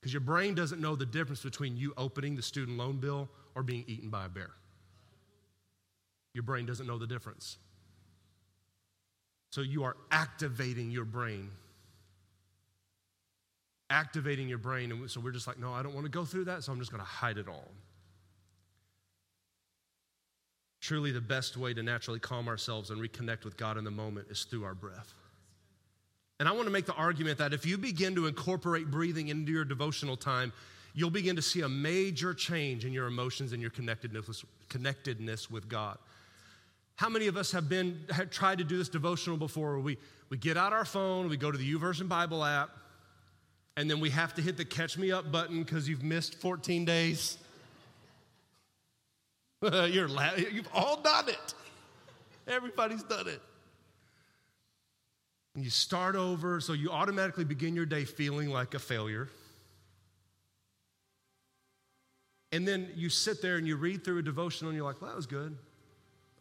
Because 0.00 0.12
your 0.12 0.20
brain 0.20 0.54
doesn't 0.54 0.80
know 0.80 0.94
the 0.94 1.04
difference 1.04 1.42
between 1.42 1.76
you 1.76 1.92
opening 1.96 2.36
the 2.36 2.42
student 2.42 2.78
loan 2.78 2.98
bill 2.98 3.28
or 3.56 3.62
being 3.62 3.84
eaten 3.88 4.08
by 4.08 4.26
a 4.26 4.28
bear. 4.28 4.50
Your 6.32 6.44
brain 6.44 6.64
doesn't 6.64 6.86
know 6.86 6.98
the 6.98 7.06
difference. 7.06 7.58
So 9.50 9.62
you 9.62 9.84
are 9.84 9.96
activating 10.10 10.90
your 10.90 11.06
brain. 11.06 11.50
Activating 13.90 14.48
your 14.48 14.58
brain. 14.58 14.90
And 14.90 15.10
so 15.10 15.20
we're 15.20 15.30
just 15.30 15.46
like, 15.46 15.58
no, 15.58 15.72
I 15.72 15.82
don't 15.82 15.94
want 15.94 16.06
to 16.06 16.10
go 16.10 16.24
through 16.24 16.44
that, 16.46 16.64
so 16.64 16.72
I'm 16.72 16.78
just 16.78 16.90
going 16.90 17.02
to 17.02 17.08
hide 17.08 17.38
it 17.38 17.48
all. 17.48 17.70
Truly, 20.80 21.10
the 21.10 21.20
best 21.20 21.56
way 21.56 21.74
to 21.74 21.82
naturally 21.82 22.20
calm 22.20 22.48
ourselves 22.48 22.90
and 22.90 23.00
reconnect 23.00 23.44
with 23.44 23.56
God 23.56 23.76
in 23.76 23.84
the 23.84 23.90
moment 23.90 24.28
is 24.30 24.44
through 24.44 24.64
our 24.64 24.74
breath. 24.74 25.14
And 26.38 26.48
I 26.48 26.52
want 26.52 26.66
to 26.66 26.70
make 26.70 26.86
the 26.86 26.94
argument 26.94 27.38
that 27.38 27.52
if 27.52 27.64
you 27.64 27.78
begin 27.78 28.14
to 28.14 28.26
incorporate 28.26 28.90
breathing 28.90 29.28
into 29.28 29.52
your 29.52 29.64
devotional 29.64 30.16
time, 30.16 30.52
you'll 30.94 31.10
begin 31.10 31.36
to 31.36 31.42
see 31.42 31.62
a 31.62 31.68
major 31.68 32.34
change 32.34 32.84
in 32.84 32.92
your 32.92 33.06
emotions 33.06 33.52
and 33.52 33.62
your 33.62 33.70
connectedness, 33.70 34.44
connectedness 34.68 35.50
with 35.50 35.68
God. 35.68 35.98
How 36.96 37.08
many 37.08 37.26
of 37.26 37.36
us 37.36 37.52
have 37.52 37.68
been 37.68 38.00
have 38.10 38.30
tried 38.30 38.58
to 38.58 38.64
do 38.64 38.78
this 38.78 38.88
devotional 38.88 39.36
before? 39.36 39.78
We 39.78 39.98
we 40.30 40.38
get 40.38 40.56
out 40.56 40.72
our 40.72 40.84
phone, 40.84 41.28
we 41.28 41.36
go 41.36 41.52
to 41.52 41.58
the 41.58 41.74
YouVersion 41.74 42.08
Bible 42.08 42.42
app, 42.42 42.70
and 43.76 43.90
then 43.90 44.00
we 44.00 44.10
have 44.10 44.34
to 44.34 44.42
hit 44.42 44.56
the 44.56 44.64
catch 44.64 44.96
me 44.96 45.12
up 45.12 45.30
button 45.30 45.62
because 45.62 45.88
you've 45.88 46.02
missed 46.02 46.34
14 46.36 46.84
days. 46.84 47.36
You're 49.62 50.08
la- 50.08 50.34
you've 50.34 50.68
all 50.72 51.00
done 51.00 51.28
it. 51.28 51.54
Everybody's 52.46 53.02
done 53.02 53.28
it. 53.28 53.42
And 55.54 55.64
you 55.64 55.70
start 55.70 56.16
over, 56.16 56.60
so 56.60 56.72
you 56.74 56.90
automatically 56.90 57.44
begin 57.44 57.74
your 57.74 57.86
day 57.86 58.04
feeling 58.04 58.50
like 58.50 58.74
a 58.74 58.78
failure. 58.78 59.28
And 62.52 62.66
then 62.66 62.90
you 62.94 63.08
sit 63.08 63.42
there 63.42 63.56
and 63.56 63.66
you 63.66 63.76
read 63.76 64.04
through 64.04 64.18
a 64.18 64.22
devotional 64.22 64.70
and 64.70 64.76
you're 64.76 64.86
like, 64.86 65.00
well, 65.00 65.10
that 65.10 65.16
was 65.16 65.26
good. 65.26 65.56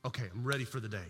Okay, 0.06 0.26
I'm 0.34 0.44
ready 0.44 0.66
for 0.66 0.80
the 0.80 0.88
day. 0.88 1.06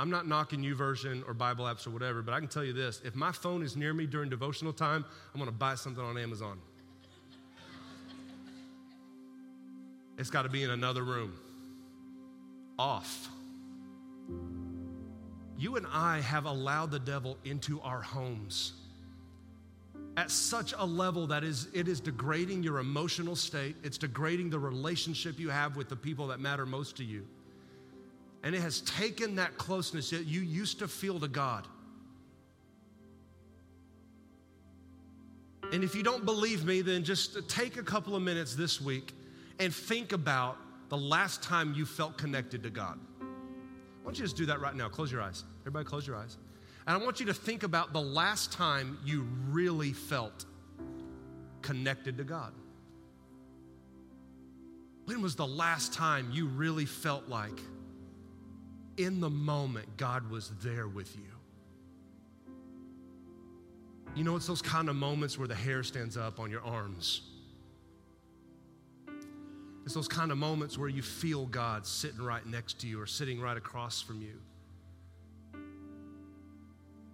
I'm 0.00 0.08
not 0.08 0.26
knocking 0.26 0.62
YouVersion 0.62 1.28
or 1.28 1.34
Bible 1.34 1.66
apps 1.66 1.86
or 1.86 1.90
whatever, 1.90 2.22
but 2.22 2.32
I 2.32 2.38
can 2.38 2.48
tell 2.48 2.64
you 2.64 2.72
this 2.72 3.02
if 3.04 3.14
my 3.14 3.30
phone 3.32 3.62
is 3.62 3.76
near 3.76 3.92
me 3.92 4.06
during 4.06 4.30
devotional 4.30 4.72
time, 4.72 5.04
I'm 5.34 5.38
gonna 5.38 5.52
buy 5.52 5.74
something 5.74 6.02
on 6.02 6.16
Amazon. 6.16 6.58
It's 10.16 10.30
gotta 10.30 10.48
be 10.48 10.62
in 10.62 10.70
another 10.70 11.02
room. 11.02 11.34
Off. 12.78 13.28
You 15.58 15.76
and 15.76 15.86
I 15.92 16.20
have 16.20 16.46
allowed 16.46 16.90
the 16.90 16.98
devil 16.98 17.36
into 17.44 17.78
our 17.82 18.00
homes 18.00 18.72
at 20.16 20.30
such 20.30 20.72
a 20.78 20.86
level 20.86 21.26
that 21.26 21.44
is 21.44 21.68
it 21.74 21.88
is 21.88 22.00
degrading 22.00 22.62
your 22.62 22.78
emotional 22.78 23.36
state 23.36 23.76
it's 23.84 23.96
degrading 23.96 24.50
the 24.50 24.58
relationship 24.58 25.38
you 25.38 25.50
have 25.50 25.76
with 25.76 25.88
the 25.88 25.94
people 25.94 26.26
that 26.26 26.40
matter 26.40 26.66
most 26.66 26.96
to 26.96 27.04
you 27.04 27.24
and 28.42 28.54
it 28.54 28.60
has 28.60 28.80
taken 28.82 29.36
that 29.36 29.58
closeness 29.58 30.10
that 30.10 30.26
you 30.26 30.40
used 30.40 30.78
to 30.78 30.88
feel 30.88 31.20
to 31.20 31.28
god. 31.28 31.66
And 35.72 35.84
if 35.84 35.94
you 35.94 36.02
don't 36.02 36.24
believe 36.24 36.64
me 36.64 36.80
then 36.80 37.04
just 37.04 37.48
take 37.48 37.76
a 37.76 37.82
couple 37.82 38.16
of 38.16 38.22
minutes 38.22 38.54
this 38.54 38.80
week 38.80 39.12
and 39.58 39.74
think 39.74 40.12
about 40.12 40.56
the 40.88 40.96
last 40.96 41.42
time 41.42 41.74
you 41.74 41.86
felt 41.86 42.18
connected 42.18 42.62
to 42.62 42.70
god. 42.70 42.98
Why 43.18 43.26
don't 44.04 44.18
you 44.18 44.24
just 44.24 44.36
do 44.36 44.46
that 44.46 44.60
right 44.60 44.74
now? 44.74 44.88
Close 44.88 45.12
your 45.12 45.20
eyes. 45.20 45.44
Everybody 45.62 45.84
close 45.84 46.06
your 46.06 46.16
eyes. 46.16 46.38
And 46.86 47.00
I 47.00 47.04
want 47.04 47.20
you 47.20 47.26
to 47.26 47.34
think 47.34 47.62
about 47.62 47.92
the 47.92 48.00
last 48.00 48.52
time 48.52 48.98
you 49.04 49.28
really 49.50 49.92
felt 49.92 50.46
connected 51.62 52.16
to 52.18 52.24
God. 52.24 52.52
When 55.04 55.20
was 55.22 55.36
the 55.36 55.46
last 55.46 55.92
time 55.92 56.30
you 56.32 56.46
really 56.46 56.86
felt 56.86 57.28
like 57.28 57.60
in 58.96 59.20
the 59.20 59.30
moment 59.30 59.96
God 59.96 60.30
was 60.30 60.52
there 60.62 60.88
with 60.88 61.16
you? 61.16 61.22
You 64.14 64.24
know, 64.24 64.36
it's 64.36 64.46
those 64.46 64.62
kind 64.62 64.88
of 64.88 64.96
moments 64.96 65.38
where 65.38 65.48
the 65.48 65.54
hair 65.54 65.82
stands 65.82 66.16
up 66.16 66.40
on 66.40 66.50
your 66.50 66.62
arms. 66.62 67.22
It's 69.84 69.94
those 69.94 70.08
kind 70.08 70.30
of 70.30 70.38
moments 70.38 70.76
where 70.76 70.88
you 70.88 71.02
feel 71.02 71.46
God 71.46 71.86
sitting 71.86 72.20
right 72.20 72.44
next 72.44 72.80
to 72.80 72.86
you 72.86 73.00
or 73.00 73.06
sitting 73.06 73.40
right 73.40 73.56
across 73.56 74.02
from 74.02 74.20
you. 74.20 74.40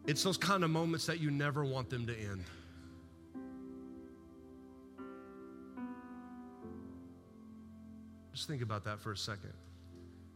It's 0.06 0.22
those 0.22 0.36
kind 0.36 0.64
of 0.64 0.70
moments 0.70 1.06
that 1.06 1.20
you 1.20 1.30
never 1.30 1.64
want 1.64 1.90
them 1.90 2.06
to 2.06 2.18
end. 2.18 2.44
Just 8.32 8.48
think 8.48 8.62
about 8.62 8.84
that 8.84 9.00
for 9.00 9.12
a 9.12 9.16
second. 9.16 9.52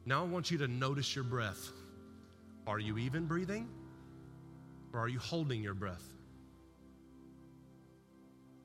Now 0.07 0.23
I 0.23 0.27
want 0.27 0.51
you 0.51 0.59
to 0.59 0.69
notice 0.69 1.15
your 1.15 1.25
breath. 1.25 1.71
Are 2.67 2.79
you 2.79 2.99
even 2.99 3.27
breathing? 3.27 3.69
Or 4.93 5.01
are 5.01 5.09
you 5.09 5.19
holding 5.19 5.63
your 5.63 5.75
breath? 5.75 6.05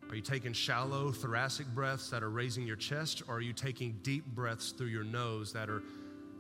Are 0.10 0.16
you 0.16 0.22
taking 0.22 0.54
shallow 0.54 1.12
thoracic 1.12 1.68
breaths 1.68 2.10
that 2.12 2.22
are 2.22 2.30
raising 2.30 2.66
your 2.66 2.76
chest, 2.76 3.24
or 3.28 3.38
are 3.38 3.42
you 3.42 3.54
taking 3.54 3.98
deep 4.04 4.26
breaths 4.26 4.72
through 4.72 4.88
your 4.88 5.04
nose 5.04 5.52
that 5.54 5.70
are 5.70 5.82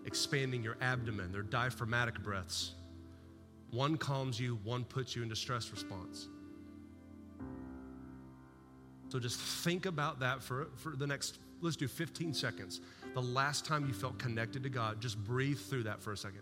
expanding 0.05 0.63
your 0.63 0.77
abdomen? 0.81 1.31
They're 1.31 1.41
diaphragmatic 1.41 2.21
breaths. 2.21 2.73
One 3.71 3.97
calms 3.97 4.39
you, 4.39 4.59
one 4.63 4.85
puts 4.85 5.15
you 5.15 5.23
into 5.23 5.35
stress 5.35 5.71
response. 5.71 6.27
So 9.09 9.19
just 9.19 9.39
think 9.39 9.85
about 9.85 10.19
that 10.19 10.41
for, 10.41 10.67
for 10.75 10.95
the 10.95 11.07
next, 11.07 11.39
let's 11.61 11.75
do 11.75 11.87
15 11.87 12.33
seconds. 12.33 12.81
The 13.15 13.21
last 13.21 13.63
time 13.63 13.87
you 13.87 13.93
felt 13.93 14.19
connected 14.19 14.63
to 14.63 14.69
God, 14.69 14.99
just 14.99 15.17
breathe 15.23 15.57
through 15.57 15.83
that 15.83 16.01
for 16.01 16.11
a 16.11 16.17
second. 16.17 16.41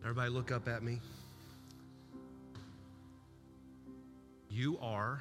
Everybody, 0.00 0.30
look 0.30 0.50
up 0.50 0.68
at 0.68 0.82
me. 0.82 1.00
You 4.62 4.78
are 4.80 5.20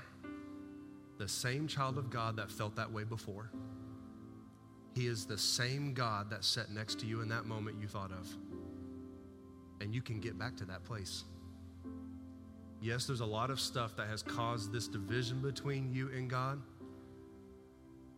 the 1.17 1.27
same 1.27 1.67
child 1.67 1.97
of 1.97 2.11
God 2.11 2.35
that 2.35 2.51
felt 2.51 2.75
that 2.75 2.91
way 2.91 3.03
before. 3.03 3.49
He 4.93 5.07
is 5.07 5.25
the 5.25 5.35
same 5.35 5.95
God 5.95 6.29
that 6.29 6.43
sat 6.43 6.69
next 6.69 6.99
to 6.99 7.07
you 7.07 7.21
in 7.21 7.29
that 7.29 7.47
moment 7.47 7.81
you 7.81 7.87
thought 7.87 8.11
of. 8.11 8.29
And 9.79 9.95
you 9.95 10.01
can 10.03 10.19
get 10.19 10.37
back 10.37 10.55
to 10.57 10.65
that 10.65 10.83
place. 10.83 11.23
Yes, 12.81 13.07
there's 13.07 13.21
a 13.21 13.25
lot 13.25 13.49
of 13.49 13.59
stuff 13.59 13.95
that 13.95 14.07
has 14.09 14.21
caused 14.21 14.71
this 14.71 14.87
division 14.87 15.41
between 15.41 15.91
you 15.91 16.11
and 16.15 16.29
God. 16.29 16.61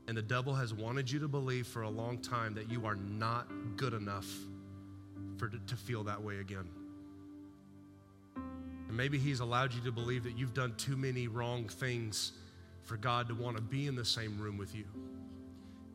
And 0.09 0.17
the 0.17 0.21
devil 0.21 0.53
has 0.53 0.74
wanted 0.74 1.09
you 1.09 1.19
to 1.19 1.30
believe 1.30 1.67
for 1.67 1.84
a 1.84 1.89
long 1.89 2.17
time 2.17 2.53
that 2.55 2.69
you 2.69 2.86
are 2.86 2.97
not 2.97 3.47
good 3.78 3.93
enough 3.93 4.28
for 5.38 5.47
to 5.47 5.76
feel 5.78 6.03
that 6.03 6.21
way 6.21 6.39
again. 6.39 6.67
And 8.94 8.98
maybe 9.00 9.18
he's 9.18 9.39
allowed 9.39 9.74
you 9.74 9.82
to 9.86 9.91
believe 9.91 10.24
that 10.26 10.38
you've 10.38 10.54
done 10.54 10.76
too 10.78 10.96
many 10.96 11.28
wrong 11.28 11.68
things 11.68 12.34
for 12.84 12.96
God 12.96 13.28
to 13.30 13.34
want 13.34 13.58
to 13.58 13.64
be 13.64 13.88
in 13.88 13.96
the 13.96 14.06
same 14.06 14.38
room 14.39 14.56
with 14.56 14.76
you. 14.76 14.84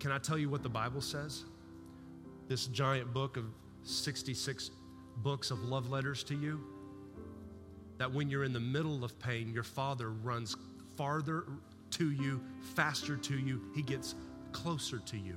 Can 0.00 0.10
I 0.10 0.18
tell 0.18 0.36
you 0.36 0.50
what 0.50 0.64
the 0.64 0.68
Bible 0.68 1.00
says? 1.00 1.44
This 2.48 2.66
giant 2.66 3.14
book 3.14 3.36
of 3.36 3.44
66 3.84 4.72
books 5.18 5.52
of 5.52 5.62
love 5.62 5.88
letters 5.88 6.24
to 6.24 6.34
you. 6.34 6.60
That 7.98 8.12
when 8.12 8.28
you're 8.30 8.42
in 8.42 8.52
the 8.52 8.58
middle 8.58 9.04
of 9.04 9.16
pain, 9.20 9.52
your 9.54 9.62
Father 9.62 10.10
runs 10.10 10.56
farther 10.96 11.44
to 11.90 12.10
you, 12.10 12.42
faster 12.74 13.16
to 13.16 13.38
you. 13.38 13.62
He 13.76 13.82
gets 13.82 14.16
closer 14.50 14.98
to 14.98 15.16
you. 15.16 15.36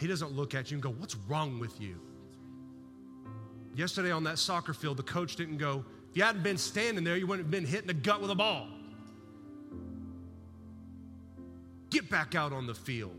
He 0.00 0.08
doesn't 0.08 0.32
look 0.32 0.52
at 0.52 0.72
you 0.72 0.78
and 0.78 0.82
go, 0.82 0.90
What's 0.90 1.14
wrong 1.28 1.60
with 1.60 1.80
you? 1.80 2.00
Yesterday 3.80 4.10
on 4.10 4.24
that 4.24 4.38
soccer 4.38 4.74
field, 4.74 4.98
the 4.98 5.02
coach 5.02 5.36
didn't 5.36 5.56
go, 5.56 5.82
If 6.10 6.16
you 6.18 6.22
hadn't 6.22 6.42
been 6.42 6.58
standing 6.58 7.02
there, 7.02 7.16
you 7.16 7.26
wouldn't 7.26 7.46
have 7.46 7.50
been 7.50 7.64
hitting 7.64 7.86
the 7.86 7.94
gut 7.94 8.20
with 8.20 8.30
a 8.30 8.34
ball. 8.34 8.68
Get 11.88 12.10
back 12.10 12.34
out 12.34 12.52
on 12.52 12.66
the 12.66 12.74
field. 12.74 13.16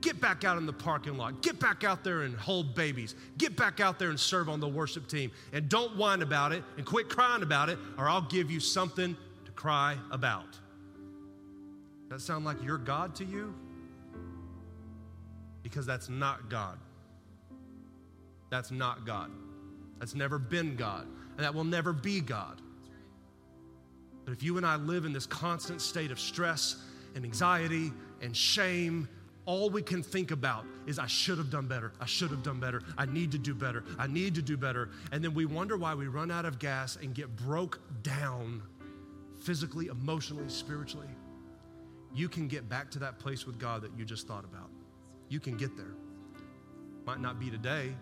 Get 0.00 0.20
back 0.20 0.42
out 0.42 0.58
in 0.58 0.66
the 0.66 0.72
parking 0.72 1.16
lot. 1.16 1.42
Get 1.42 1.60
back 1.60 1.84
out 1.84 2.02
there 2.02 2.22
and 2.22 2.36
hold 2.36 2.74
babies. 2.74 3.14
Get 3.38 3.56
back 3.56 3.78
out 3.78 4.00
there 4.00 4.10
and 4.10 4.18
serve 4.18 4.48
on 4.48 4.58
the 4.58 4.66
worship 4.66 5.06
team. 5.06 5.30
And 5.52 5.68
don't 5.68 5.96
whine 5.96 6.20
about 6.20 6.50
it 6.50 6.64
and 6.76 6.84
quit 6.84 7.08
crying 7.08 7.44
about 7.44 7.68
it, 7.68 7.78
or 7.96 8.08
I'll 8.08 8.22
give 8.22 8.50
you 8.50 8.58
something 8.58 9.16
to 9.44 9.52
cry 9.52 9.96
about. 10.10 10.50
Does 10.50 12.10
that 12.10 12.20
sound 12.20 12.44
like 12.44 12.60
your 12.64 12.78
God 12.78 13.14
to 13.14 13.24
you? 13.24 13.54
because 15.62 15.86
that's 15.86 16.08
not 16.08 16.48
God. 16.48 16.78
That's 18.52 18.70
not 18.70 19.06
God. 19.06 19.30
That's 19.98 20.14
never 20.14 20.38
been 20.38 20.76
God. 20.76 21.06
And 21.36 21.38
that 21.38 21.54
will 21.54 21.64
never 21.64 21.94
be 21.94 22.20
God. 22.20 22.60
But 24.26 24.32
if 24.32 24.42
you 24.42 24.58
and 24.58 24.66
I 24.66 24.76
live 24.76 25.06
in 25.06 25.14
this 25.14 25.24
constant 25.24 25.80
state 25.80 26.10
of 26.10 26.20
stress 26.20 26.76
and 27.14 27.24
anxiety 27.24 27.90
and 28.20 28.36
shame, 28.36 29.08
all 29.46 29.70
we 29.70 29.80
can 29.80 30.02
think 30.02 30.32
about 30.32 30.66
is, 30.86 30.98
I 30.98 31.06
should 31.06 31.38
have 31.38 31.48
done 31.48 31.66
better. 31.66 31.94
I 31.98 32.04
should 32.04 32.30
have 32.30 32.42
done 32.42 32.60
better. 32.60 32.82
I 32.98 33.06
need 33.06 33.32
to 33.32 33.38
do 33.38 33.54
better. 33.54 33.84
I 33.98 34.06
need 34.06 34.34
to 34.34 34.42
do 34.42 34.58
better. 34.58 34.90
And 35.12 35.24
then 35.24 35.32
we 35.32 35.46
wonder 35.46 35.78
why 35.78 35.94
we 35.94 36.06
run 36.08 36.30
out 36.30 36.44
of 36.44 36.58
gas 36.58 36.98
and 37.00 37.14
get 37.14 37.34
broke 37.34 37.80
down 38.02 38.62
physically, 39.40 39.86
emotionally, 39.86 40.50
spiritually. 40.50 41.08
You 42.14 42.28
can 42.28 42.48
get 42.48 42.68
back 42.68 42.90
to 42.90 42.98
that 42.98 43.18
place 43.18 43.46
with 43.46 43.58
God 43.58 43.80
that 43.80 43.92
you 43.96 44.04
just 44.04 44.28
thought 44.28 44.44
about. 44.44 44.68
You 45.30 45.40
can 45.40 45.56
get 45.56 45.74
there. 45.74 45.94
Might 47.06 47.20
not 47.20 47.40
be 47.40 47.48
today, 47.48 47.94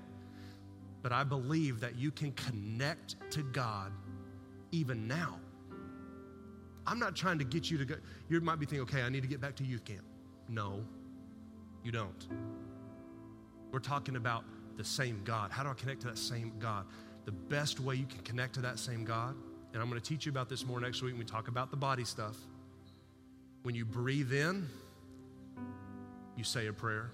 but 1.02 1.12
I 1.12 1.24
believe 1.24 1.80
that 1.80 1.96
you 1.96 2.10
can 2.10 2.32
connect 2.32 3.16
to 3.32 3.42
God 3.42 3.92
even 4.72 5.08
now. 5.08 5.38
I'm 6.86 6.98
not 6.98 7.14
trying 7.14 7.38
to 7.38 7.44
get 7.44 7.70
you 7.70 7.78
to 7.78 7.84
go. 7.84 7.94
You 8.28 8.40
might 8.40 8.58
be 8.58 8.66
thinking, 8.66 8.82
okay, 8.82 9.02
I 9.02 9.08
need 9.08 9.22
to 9.22 9.28
get 9.28 9.40
back 9.40 9.56
to 9.56 9.64
youth 9.64 9.84
camp. 9.84 10.04
No, 10.48 10.84
you 11.84 11.92
don't. 11.92 12.26
We're 13.70 13.78
talking 13.78 14.16
about 14.16 14.44
the 14.76 14.84
same 14.84 15.20
God. 15.24 15.52
How 15.52 15.62
do 15.62 15.68
I 15.68 15.74
connect 15.74 16.00
to 16.02 16.08
that 16.08 16.18
same 16.18 16.52
God? 16.58 16.86
The 17.24 17.32
best 17.32 17.80
way 17.80 17.94
you 17.94 18.06
can 18.06 18.20
connect 18.22 18.54
to 18.54 18.60
that 18.62 18.78
same 18.78 19.04
God, 19.04 19.36
and 19.72 19.80
I'm 19.80 19.88
going 19.88 20.00
to 20.00 20.06
teach 20.06 20.26
you 20.26 20.30
about 20.32 20.48
this 20.48 20.66
more 20.66 20.80
next 20.80 21.02
week 21.02 21.12
when 21.12 21.20
we 21.20 21.24
talk 21.24 21.48
about 21.48 21.70
the 21.70 21.76
body 21.76 22.04
stuff. 22.04 22.36
When 23.62 23.74
you 23.74 23.84
breathe 23.84 24.32
in, 24.32 24.66
you 26.36 26.44
say 26.44 26.66
a 26.66 26.72
prayer 26.72 27.12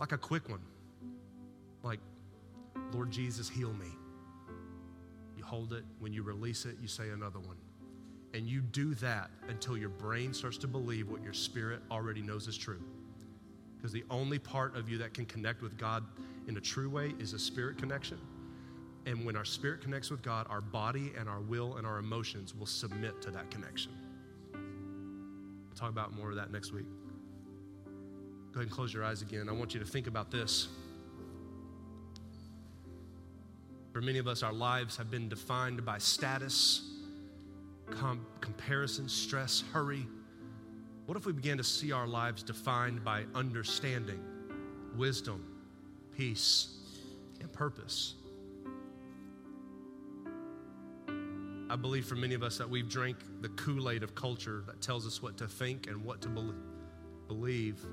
like 0.00 0.12
a 0.12 0.18
quick 0.18 0.48
one. 0.48 0.62
Like, 1.82 2.00
Lord 2.92 3.10
Jesus, 3.10 3.48
heal 3.48 3.72
me. 3.72 3.86
You 5.36 5.44
hold 5.44 5.72
it. 5.72 5.84
When 5.98 6.12
you 6.12 6.22
release 6.22 6.64
it, 6.64 6.76
you 6.80 6.88
say 6.88 7.10
another 7.10 7.38
one. 7.38 7.56
And 8.34 8.46
you 8.46 8.60
do 8.60 8.94
that 8.96 9.30
until 9.48 9.76
your 9.76 9.88
brain 9.88 10.32
starts 10.32 10.58
to 10.58 10.68
believe 10.68 11.08
what 11.08 11.22
your 11.22 11.32
spirit 11.32 11.80
already 11.90 12.22
knows 12.22 12.46
is 12.46 12.56
true. 12.56 12.80
Because 13.76 13.92
the 13.92 14.04
only 14.10 14.38
part 14.38 14.76
of 14.76 14.88
you 14.88 14.98
that 14.98 15.14
can 15.14 15.24
connect 15.24 15.62
with 15.62 15.76
God 15.78 16.04
in 16.46 16.56
a 16.56 16.60
true 16.60 16.90
way 16.90 17.14
is 17.18 17.32
a 17.32 17.38
spirit 17.38 17.78
connection. 17.78 18.18
And 19.06 19.24
when 19.24 19.34
our 19.34 19.44
spirit 19.44 19.80
connects 19.80 20.10
with 20.10 20.22
God, 20.22 20.46
our 20.50 20.60
body 20.60 21.12
and 21.18 21.28
our 21.28 21.40
will 21.40 21.76
and 21.76 21.86
our 21.86 21.98
emotions 21.98 22.54
will 22.54 22.66
submit 22.66 23.22
to 23.22 23.30
that 23.30 23.50
connection. 23.50 23.92
We'll 24.52 25.76
talk 25.76 25.88
about 25.88 26.14
more 26.14 26.30
of 26.30 26.36
that 26.36 26.52
next 26.52 26.72
week. 26.72 26.86
Go 28.52 28.60
ahead 28.60 28.66
and 28.66 28.70
close 28.70 28.92
your 28.92 29.04
eyes 29.04 29.22
again. 29.22 29.48
I 29.48 29.52
want 29.52 29.74
you 29.74 29.80
to 29.80 29.86
think 29.86 30.06
about 30.06 30.30
this. 30.30 30.68
For 34.00 34.06
many 34.06 34.18
of 34.18 34.26
us, 34.26 34.42
our 34.42 34.54
lives 34.54 34.96
have 34.96 35.10
been 35.10 35.28
defined 35.28 35.84
by 35.84 35.98
status, 35.98 36.88
com- 37.90 38.24
comparison, 38.40 39.10
stress, 39.10 39.62
hurry. 39.74 40.06
What 41.04 41.18
if 41.18 41.26
we 41.26 41.34
began 41.34 41.58
to 41.58 41.62
see 41.62 41.92
our 41.92 42.06
lives 42.06 42.42
defined 42.42 43.04
by 43.04 43.26
understanding, 43.34 44.18
wisdom, 44.96 45.44
peace, 46.16 46.78
and 47.42 47.52
purpose? 47.52 48.14
I 51.68 51.76
believe 51.76 52.06
for 52.06 52.16
many 52.16 52.32
of 52.32 52.42
us 52.42 52.56
that 52.56 52.70
we've 52.70 52.88
drank 52.88 53.18
the 53.42 53.50
Kool 53.50 53.90
Aid 53.90 54.02
of 54.02 54.14
culture 54.14 54.64
that 54.66 54.80
tells 54.80 55.06
us 55.06 55.20
what 55.22 55.36
to 55.36 55.46
think 55.46 55.88
and 55.88 56.02
what 56.02 56.22
to 56.22 56.54
believe. 57.28 57.84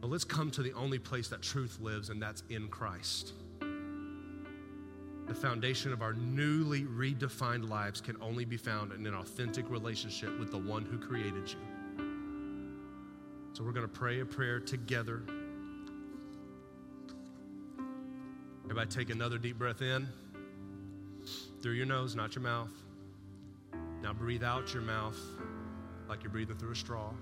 But 0.00 0.08
let's 0.08 0.24
come 0.24 0.50
to 0.52 0.62
the 0.62 0.72
only 0.72 0.98
place 0.98 1.28
that 1.28 1.42
truth 1.42 1.78
lives, 1.82 2.08
and 2.08 2.22
that's 2.22 2.44
in 2.48 2.68
Christ. 2.68 3.34
The 5.30 5.36
foundation 5.36 5.92
of 5.92 6.02
our 6.02 6.12
newly 6.12 6.82
redefined 6.82 7.68
lives 7.68 8.00
can 8.00 8.16
only 8.20 8.44
be 8.44 8.56
found 8.56 8.90
in 8.90 9.06
an 9.06 9.14
authentic 9.14 9.70
relationship 9.70 10.36
with 10.40 10.50
the 10.50 10.58
one 10.58 10.84
who 10.84 10.98
created 10.98 11.48
you. 11.48 12.04
So 13.52 13.62
we're 13.62 13.70
going 13.70 13.86
to 13.86 13.92
pray 13.92 14.18
a 14.18 14.24
prayer 14.24 14.58
together. 14.58 15.22
Everybody, 18.64 18.90
take 18.90 19.10
another 19.10 19.38
deep 19.38 19.56
breath 19.56 19.82
in 19.82 20.08
through 21.62 21.74
your 21.74 21.86
nose, 21.86 22.16
not 22.16 22.34
your 22.34 22.42
mouth. 22.42 22.72
Now 24.02 24.12
breathe 24.12 24.42
out 24.42 24.74
your 24.74 24.82
mouth 24.82 25.16
like 26.08 26.24
you're 26.24 26.32
breathing 26.32 26.56
through 26.56 26.72
a 26.72 26.76
straw. 26.76 27.12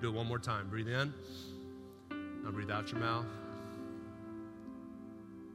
Do 0.00 0.10
it 0.10 0.14
one 0.14 0.28
more 0.28 0.38
time. 0.38 0.68
Breathe 0.70 0.86
in. 0.86 1.12
Now 2.44 2.52
breathe 2.52 2.70
out 2.70 2.92
your 2.92 3.00
mouth. 3.00 3.26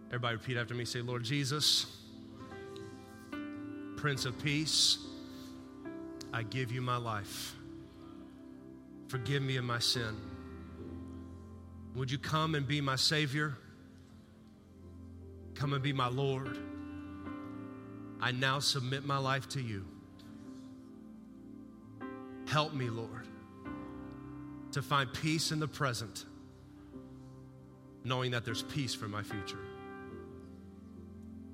Everybody 0.09 0.35
repeat 0.35 0.57
after 0.57 0.73
me. 0.73 0.85
Say, 0.85 1.01
Lord 1.01 1.23
Jesus, 1.23 1.85
Prince 3.95 4.25
of 4.25 4.41
Peace, 4.43 4.97
I 6.33 6.43
give 6.43 6.71
you 6.71 6.81
my 6.81 6.97
life. 6.97 7.55
Forgive 9.07 9.41
me 9.41 9.57
of 9.57 9.63
my 9.63 9.79
sin. 9.79 10.15
Would 11.95 12.11
you 12.11 12.17
come 12.17 12.55
and 12.55 12.67
be 12.67 12.81
my 12.81 12.95
Savior? 12.95 13.55
Come 15.55 15.73
and 15.73 15.83
be 15.83 15.93
my 15.93 16.07
Lord. 16.07 16.57
I 18.21 18.31
now 18.31 18.59
submit 18.59 19.05
my 19.05 19.17
life 19.17 19.47
to 19.49 19.61
you. 19.61 19.85
Help 22.47 22.73
me, 22.73 22.89
Lord, 22.89 23.27
to 24.71 24.81
find 24.81 25.11
peace 25.13 25.51
in 25.51 25.59
the 25.59 25.67
present, 25.67 26.25
knowing 28.03 28.31
that 28.31 28.43
there's 28.45 28.63
peace 28.63 28.95
for 28.95 29.07
my 29.07 29.21
future, 29.21 29.59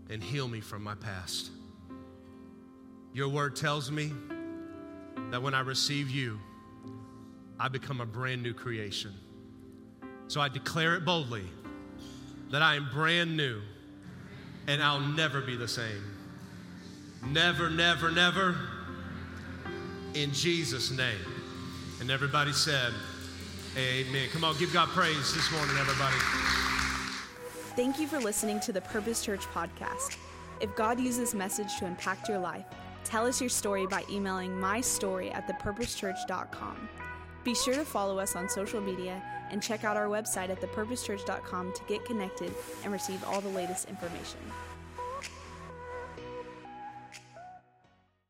and 0.09 0.23
heal 0.23 0.47
me 0.47 0.61
from 0.61 0.83
my 0.83 0.95
past. 0.95 1.49
Your 3.13 3.29
word 3.29 3.55
tells 3.55 3.91
me 3.91 4.11
that 5.31 5.41
when 5.41 5.53
I 5.53 5.61
receive 5.61 6.09
you, 6.09 6.39
I 7.59 7.69
become 7.69 8.01
a 8.01 8.05
brand 8.05 8.43
new 8.43 8.53
creation. 8.53 9.13
So 10.27 10.41
I 10.41 10.49
declare 10.49 10.95
it 10.95 11.05
boldly 11.05 11.45
that 12.51 12.61
I 12.61 12.75
am 12.75 12.89
brand 12.93 13.35
new 13.35 13.61
and 14.67 14.81
I'll 14.81 14.99
never 14.99 15.41
be 15.41 15.55
the 15.55 15.67
same. 15.67 16.03
Never, 17.27 17.69
never, 17.69 18.11
never. 18.11 18.55
In 20.13 20.31
Jesus' 20.31 20.91
name. 20.91 21.19
And 21.99 22.11
everybody 22.11 22.51
said, 22.51 22.93
Amen. 23.77 24.29
Come 24.31 24.43
on, 24.43 24.57
give 24.57 24.71
God 24.71 24.87
praise 24.89 25.33
this 25.33 25.51
morning, 25.51 25.75
everybody. 25.77 26.64
Thank 27.75 27.99
you 27.99 28.07
for 28.07 28.19
listening 28.19 28.61
to 28.61 28.71
the 28.71 28.79
Purpose 28.79 29.21
Church 29.21 29.41
podcast. 29.47 30.15
If 30.61 30.73
God 30.77 30.97
used 30.97 31.19
this 31.19 31.33
message 31.33 31.75
to 31.79 31.85
impact 31.85 32.29
your 32.29 32.39
life, 32.39 32.63
tell 33.03 33.25
us 33.25 33.41
your 33.41 33.49
story 33.49 33.85
by 33.85 34.05
emailing 34.09 34.57
my 34.57 34.79
story 34.79 35.29
at 35.31 35.45
thepurposechurch.com. 35.45 36.89
Be 37.43 37.53
sure 37.53 37.73
to 37.73 37.83
follow 37.83 38.17
us 38.17 38.37
on 38.37 38.47
social 38.47 38.79
media 38.79 39.21
and 39.51 39.61
check 39.61 39.83
out 39.83 39.97
our 39.97 40.07
website 40.07 40.49
at 40.49 40.61
thepurposechurch.com 40.61 41.73
to 41.73 41.81
get 41.85 42.05
connected 42.05 42.53
and 42.85 42.93
receive 42.93 43.21
all 43.25 43.41
the 43.41 43.49
latest 43.49 43.89
information. 43.89 44.39